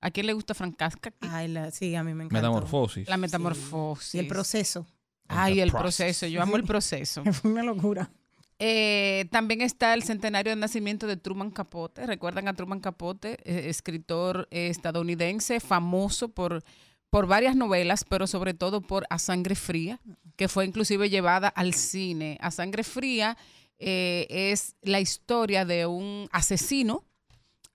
[0.00, 1.12] ¿A quién le gusta Franz Kafka?
[1.20, 2.48] Ay, la- sí, a mí me encanta.
[2.48, 3.08] Metamorfosis.
[3.08, 4.14] La metamorfosis.
[4.14, 4.86] Y el proceso.
[5.28, 6.06] Ay, el process.
[6.06, 6.26] proceso.
[6.26, 7.22] Yo amo el proceso.
[7.32, 8.10] Fue una locura.
[8.58, 12.06] Eh, también está el centenario de nacimiento de Truman Capote.
[12.06, 13.38] ¿Recuerdan a Truman Capote?
[13.44, 16.62] Eh, escritor eh, estadounidense, famoso por,
[17.08, 20.00] por varias novelas, pero sobre todo por A Sangre Fría,
[20.36, 22.36] que fue inclusive llevada al cine.
[22.40, 23.38] A Sangre Fría
[23.78, 27.04] eh, es la historia de un asesino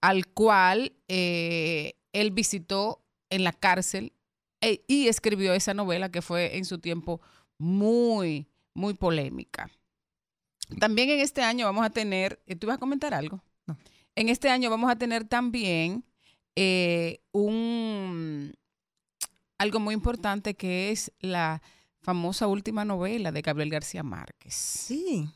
[0.02, 4.14] al cual eh, él visitó en la cárcel
[4.62, 7.22] e- y escribió esa novela que fue en su tiempo
[7.58, 9.70] muy, muy polémica.
[10.80, 13.44] También en este año vamos a tener, eh, ¿tú ibas a comentar algo?
[13.68, 13.78] No.
[14.16, 16.04] En este año vamos a tener también
[16.56, 18.54] eh, un
[19.58, 21.62] algo muy importante que es la
[22.02, 24.54] famosa última novela de Gabriel García Márquez.
[24.54, 25.30] Sí.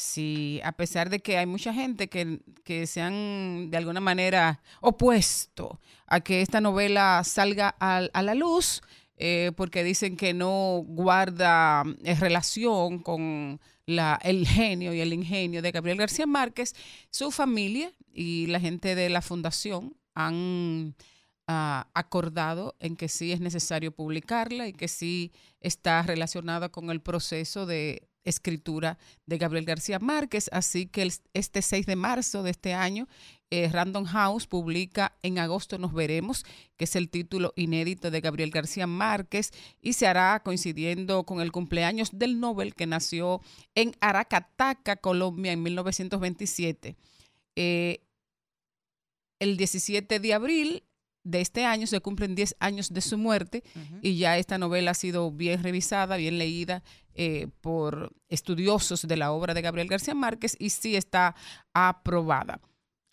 [0.00, 4.60] Sí, a pesar de que hay mucha gente que, que se han de alguna manera
[4.80, 8.80] opuesto a que esta novela salga al- a, la luz,
[9.16, 15.62] eh, porque dicen que no guarda eh, relación con la, el genio y el ingenio
[15.62, 16.74] de Gabriel García Márquez,
[17.10, 20.94] su familia y la gente de la fundación han
[21.48, 27.00] ah, acordado en que sí es necesario publicarla y que sí está relacionada con el
[27.00, 30.48] proceso de escritura de Gabriel García Márquez.
[30.52, 33.08] Así que el- este 6 de marzo de este año,
[33.50, 36.44] eh, Random House publica En agosto nos veremos,
[36.76, 41.50] que es el título inédito de Gabriel García Márquez y se hará coincidiendo con el
[41.52, 43.40] cumpleaños del Nobel que nació
[43.74, 46.96] en Aracataca, Colombia, en 1927.
[47.56, 48.00] Eh,
[49.40, 50.82] el 17 de abril
[51.24, 53.62] de este año se cumplen 10 años de su muerte
[54.02, 56.82] y ya esta novela ha sido bien revisada, bien leída
[57.20, 61.34] eh, por estudiosos de la obra de Gabriel García Márquez y sí está
[61.74, 62.60] aprobada.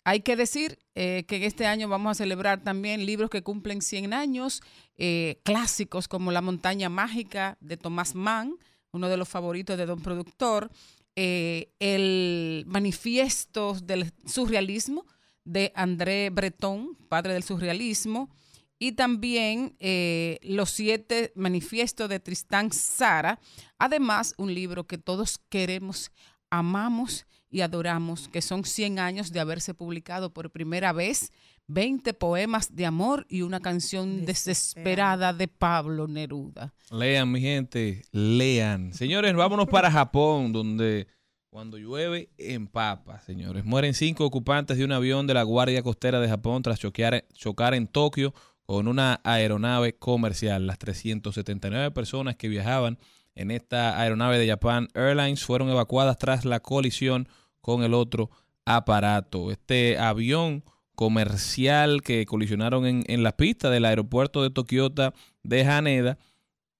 [0.04, 3.82] Hay que decir eh, que en este año vamos a celebrar también libros que cumplen
[3.82, 4.62] 100 años,
[4.96, 8.56] eh, clásicos como La montaña mágica de Tomás Mann,
[8.92, 10.70] uno de los favoritos de Don Productor,
[11.16, 15.04] el manifiesto del surrealismo
[15.44, 18.30] de André Breton, padre del surrealismo,
[18.78, 23.40] y también eh, Los siete manifiestos de Tristán Sara.
[23.78, 26.10] Además, un libro que todos queremos,
[26.50, 31.32] amamos y adoramos, que son 100 años de haberse publicado por primera vez
[31.68, 36.72] 20 poemas de amor y una canción desesperada de Pablo Neruda.
[36.90, 38.92] Lean, mi gente, lean.
[38.92, 41.08] Señores, vámonos para Japón, donde
[41.50, 43.64] cuando llueve empapa, señores.
[43.64, 47.74] Mueren cinco ocupantes de un avión de la Guardia Costera de Japón tras choquear, chocar
[47.74, 48.34] en Tokio
[48.66, 50.66] con una aeronave comercial.
[50.66, 52.98] Las 379 personas que viajaban
[53.34, 57.28] en esta aeronave de Japan Airlines fueron evacuadas tras la colisión
[57.60, 58.30] con el otro
[58.64, 59.50] aparato.
[59.50, 60.64] Este avión
[60.94, 66.18] comercial que colisionaron en, en la pista del aeropuerto de Tokiota de Haneda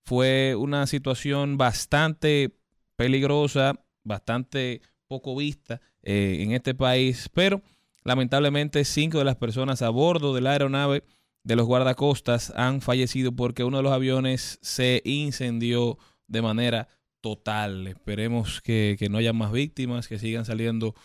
[0.05, 2.57] fue una situación bastante
[2.97, 7.63] peligrosa, bastante poco vista eh, en este país, pero
[8.05, 11.03] lamentablemente cinco de las personas a bordo de la aeronave
[11.47, 15.97] de los guardacostas han fallecido porque uno de los aviones se incendió
[16.27, 16.89] de manera
[17.21, 17.87] total.
[17.87, 20.97] Esperemos que, que no haya más víctimas, que sigan saliendo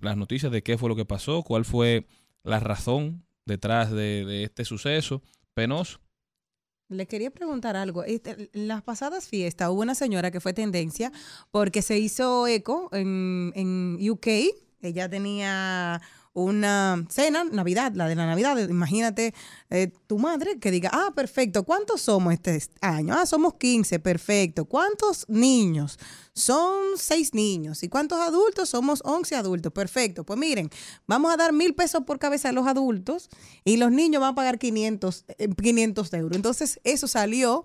[0.00, 2.06] las noticias de qué fue lo que pasó, cuál fue
[2.42, 5.20] la razón detrás de, de este suceso
[5.52, 6.00] penoso.
[6.88, 8.02] Le quería preguntar algo.
[8.02, 11.12] Este, En las pasadas fiestas hubo una señora que fue tendencia
[11.50, 14.26] porque se hizo eco en, en UK.
[14.80, 16.00] Ella tenía
[16.34, 18.56] una cena, Navidad, la de la Navidad.
[18.68, 19.34] Imagínate
[19.70, 23.14] eh, tu madre que diga, ah, perfecto, ¿cuántos somos este año?
[23.14, 24.64] Ah, somos 15, perfecto.
[24.64, 25.98] ¿Cuántos niños?
[26.32, 27.82] Son seis niños.
[27.82, 28.70] ¿Y cuántos adultos?
[28.70, 30.24] Somos 11 adultos, perfecto.
[30.24, 30.70] Pues miren,
[31.06, 33.28] vamos a dar mil pesos por cabeza a los adultos
[33.64, 36.36] y los niños van a pagar 500, eh, 500 euros.
[36.36, 37.64] Entonces, eso salió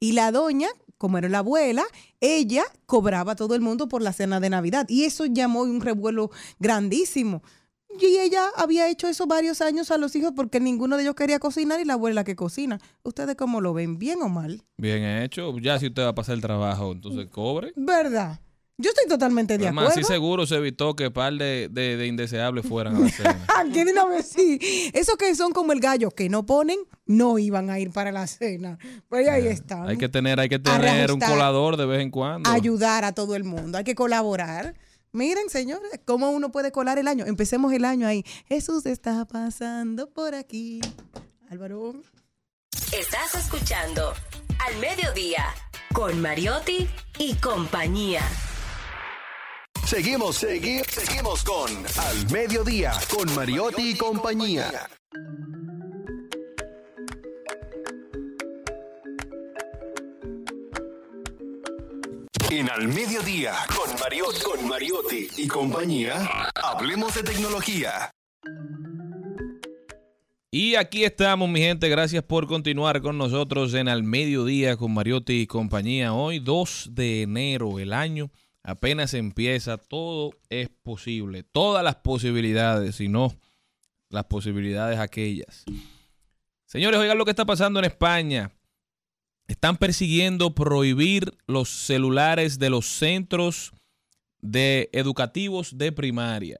[0.00, 0.68] y la doña
[0.98, 1.84] como era la abuela,
[2.20, 4.86] ella cobraba a todo el mundo por la cena de Navidad.
[4.88, 7.42] Y eso llamó un revuelo grandísimo.
[8.00, 11.38] Y ella había hecho eso varios años a los hijos porque ninguno de ellos quería
[11.38, 12.78] cocinar y la abuela que cocina.
[13.02, 13.98] ¿Ustedes cómo lo ven?
[13.98, 14.62] ¿Bien o mal?
[14.76, 15.56] Bien hecho.
[15.58, 17.72] Ya si usted va a pasar el trabajo, entonces cobre.
[17.76, 18.40] ¿Verdad?
[18.80, 20.00] Yo estoy totalmente de Además, acuerdo.
[20.06, 23.44] así seguro se evitó que par de, de, de indeseables fueran a la cena.
[23.92, 24.60] Una vez sí.
[24.94, 28.28] Esos que son como el gallo que no ponen, no iban a ir para la
[28.28, 28.78] cena.
[29.08, 29.88] Pues ahí están.
[29.88, 32.48] Hay que tener, hay que tener un colador de vez en cuando.
[32.48, 33.78] Ayudar a todo el mundo.
[33.78, 34.76] Hay que colaborar.
[35.12, 37.24] Miren, señores, cómo uno puede colar el año.
[37.26, 38.24] Empecemos el año ahí.
[38.46, 40.80] Jesús está pasando por aquí.
[41.50, 41.94] Álvaro.
[42.92, 44.12] Estás escuchando
[44.66, 45.44] Al Mediodía
[45.92, 48.22] con Mariotti y compañía.
[49.86, 54.88] Seguimos, segui- seguimos con Al Mediodía, con Mariotti y compañía.
[62.50, 68.10] En Al Mediodía, con Mariotti, y compañía, hablemos de tecnología.
[70.50, 71.90] Y aquí estamos, mi gente.
[71.90, 76.14] Gracias por continuar con nosotros en Al Mediodía con Mariotti y compañía.
[76.14, 78.30] Hoy, 2 de enero, el año
[78.62, 79.76] apenas empieza.
[79.76, 81.42] Todo es posible.
[81.42, 83.34] Todas las posibilidades, y no
[84.08, 85.66] las posibilidades aquellas.
[86.64, 88.50] Señores, oigan lo que está pasando en España.
[89.48, 93.72] Están persiguiendo prohibir los celulares de los centros
[94.40, 96.58] de educativos de primaria.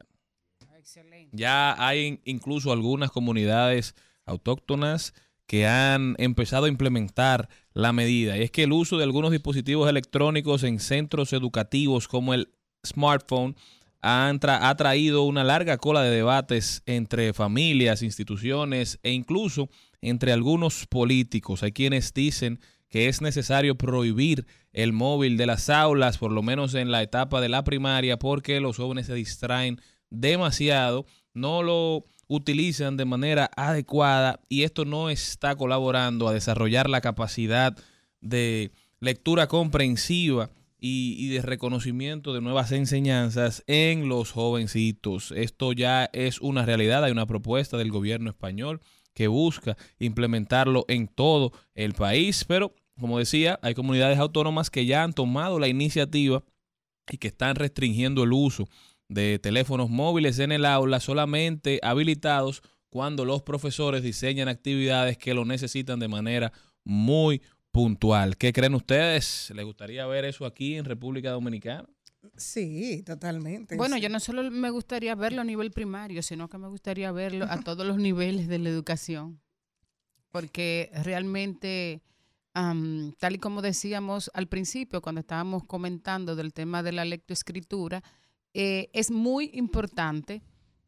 [1.32, 3.94] Ya hay incluso algunas comunidades
[4.24, 5.12] autóctonas
[5.46, 8.36] que han empezado a implementar la medida.
[8.36, 12.50] Y es que el uso de algunos dispositivos electrónicos en centros educativos como el
[12.84, 13.54] smartphone
[14.00, 19.68] han tra- ha traído una larga cola de debates entre familias, instituciones e incluso
[20.00, 21.62] entre algunos políticos.
[21.62, 26.74] Hay quienes dicen que es necesario prohibir el móvil de las aulas, por lo menos
[26.74, 32.96] en la etapa de la primaria, porque los jóvenes se distraen demasiado, no lo utilizan
[32.96, 37.76] de manera adecuada y esto no está colaborando a desarrollar la capacidad
[38.20, 40.50] de lectura comprensiva
[40.80, 45.32] y, de reconocimiento de nuevas enseñanzas en los jovencitos.
[45.32, 48.80] Esto ya es una realidad, hay una propuesta del gobierno español
[49.18, 55.02] que busca implementarlo en todo el país, pero como decía, hay comunidades autónomas que ya
[55.02, 56.44] han tomado la iniciativa
[57.10, 58.68] y que están restringiendo el uso
[59.08, 65.44] de teléfonos móviles en el aula solamente habilitados cuando los profesores diseñan actividades que lo
[65.44, 66.52] necesitan de manera
[66.84, 67.42] muy
[67.72, 68.36] puntual.
[68.36, 69.50] ¿Qué creen ustedes?
[69.52, 71.88] ¿Les gustaría ver eso aquí en República Dominicana?
[72.36, 73.76] Sí, totalmente.
[73.76, 77.46] Bueno, yo no solo me gustaría verlo a nivel primario, sino que me gustaría verlo
[77.48, 79.40] a todos los niveles de la educación.
[80.30, 82.02] Porque realmente,
[82.54, 88.02] am, tal y como decíamos al principio, cuando estábamos comentando del tema de la lectoescritura,
[88.54, 90.42] eh, es muy importante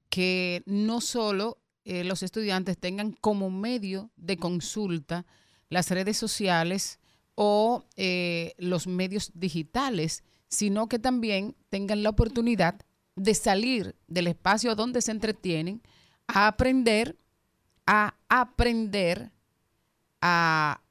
[0.08, 5.24] que no solo eh, los estudiantes tengan como medio de consulta
[5.70, 6.98] las redes sociales
[7.34, 12.80] o eh, los medios digitales, sino que también tengan la oportunidad
[13.16, 15.82] de salir del espacio donde se entretienen
[16.26, 17.16] a aprender,
[17.86, 19.30] a aprender,
[20.20, 20.82] a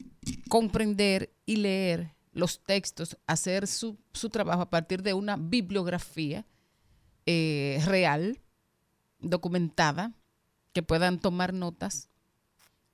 [0.48, 6.46] comprender y leer los textos, hacer su, su trabajo a partir de una bibliografía
[7.26, 8.40] eh, real,
[9.20, 10.14] documentada,
[10.74, 12.10] que puedan tomar notas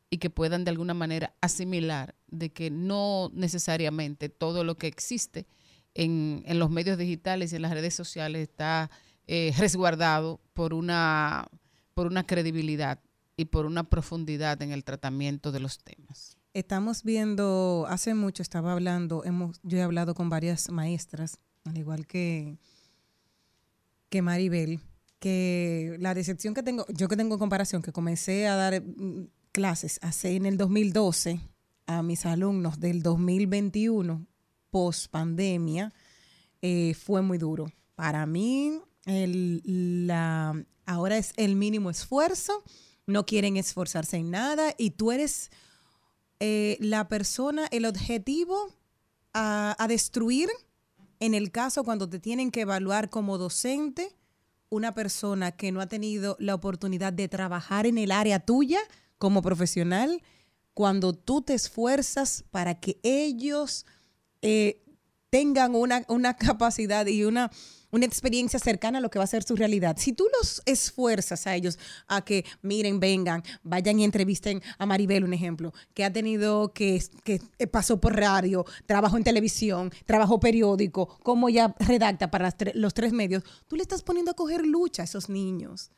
[0.10, 5.46] y que puedan de alguna manera asimilar de que no necesariamente todo lo que existe
[5.96, 8.92] en, en los medios digitales y en las redes sociales está
[9.28, 11.48] eh, resguardado por una,
[11.96, 13.00] por una credibilidad
[13.38, 16.38] y por una profundidad en el tratamiento de los temas.
[16.54, 22.06] Estamos viendo, hace mucho estaba hablando, hemos, yo he hablado con varias maestras, al igual
[22.08, 22.58] que,
[24.10, 24.80] que Maribel,
[25.20, 30.00] que la decepción que tengo, yo que tengo comparación, que comencé a dar mm, clases
[30.02, 31.40] hace en el 2012
[31.88, 34.26] a mis alumnos del 2021,
[34.76, 35.94] post pandemia,
[36.62, 37.72] eh, fue muy duro.
[37.96, 38.82] Para mí,
[40.86, 42.62] ahora es el mínimo esfuerzo,
[43.08, 45.50] no quieren esforzarse en nada y tú eres
[46.42, 48.68] eh, la persona, el objetivo
[49.34, 50.50] a, a destruir
[51.22, 54.14] en el caso cuando te tienen que evaluar como docente
[54.68, 58.82] una persona que no ha tenido la oportunidad de trabajar en el área tuya
[59.20, 60.22] como profesional,
[60.74, 63.86] cuando tú te esfuerzas para que ellos
[64.48, 64.80] eh,
[65.32, 67.52] tengan una, una capacidad y una,
[67.90, 69.98] una experiencia cercana a lo que va a ser su realidad.
[69.98, 75.24] Si tú los esfuerzas a ellos a que miren, vengan, vayan y entrevisten a Maribel,
[75.24, 81.18] un ejemplo, que ha tenido que, que pasó por radio, trabajó en televisión, trabajó periódico,
[81.24, 85.06] cómo ella redacta para los tres medios, tú le estás poniendo a coger lucha a
[85.06, 85.90] esos niños.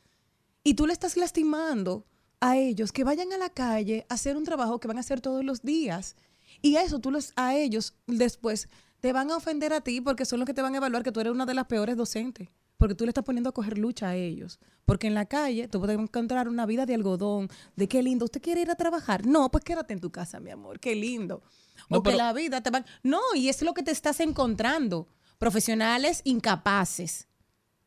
[0.63, 2.05] Y tú le estás lastimando
[2.39, 5.19] a ellos que vayan a la calle a hacer un trabajo que van a hacer
[5.19, 6.15] todos los días.
[6.61, 8.67] Y a eso tú los, a ellos después
[8.99, 11.11] te van a ofender a ti porque son los que te van a evaluar que
[11.11, 12.49] tú eres una de las peores docentes.
[12.77, 14.59] Porque tú le estás poniendo a coger lucha a ellos.
[14.85, 18.25] Porque en la calle tú puedes encontrar una vida de algodón, de qué lindo.
[18.25, 19.25] ¿Usted quiere ir a trabajar?
[19.25, 20.79] No, pues quédate en tu casa, mi amor.
[20.79, 21.41] Qué lindo.
[21.89, 22.85] No, o que la vida te va...
[23.01, 25.07] No, y es lo que te estás encontrando.
[25.39, 27.27] Profesionales incapaces.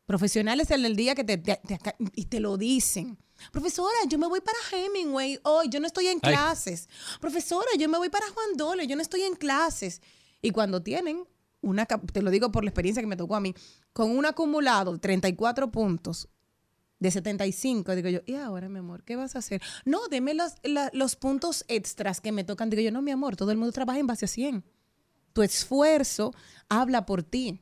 [0.05, 1.61] Profesionales en el día que te, te-
[2.15, 3.17] y te lo dicen.
[3.51, 6.33] Profesora, yo me voy para Hemingway hoy, yo no estoy en Ay.
[6.33, 6.87] clases.
[7.19, 10.01] Profesora, yo me voy para Juan Dole, yo no estoy en clases.
[10.41, 11.23] Y cuando tienen
[11.61, 13.53] una, te lo digo por la experiencia que me tocó a mí,
[13.93, 16.27] con un acumulado de 34 puntos
[16.99, 19.61] de 75, digo yo, ¿y ahora, mi amor, qué vas a hacer?
[19.85, 22.69] No, deme los, la- los puntos extras que me tocan.
[22.69, 24.63] Digo yo, no, mi amor, todo el mundo trabaja en base a 100.
[25.33, 26.33] Tu esfuerzo
[26.69, 27.61] habla por ti.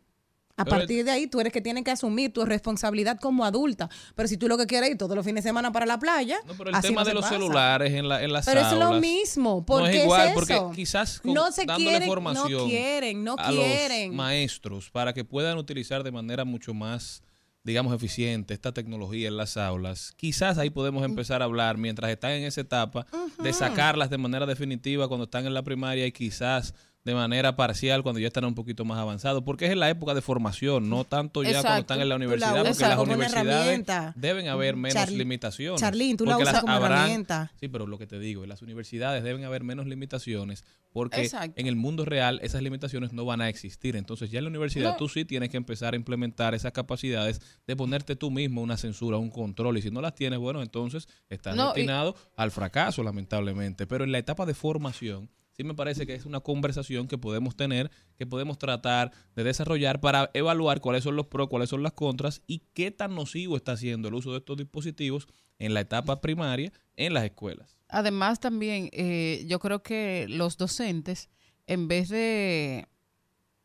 [0.59, 3.89] A Pero- partir de ahí, tú eres que tienes que asumir tu responsabilidad como adulta.
[4.15, 6.37] Pero si tú lo que quieres ir todos los fines de semana para la playa,
[6.45, 7.35] No, pero el así tema no de los pasa.
[7.35, 9.65] celulares en, la, en las Pero es lo aulas mismo.
[9.65, 10.33] ¿Por no qué es igual, eso?
[10.35, 14.07] porque quizás con- no se dándole quieren, formación no quieren, no a quieren.
[14.09, 17.23] los maestros para que puedan utilizar de manera mucho más,
[17.63, 20.13] digamos, eficiente esta tecnología en las aulas.
[20.17, 23.05] Quizás ahí podemos empezar a hablar mientras están en esa etapa
[23.41, 26.73] de sacarlas de manera definitiva cuando están en la primaria y quizás
[27.05, 30.13] de manera parcial cuando ya están un poquito más avanzados, porque es en la época
[30.13, 34.75] de formación, no tanto ya cuando están en la universidad, porque las universidades deben haber
[34.75, 35.79] menos Char- limitaciones.
[35.81, 37.51] Charlene, tú la usas como herramienta.
[37.59, 41.53] Sí, pero lo que te digo, en las universidades deben haber menos limitaciones porque Exacto.
[41.59, 43.95] en el mundo real esas limitaciones no van a existir.
[43.95, 44.97] Entonces ya en la universidad No.
[44.97, 49.17] tú sí tienes que empezar a implementar esas capacidades de ponerte tú mismo una censura,
[49.17, 49.77] un control.
[49.77, 53.85] Y si no las tienes, bueno, entonces estás No, y- destinado al fracaso, lamentablemente.
[53.87, 55.29] Pero en la etapa de formación,
[55.59, 59.99] sí me parece que es una conversación que podemos tener, que podemos tratar de desarrollar
[59.99, 63.73] para evaluar cuáles son los pros, cuáles son las contras y qué tan nocivo está
[63.73, 65.27] haciendo el uso de estos dispositivos
[65.57, 67.75] en la etapa primaria en las escuelas.
[67.89, 71.27] Además, también eh, yo creo que los docentes,
[71.67, 72.87] en vez de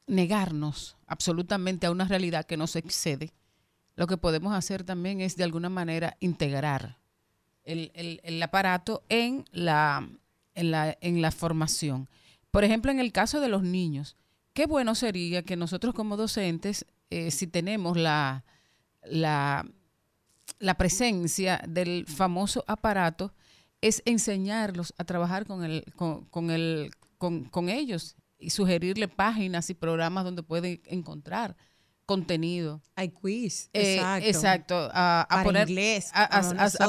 [0.09, 3.33] negarnos absolutamente a una realidad que nos excede,
[3.95, 6.99] lo que podemos hacer también es de alguna manera integrar
[7.63, 10.09] el, el- el aparato en la,
[10.55, 12.09] en, la, en la formación.
[12.51, 14.17] Por ejemplo, en el caso de los niños,
[14.53, 18.45] qué bueno sería que nosotros como docentes, eh, si tenemos la,
[19.05, 19.67] la,
[20.59, 23.35] la presencia del famoso aparato,
[23.81, 29.69] es enseñarlos a trabajar con, el, con, con el, con, con ellos y sugerirle páginas
[29.71, 31.57] y programas donde pueden encontrar
[32.07, 32.83] contenido.
[32.97, 33.71] Hay quiz.
[33.73, 34.27] Eh, exacto.
[34.29, 36.29] exacto, a, a poner, inglés, a,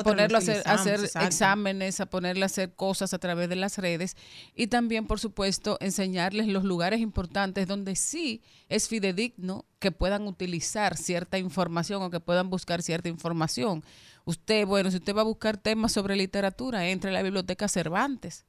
[0.03, 1.27] ponerlo a hacer, exacto.
[1.27, 4.17] exámenes, a ponerle a hacer cosas a través de las redes
[4.53, 10.97] y también, por supuesto, enseñarles los lugares importantes donde sí es fidedigno que puedan utilizar
[10.97, 13.83] cierta información o que puedan buscar cierta información.
[14.25, 18.45] Usted, bueno, si usted va a buscar temas sobre literatura, entre a la biblioteca Cervantes,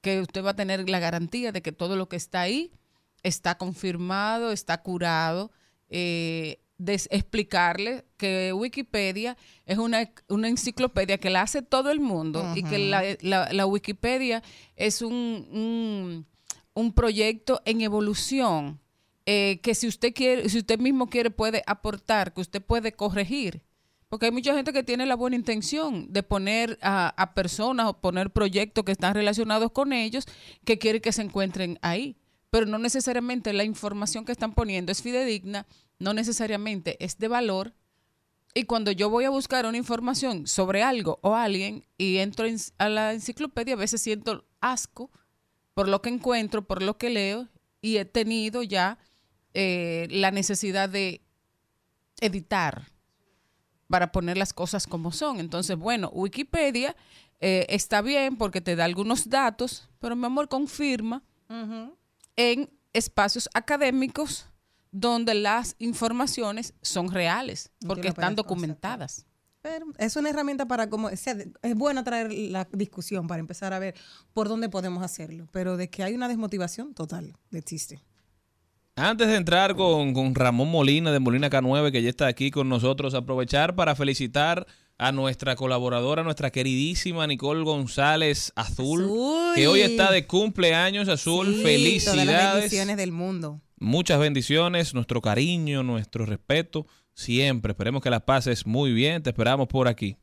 [0.00, 2.72] que usted va a tener la garantía de que todo lo que está ahí
[3.22, 5.52] está confirmado, está curado,
[5.90, 9.36] eh, de explicarle que Wikipedia
[9.66, 13.66] es una, una enciclopedia que la hace todo el mundo y que la, la- la
[13.66, 14.42] Wikipedia
[14.76, 15.12] es un,
[15.52, 16.26] un,
[16.72, 18.80] un proyecto en evolución
[19.26, 23.60] eh, que si usted quiere, si usted mismo quiere puede aportar, que usted puede corregir.
[24.08, 28.00] Porque hay mucha gente que tiene la buena intención de poner a, a personas o
[28.00, 30.24] poner proyectos que están relacionados con ellos
[30.64, 32.16] que quiere que se encuentren ahí.
[32.50, 35.66] Pero no necesariamente la información que están poniendo es fidedigna,
[35.98, 37.74] no necesariamente es de valor.
[38.54, 42.58] Y cuando yo voy a buscar una información sobre algo o alguien y entro en-
[42.78, 45.10] a la enciclopedia, a veces siento asco
[45.74, 47.48] por lo que encuentro, por lo que leo,
[47.80, 48.98] y he tenido ya
[49.54, 51.22] eh, la necesidad de
[52.20, 52.90] editar
[53.88, 55.40] para poner las cosas como son.
[55.40, 56.94] Entonces, bueno, Wikipedia
[57.40, 61.22] eh, está bien porque te da algunos datos, pero mi amor, confirma
[62.36, 64.46] en espacios académicos
[64.92, 69.26] donde las informaciones son reales, porque están documentadas.
[69.62, 73.72] Pero es una herramienta para como, o sea, es bueno traer la discusión para empezar
[73.74, 73.94] a ver
[74.32, 78.00] por dónde podemos hacerlo, pero de que hay una desmotivación total, existe.
[78.96, 82.68] Antes de entrar con, con Ramón Molina de Molina K9, que ya está aquí con
[82.68, 84.66] nosotros, aprovechar para felicitar
[85.02, 89.54] a nuestra colaboradora, nuestra queridísima Nicole González Azul, Azul.
[89.54, 91.46] que hoy está de cumpleaños, Azul.
[91.46, 92.54] Sí, Todas las Felicidades.
[92.56, 93.62] bendiciones del mundo.
[93.78, 97.70] Muchas bendiciones, nuestro cariño, nuestro respeto, siempre.
[97.72, 99.22] Esperemos que las pases muy bien.
[99.22, 100.18] Te esperamos por aquí.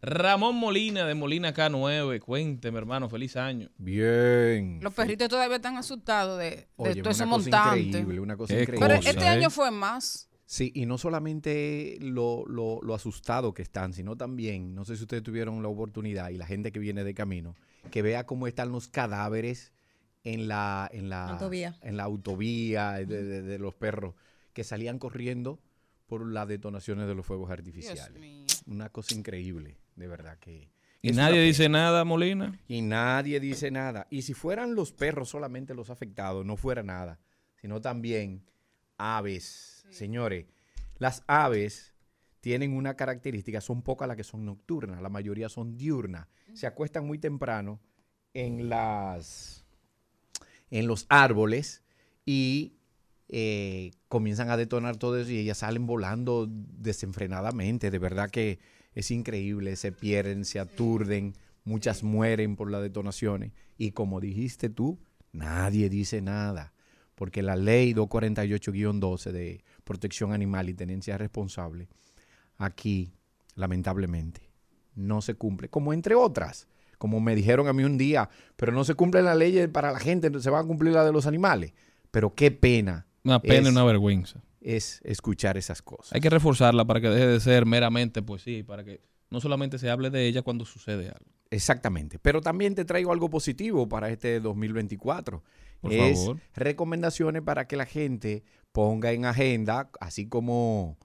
[0.00, 2.20] Ramón Molina de Molina K9.
[2.20, 3.68] Cuénteme, hermano, feliz año.
[3.76, 4.78] Bien.
[4.82, 7.80] Los perritos todavía están asustados de, de Oye, todo ese una cosa montante.
[7.98, 8.88] increíble, una cosa Qué increíble.
[8.88, 9.28] Pero este ¿eh?
[9.28, 10.28] año fue más.
[10.52, 15.02] Sí, y no solamente lo, lo, lo asustado que están, sino también, no sé si
[15.04, 17.56] ustedes tuvieron la oportunidad y la gente que viene de camino,
[17.90, 19.72] que vea cómo están los cadáveres
[20.24, 21.78] en la, en la Autovía.
[21.80, 24.14] en la autovía de, de- de los perros
[24.52, 25.58] que salían corriendo
[26.06, 28.62] por las detonaciones de los fuegos artificiales.
[28.66, 30.68] Una cosa increíble, de verdad que.
[31.00, 32.60] ¿Y nadie dice nada, Molina?
[32.68, 34.06] y nadie dice nada.
[34.10, 37.18] Y si fueran los perros solamente los afectados, no fuera nada,
[37.56, 38.44] sino también
[39.02, 39.84] aves.
[39.90, 40.46] Señores,
[40.98, 41.92] las aves
[42.40, 46.28] tienen una característica, son pocas las que son nocturnas, la mayoría son diurnas.
[46.54, 47.80] Se acuestan muy temprano
[48.34, 49.64] en las
[50.70, 51.82] en los árboles
[52.24, 52.76] y
[53.28, 57.90] eh, comienzan a detonar todo eso y ellas salen volando desenfrenadamente.
[57.90, 58.58] De verdad que
[58.94, 59.76] es increíble.
[59.76, 61.34] Se pierden, se aturden,
[61.64, 63.52] muchas mueren por las detonaciones.
[63.76, 64.98] Y como dijiste tú,
[65.32, 66.72] nadie dice nada.
[67.22, 71.88] Porque la ley 248-12 de protección animal y tenencia responsable,
[72.58, 73.14] aquí,
[73.54, 74.50] lamentablemente,
[74.96, 75.68] no se cumple.
[75.68, 76.66] Como entre otras,
[76.98, 80.00] como me dijeron a mí un día, pero no se cumplen las leyes para la
[80.00, 81.74] gente, se van a cumplir las de los animales.
[82.10, 83.06] Pero qué pena.
[83.22, 84.42] Una pena y una vergüenza.
[84.60, 86.14] Es escuchar esas cosas.
[86.14, 89.00] Hay que reforzarla para que deje de ser meramente poesía y para que
[89.30, 91.30] no solamente se hable de ella cuando sucede algo.
[91.52, 92.18] Exactamente.
[92.18, 95.44] Pero también te traigo algo positivo para este 2024.
[95.82, 96.40] Por es favor.
[96.54, 98.42] recomendaciones para que la gente
[98.72, 100.96] ponga en agenda, así como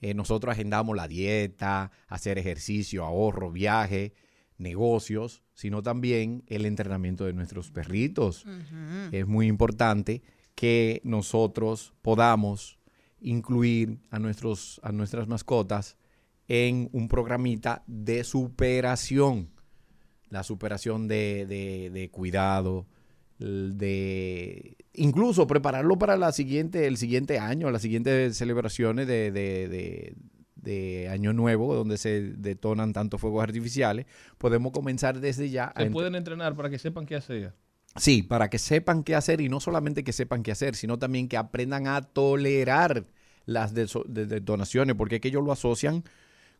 [0.00, 4.14] eh, nosotros agendamos la dieta, hacer ejercicio, ahorro, viaje,
[4.56, 8.46] negocios, sino también el entrenamiento de nuestros perritos.
[9.12, 10.22] Es muy importante
[10.54, 12.78] que nosotros podamos
[13.20, 15.96] incluir a, nuestros, a nuestras mascotas
[16.48, 19.50] en un programita de superación.
[20.28, 22.86] La superación de, de- de cuidado,
[23.40, 30.14] de incluso prepararlo para la siguiente, el siguiente año, las siguientes celebraciones de, de- de-
[30.56, 34.04] de Año Nuevo, donde se detonan tantos fuegos artificiales.
[34.36, 35.72] Podemos comenzar desde ya.
[35.74, 37.54] Se pueden entrenar para que sepan qué hacer.
[37.96, 41.28] Sí, para que sepan qué hacer y no solamente que sepan qué hacer, sino también
[41.28, 43.06] que aprendan a tolerar
[43.46, 46.04] las detonaciones, porque es que ellos lo asocian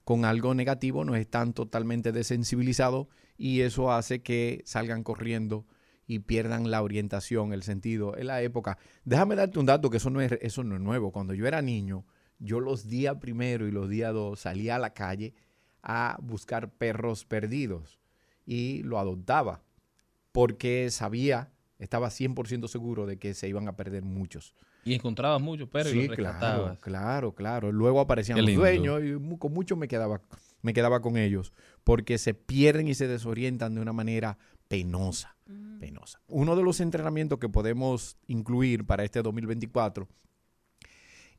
[0.04, 5.66] con algo negativo, no están totalmente desensibilizados y eso hace que salgan corriendo
[6.10, 8.16] y pierdan la orientación, el sentido.
[8.16, 11.12] En la época, déjame darte un dato que eso no es, eso no es nuevo.
[11.12, 12.04] Cuando yo era niño,
[12.40, 15.34] yo los días primero y los días dos salía a la calle
[15.84, 18.00] a buscar perros perdidos
[18.44, 19.62] y lo adoptaba
[20.32, 24.56] porque sabía, estaba 100% seguro de que se iban a perder muchos.
[24.84, 26.78] Y encontrabas muchos perros y los claro, rescatabas.
[26.80, 27.70] claro, claro.
[27.70, 30.20] Luego aparecían los dueños y con mucho me quedaba,
[30.60, 31.52] me quedaba con ellos,
[31.84, 34.38] porque se pierden y se desorientan de una manera
[34.70, 35.36] penosa,
[36.28, 40.08] Uno de los entrenamientos que podemos incluir para este 2024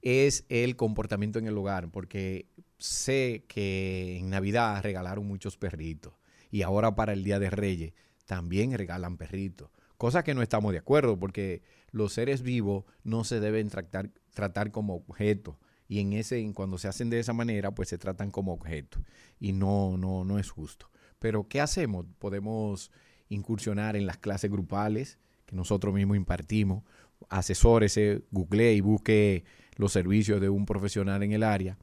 [0.01, 2.47] es el comportamiento en el hogar, porque
[2.77, 6.13] sé que en Navidad regalaron muchos perritos
[6.49, 7.93] y ahora para el Día de Reyes
[8.25, 11.61] también regalan perritos, cosa que no estamos de acuerdo porque
[11.91, 15.57] los seres vivos no se deben tratar, como objetos
[15.87, 19.03] y en ese cuando se hacen de esa manera pues se tratan como objetos
[19.39, 20.89] y no no no es justo.
[21.19, 22.07] Pero ¿qué hacemos?
[22.17, 22.91] Podemos
[23.31, 26.83] incursionar en las clases grupales que nosotros mismos impartimos,
[27.29, 29.43] asesórese, googlee y busque
[29.75, 31.77] los servicios de un profesional en el área,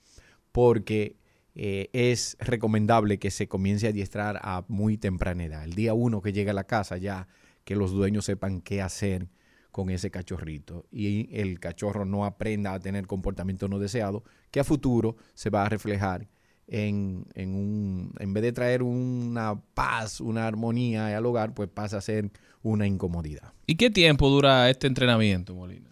[0.53, 1.17] porque
[1.55, 5.65] eh, es recomendable que se comience a adiestrar a muy temprana edad.
[5.65, 7.29] El día uno que llega a la casa ya
[7.65, 9.29] que los dueños sepan qué hacer
[9.71, 14.65] con ese cachorrito y el cachorro no aprenda a tener comportamiento no deseado, que a
[14.65, 16.29] futuro se va a reflejar
[16.69, 21.97] en, en un, en vez de traer una paz, una armonía al hogar, pues pasa
[21.97, 22.31] a ser
[22.63, 23.53] una incomodidad.
[23.67, 25.91] ¿Y qué tiempo dura este entrenamiento, Molina?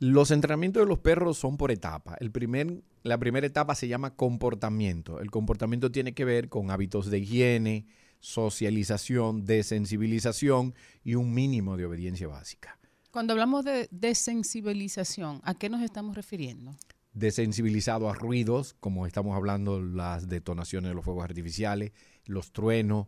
[0.00, 2.16] Los entrenamientos de los perros son por etapa.
[2.20, 5.20] El primer, la primera etapa se llama comportamiento.
[5.20, 7.86] El comportamiento tiene que ver con hábitos de higiene,
[8.20, 10.74] socialización, desensibilización
[11.04, 12.78] y un mínimo de obediencia básica.
[13.10, 16.74] Cuando hablamos de desensibilización, ¿a qué nos estamos refiriendo?
[17.14, 21.92] Desensibilizado a ruidos, como estamos hablando, las detonaciones de los fuegos artificiales,
[22.26, 23.06] los truenos,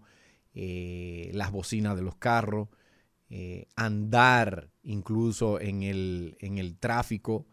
[0.55, 2.69] eh, las bocinas de los carros,
[3.28, 7.47] eh, andar incluso en el, en el tráfico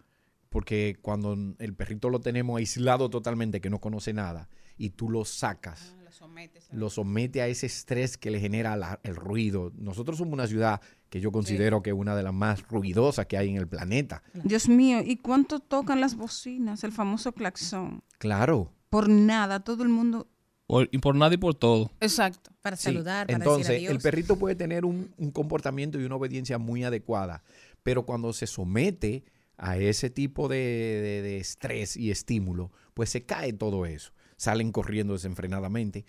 [0.53, 5.25] porque cuando el perrito lo tenemos aislado totalmente, que no conoce nada, y tú lo
[5.25, 5.95] sacas,
[6.71, 9.71] lo somete a ese estrés que le genera la- el ruido.
[9.75, 13.37] Nosotros somos una ciudad que yo considero que es una de las más ruidosas que
[13.37, 14.23] hay en el planeta.
[14.33, 16.83] Dios mío, ¿y cuánto tocan las bocinas?
[16.83, 18.03] El famoso claxon.
[18.17, 18.71] Claro.
[18.89, 20.27] Por nada, todo el mundo.
[20.67, 21.91] Por- y por nada y por todo.
[21.99, 22.51] Exacto.
[22.61, 23.97] Para Sí, saludar, para Entonces, decir adiós.
[23.97, 27.43] el perrito puede tener un, un comportamiento y una obediencia muy adecuada,
[27.83, 29.23] pero cuando se somete
[29.57, 34.13] a ese tipo de, de- de estrés y estímulo, pues se cae todo eso.
[34.43, 36.03] Salen corriendo desenfrenadamente,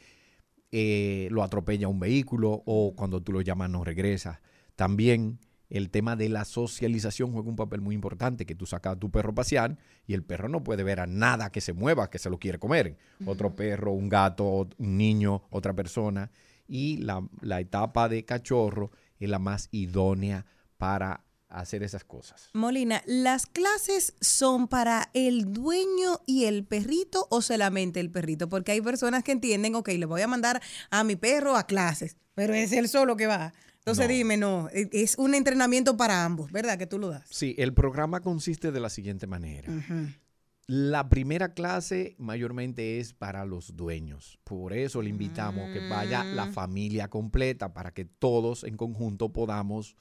[0.72, 4.40] eh, lo atropella un vehículo o cuando tú lo llamas no regresa.
[4.74, 5.38] También
[5.70, 9.08] el tema de la socialización juega un papel muy importante, que tú sacas a tu
[9.08, 12.18] perro a pasear y el perro no puede ver a nada que se mueva, que
[12.18, 12.96] se lo quiere comer.
[13.24, 16.32] Otro perro, un gato, un niño, otra persona.
[16.66, 18.90] Y la, la etapa de cachorro
[19.20, 20.44] es la más idónea
[20.76, 21.24] para
[21.60, 22.50] hacer esas cosas.
[22.52, 28.48] Molina, ¿las clases son para el dueño y el perrito o solamente el perrito?
[28.48, 30.60] Porque hay personas que entienden, ok, le voy a mandar
[30.90, 33.52] a mi perro a clases, pero es él solo que va.
[33.78, 36.78] Entonces dime, no, e- es un entrenamiento para ambos, ¿verdad?
[36.78, 37.26] Que tú lo das.
[37.28, 39.70] Sí, el programa consiste de la siguiente manera.
[40.66, 44.38] La primera clase mayormente es para los dueños.
[44.44, 49.94] Por eso le invitamos que vaya la familia completa para que todos en conjunto podamos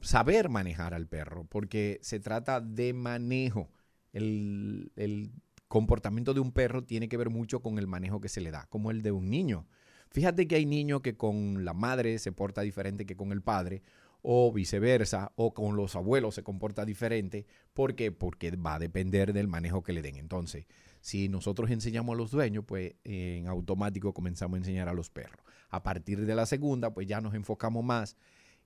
[0.00, 3.70] saber manejar al perro, porque se trata de manejo.
[4.12, 5.32] El, el
[5.68, 8.66] comportamiento de un perro tiene que ver mucho con el manejo que se le da,
[8.66, 9.66] como el de un niño.
[10.10, 13.82] Fíjate que hay niños que con la madre se porta diferente que con el padre,
[14.22, 17.46] o viceversa, o con los abuelos se comporta diferente.
[17.72, 18.12] ¿Por qué?
[18.12, 20.16] Porque va a depender del manejo que le den.
[20.16, 20.66] Entonces,
[21.00, 25.40] si nosotros enseñamos a los dueños, pues en automático comenzamos a enseñar a los perros.
[25.70, 28.16] A partir de la segunda, pues ya nos enfocamos más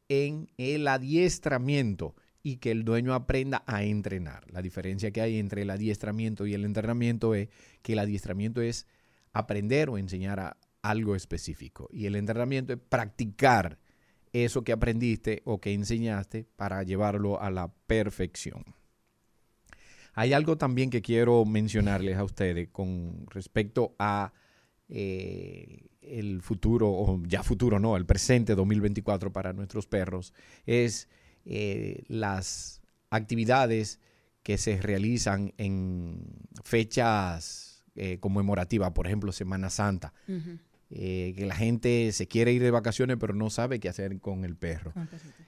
[0.08, 4.44] en el adiestramiento y que el dueño aprenda a entrenar.
[4.52, 7.48] La diferencia que hay entre el adiestramiento y el entrenamiento es
[7.82, 8.86] que el adiestramiento es
[9.32, 13.78] aprender o enseñar a algo específico y el entrenamiento es practicar
[14.34, 18.64] eso que aprendiste o que enseñaste para llevarlo a la perfección.
[20.12, 24.32] Hay algo también que quiero mencionarles a ustedes con respecto a
[24.88, 30.34] eh, el futuro, o ya futuro no, el presente 2024 para nuestros perros,
[30.66, 31.08] es
[31.44, 34.00] eh, las actividades
[34.42, 36.22] que se realizan en
[36.64, 40.12] fechas eh, conmemorativas, por ejemplo, Semana Santa.
[40.90, 44.54] Que la gente se quiere ir de vacaciones pero no sabe qué hacer con el
[44.54, 44.92] perro.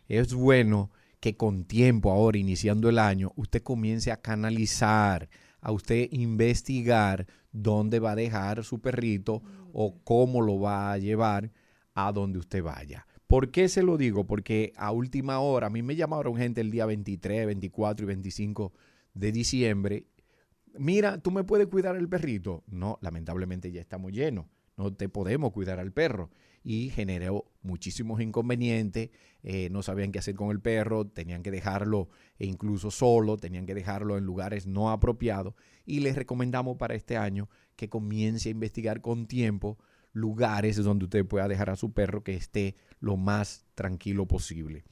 [0.09, 0.91] Es bueno
[1.21, 5.29] que con tiempo ahora, iniciando el año, usted comience a canalizar,
[5.61, 7.27] a usted investigar
[7.63, 9.43] dónde va a dejar su perrito
[9.73, 11.51] o cómo lo va a llevar
[11.95, 13.07] a donde usted vaya.
[13.27, 14.27] ¿Por qué se lo digo?
[14.27, 18.73] Porque a última hora, a mí me llamaron gente el día 23, 24 y 25
[19.15, 20.07] de diciembre.
[20.79, 22.63] Mira, ¿tú me puedes cuidar el perrito?
[22.67, 24.47] No, lamentablemente ya estamos llenos.
[24.77, 26.31] No te podemos cuidar al perro.
[26.69, 29.11] Y generó muchísimos inconvenientes.
[29.45, 32.09] eh, no sabían qué hacer con el perro, tenían que dejarlo
[32.41, 35.55] e incluso solo, tenían que dejarlo en lugares no apropiados.
[35.85, 39.79] Y les recomendamos para este año que comience a investigar con tiempo
[40.13, 44.83] lugares donde usted pueda dejar a su perro que esté lo más tranquilo posible.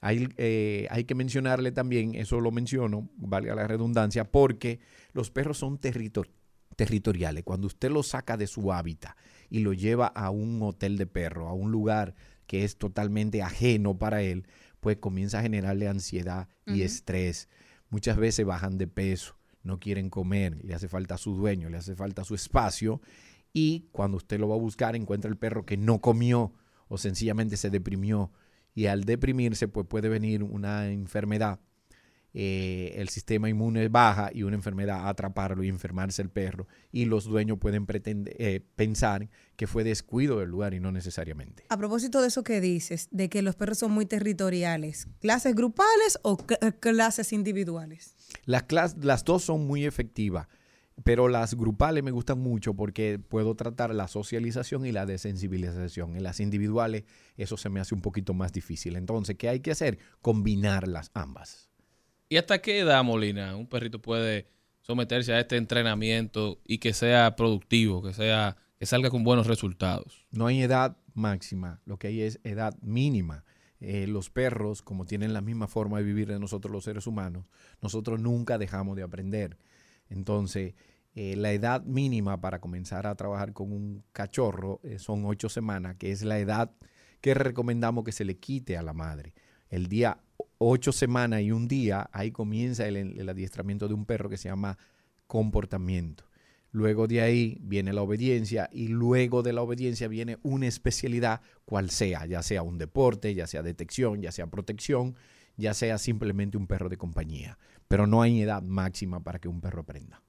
[0.00, 4.78] Hay, eh, hay que mencionarle también, eso lo menciono, valga la redundancia, porque
[5.12, 6.30] los perros son territor-
[6.76, 7.42] territoriales.
[7.42, 9.16] Cuando usted lo saca de su hábitat
[9.50, 12.14] y lo lleva a un hotel de perro, a un lugar
[12.46, 14.46] que es totalmente ajeno para él,
[14.80, 17.48] pues comienza a generarle ansiedad y estrés.
[17.90, 21.78] Muchas veces bajan de peso, no quieren comer, le hace falta a su dueño, le
[21.78, 23.00] hace falta su espacio
[23.52, 26.52] y cuando usted lo va a buscar encuentra el perro que no comió
[26.88, 28.32] o sencillamente se deprimió
[28.74, 31.60] y al deprimirse pues puede venir una enfermedad
[32.34, 37.24] eh, el sistema inmune baja y una enfermedad atraparlo y enfermarse el perro y los
[37.24, 41.64] dueños pueden pretender, eh, pensar que fue descuido del lugar y no necesariamente.
[41.68, 46.18] A propósito de eso que dices, de que los perros son muy territoriales, ¿clases grupales
[46.22, 48.14] o eh, clases individuales?
[48.44, 50.46] Las, clas- las dos son muy efectivas,
[51.04, 56.16] pero las grupales me gustan mucho porque puedo tratar la socialización y la desensibilización.
[56.16, 57.04] En las individuales
[57.36, 58.96] eso se me hace un poquito más difícil.
[58.96, 59.98] Entonces, ¿qué hay que hacer?
[60.20, 61.67] Combinarlas ambas.
[62.28, 64.48] ¿Y hasta qué edad, Molina, un perrito puede
[64.82, 70.26] someterse a este entrenamiento y que sea productivo, que sea que salga con buenos resultados?
[70.30, 73.44] No hay edad máxima, lo que hay es edad mínima.
[73.80, 77.46] Eh, los perros, como tienen la misma forma de vivir de nosotros los seres humanos,
[77.80, 79.56] nosotros nunca dejamos de aprender.
[80.10, 80.74] Entonces,
[81.14, 85.96] eh, la edad mínima para comenzar a trabajar con un cachorro eh, son ocho semanas,
[85.96, 86.72] que es la edad
[87.20, 89.34] que recomendamos que se le quite a la madre.
[89.70, 90.18] El día
[90.58, 94.78] ocho semanas y un día, ahí comienza el, adiestramiento de un perro que se llama
[95.26, 96.24] comportamiento.
[96.70, 101.90] Luego de ahí viene la obediencia y luego de la obediencia viene una especialidad cual
[101.90, 105.16] sea, ya sea un deporte, ya sea detección, ya sea protección,
[105.56, 107.58] ya sea simplemente un perro de compañía.
[107.88, 110.22] Pero no hay edad máxima para que un perro aprenda.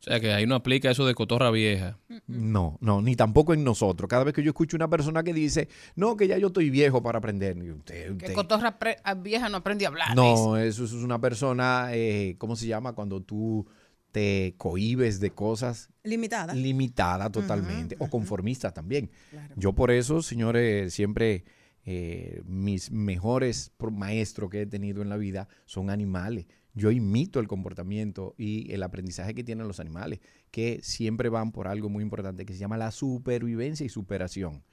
[0.00, 1.98] O sea que ahí no aplica eso de cotorra vieja.
[2.26, 4.08] No, no, ni tampoco en nosotros.
[4.08, 7.02] Cada vez que yo escucho una persona que dice, no, que ya yo estoy viejo
[7.02, 7.58] para aprender.
[7.58, 10.16] y usted- Que usted- cotorra pre- a vieja no aprende a hablar.
[10.16, 12.94] no, eso es una persona, eh, ¿cómo se llama?
[12.94, 13.66] Cuando tú
[14.10, 16.52] te cohibes de cosas Limitada.
[16.54, 19.10] limitada totalmente o conformista también.
[19.54, 21.44] Yo por eso, señores, siempre
[21.84, 26.46] eh, mis mejores maestros que he tenido en la vida son animales.
[26.80, 30.20] Yo imito el comportamiento y el aprendizaje que tienen los animales,
[30.50, 34.64] que siempre van por algo muy importante que se llama la supervivencia y superación.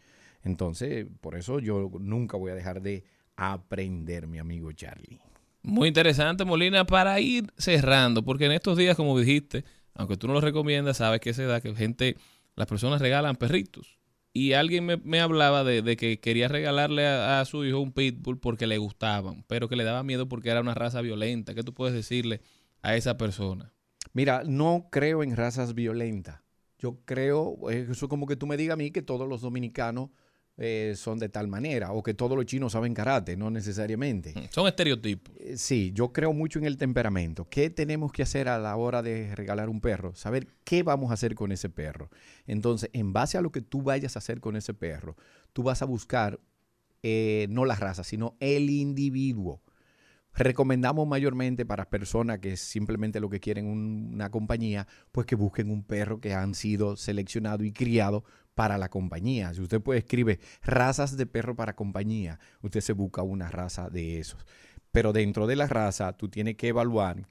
[0.42, 3.04] Entonces, por eso yo nunca voy a dejar de
[3.36, 5.20] aprender, mi amigo Charlie.
[5.64, 10.34] Muy interesante, Molina, para ir cerrando, porque en estos días, como dijiste, aunque tú no
[10.34, 12.16] lo recomiendas, sabes que se da que gente,
[12.56, 13.97] las personas regalan perritos.
[14.38, 17.92] Y alguien me, me hablaba de, de que quería regalarle a, a su hijo un
[17.92, 21.56] pitbull porque le gustaban, pero que le daba miedo porque era una raza violenta.
[21.56, 22.42] ¿Qué tú puedes decirle
[22.84, 23.74] a esa persona?
[24.14, 26.44] Mira, no creo en razas violentas.
[26.78, 29.42] Yo creo, eh, eso es como que tú me digas a mí que todos los
[29.42, 30.12] dominicanos
[30.58, 34.34] eh, son de tal manera, o que todos los chinos saben karate, no necesariamente.
[34.52, 35.34] Son estereotipos.
[35.40, 37.48] Eh, Sí, yo creo mucho en el temperamento.
[37.50, 40.16] ¿Qué tenemos que hacer a la hora de regalar un perro?
[40.16, 42.10] Saber qué vamos a hacer con ese perro.
[42.48, 45.16] Entonces, en base a lo que tú vayas a hacer con ese perro,
[45.54, 46.40] tú vas a buscar
[47.04, 49.62] eh, no la raza, sino el individuo.
[50.34, 55.72] Recomendamos mayormente para personas que simplemente lo que quieren un- una compañía, pues que busquen
[55.72, 58.24] un perro que han sido seleccionado y criado
[58.58, 59.54] para la compañía.
[59.54, 64.18] Si usted puede escribir razas de perro para compañía, usted se busca una raza de
[64.18, 64.44] esos.
[64.92, 67.28] Pero dentro de la raza, tú tienes que evaluar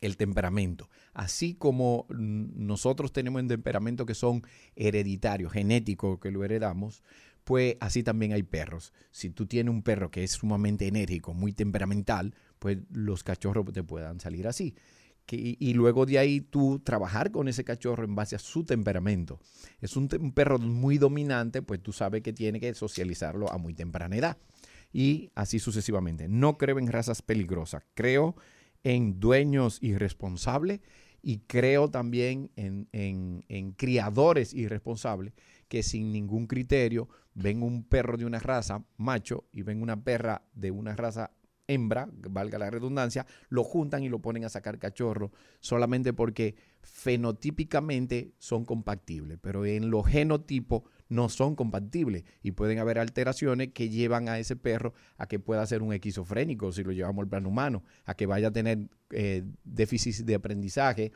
[0.00, 0.88] el temperamento.
[1.12, 4.44] Así como nosotros tenemos un temperamento que son
[4.76, 7.02] hereditarios, genéticos, que lo heredamos,
[7.44, 8.94] pues así también hay perros.
[9.10, 13.82] Si tú tienes un perro que es sumamente enérgico, muy temperamental, pues los cachorros te
[13.82, 14.74] puedan salir así.
[15.26, 19.40] Que- y, luego de ahí tú trabajar con ese cachorro en base a su temperamento.
[19.80, 24.16] Es un perro muy dominante, pues tú sabes que tiene que socializarlo a muy temprana
[24.16, 24.38] edad.
[24.92, 26.28] Y así sucesivamente.
[26.28, 27.82] No creo en razas peligrosas.
[27.94, 28.36] Creo
[28.84, 30.80] en dueños irresponsables
[31.22, 35.34] y creo también en, en- en criadores irresponsables
[35.68, 40.42] que sin ningún criterio ven un perro de una raza macho y ven una perra
[40.54, 41.32] de una raza
[41.68, 48.32] hembra, valga la redundancia, lo juntan y lo ponen a sacar cachorro solamente porque fenotípicamente
[48.38, 54.28] son compatibles, pero en los genotipos no son compatibles y pueden haber alteraciones que llevan
[54.28, 57.84] a ese perro a que pueda ser un esquizofrénico si lo llevamos al plano humano,
[58.04, 61.12] a que vaya a tener eh, déficit de aprendizaje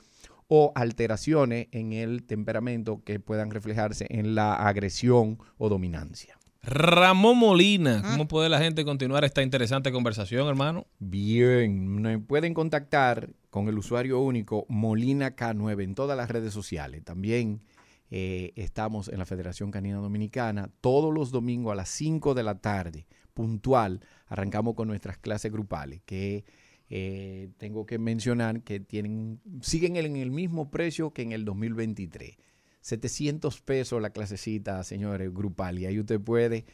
[0.48, 6.39] o alteraciones en el temperamento que puedan reflejarse en la agresión o dominancia.
[6.62, 10.86] Ramón Molina, ¿cómo puede la gente continuar esta interesante conversación, hermano?
[10.98, 17.02] Bien, me pueden contactar con el usuario único Molina K9 en todas las redes sociales.
[17.02, 17.62] También
[18.10, 22.58] eh, estamos en la Federación Canina Dominicana todos los domingos a las 5 de la
[22.58, 24.00] tarde, puntual.
[24.26, 26.44] Arrancamos con nuestras clases grupales, que
[26.90, 32.36] eh, tengo que mencionar que tienen, siguen en el mismo precio que en el 2023.
[32.80, 35.78] 700 pesos la clasecita, señores, grupal.
[35.78, 36.64] Y ahí usted puede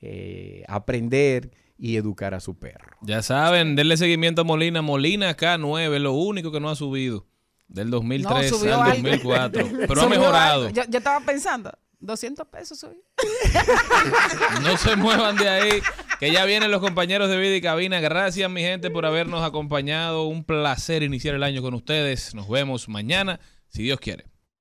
[0.00, 2.96] eh, aprender y educar a su perro.
[3.02, 4.82] Ya saben, denle seguimiento a Molina.
[4.82, 7.26] Molina K9, lo único que no ha subido
[7.68, 9.10] del 2003 subió al algo.
[9.10, 9.68] 2004.
[9.88, 10.70] Pero ha mejorado.
[10.70, 13.02] yo estaba pensando, 200 pesos subió.
[14.62, 15.82] No se muevan de ahí,
[16.18, 18.00] que ya vienen los compañeros de vida y cabina.
[18.00, 20.24] Gracias, mi gente, por habernos acompañado.
[20.24, 22.34] Un placer iniciar el año con ustedes.
[22.34, 24.26] Nos vemos mañana, si Dios quiere.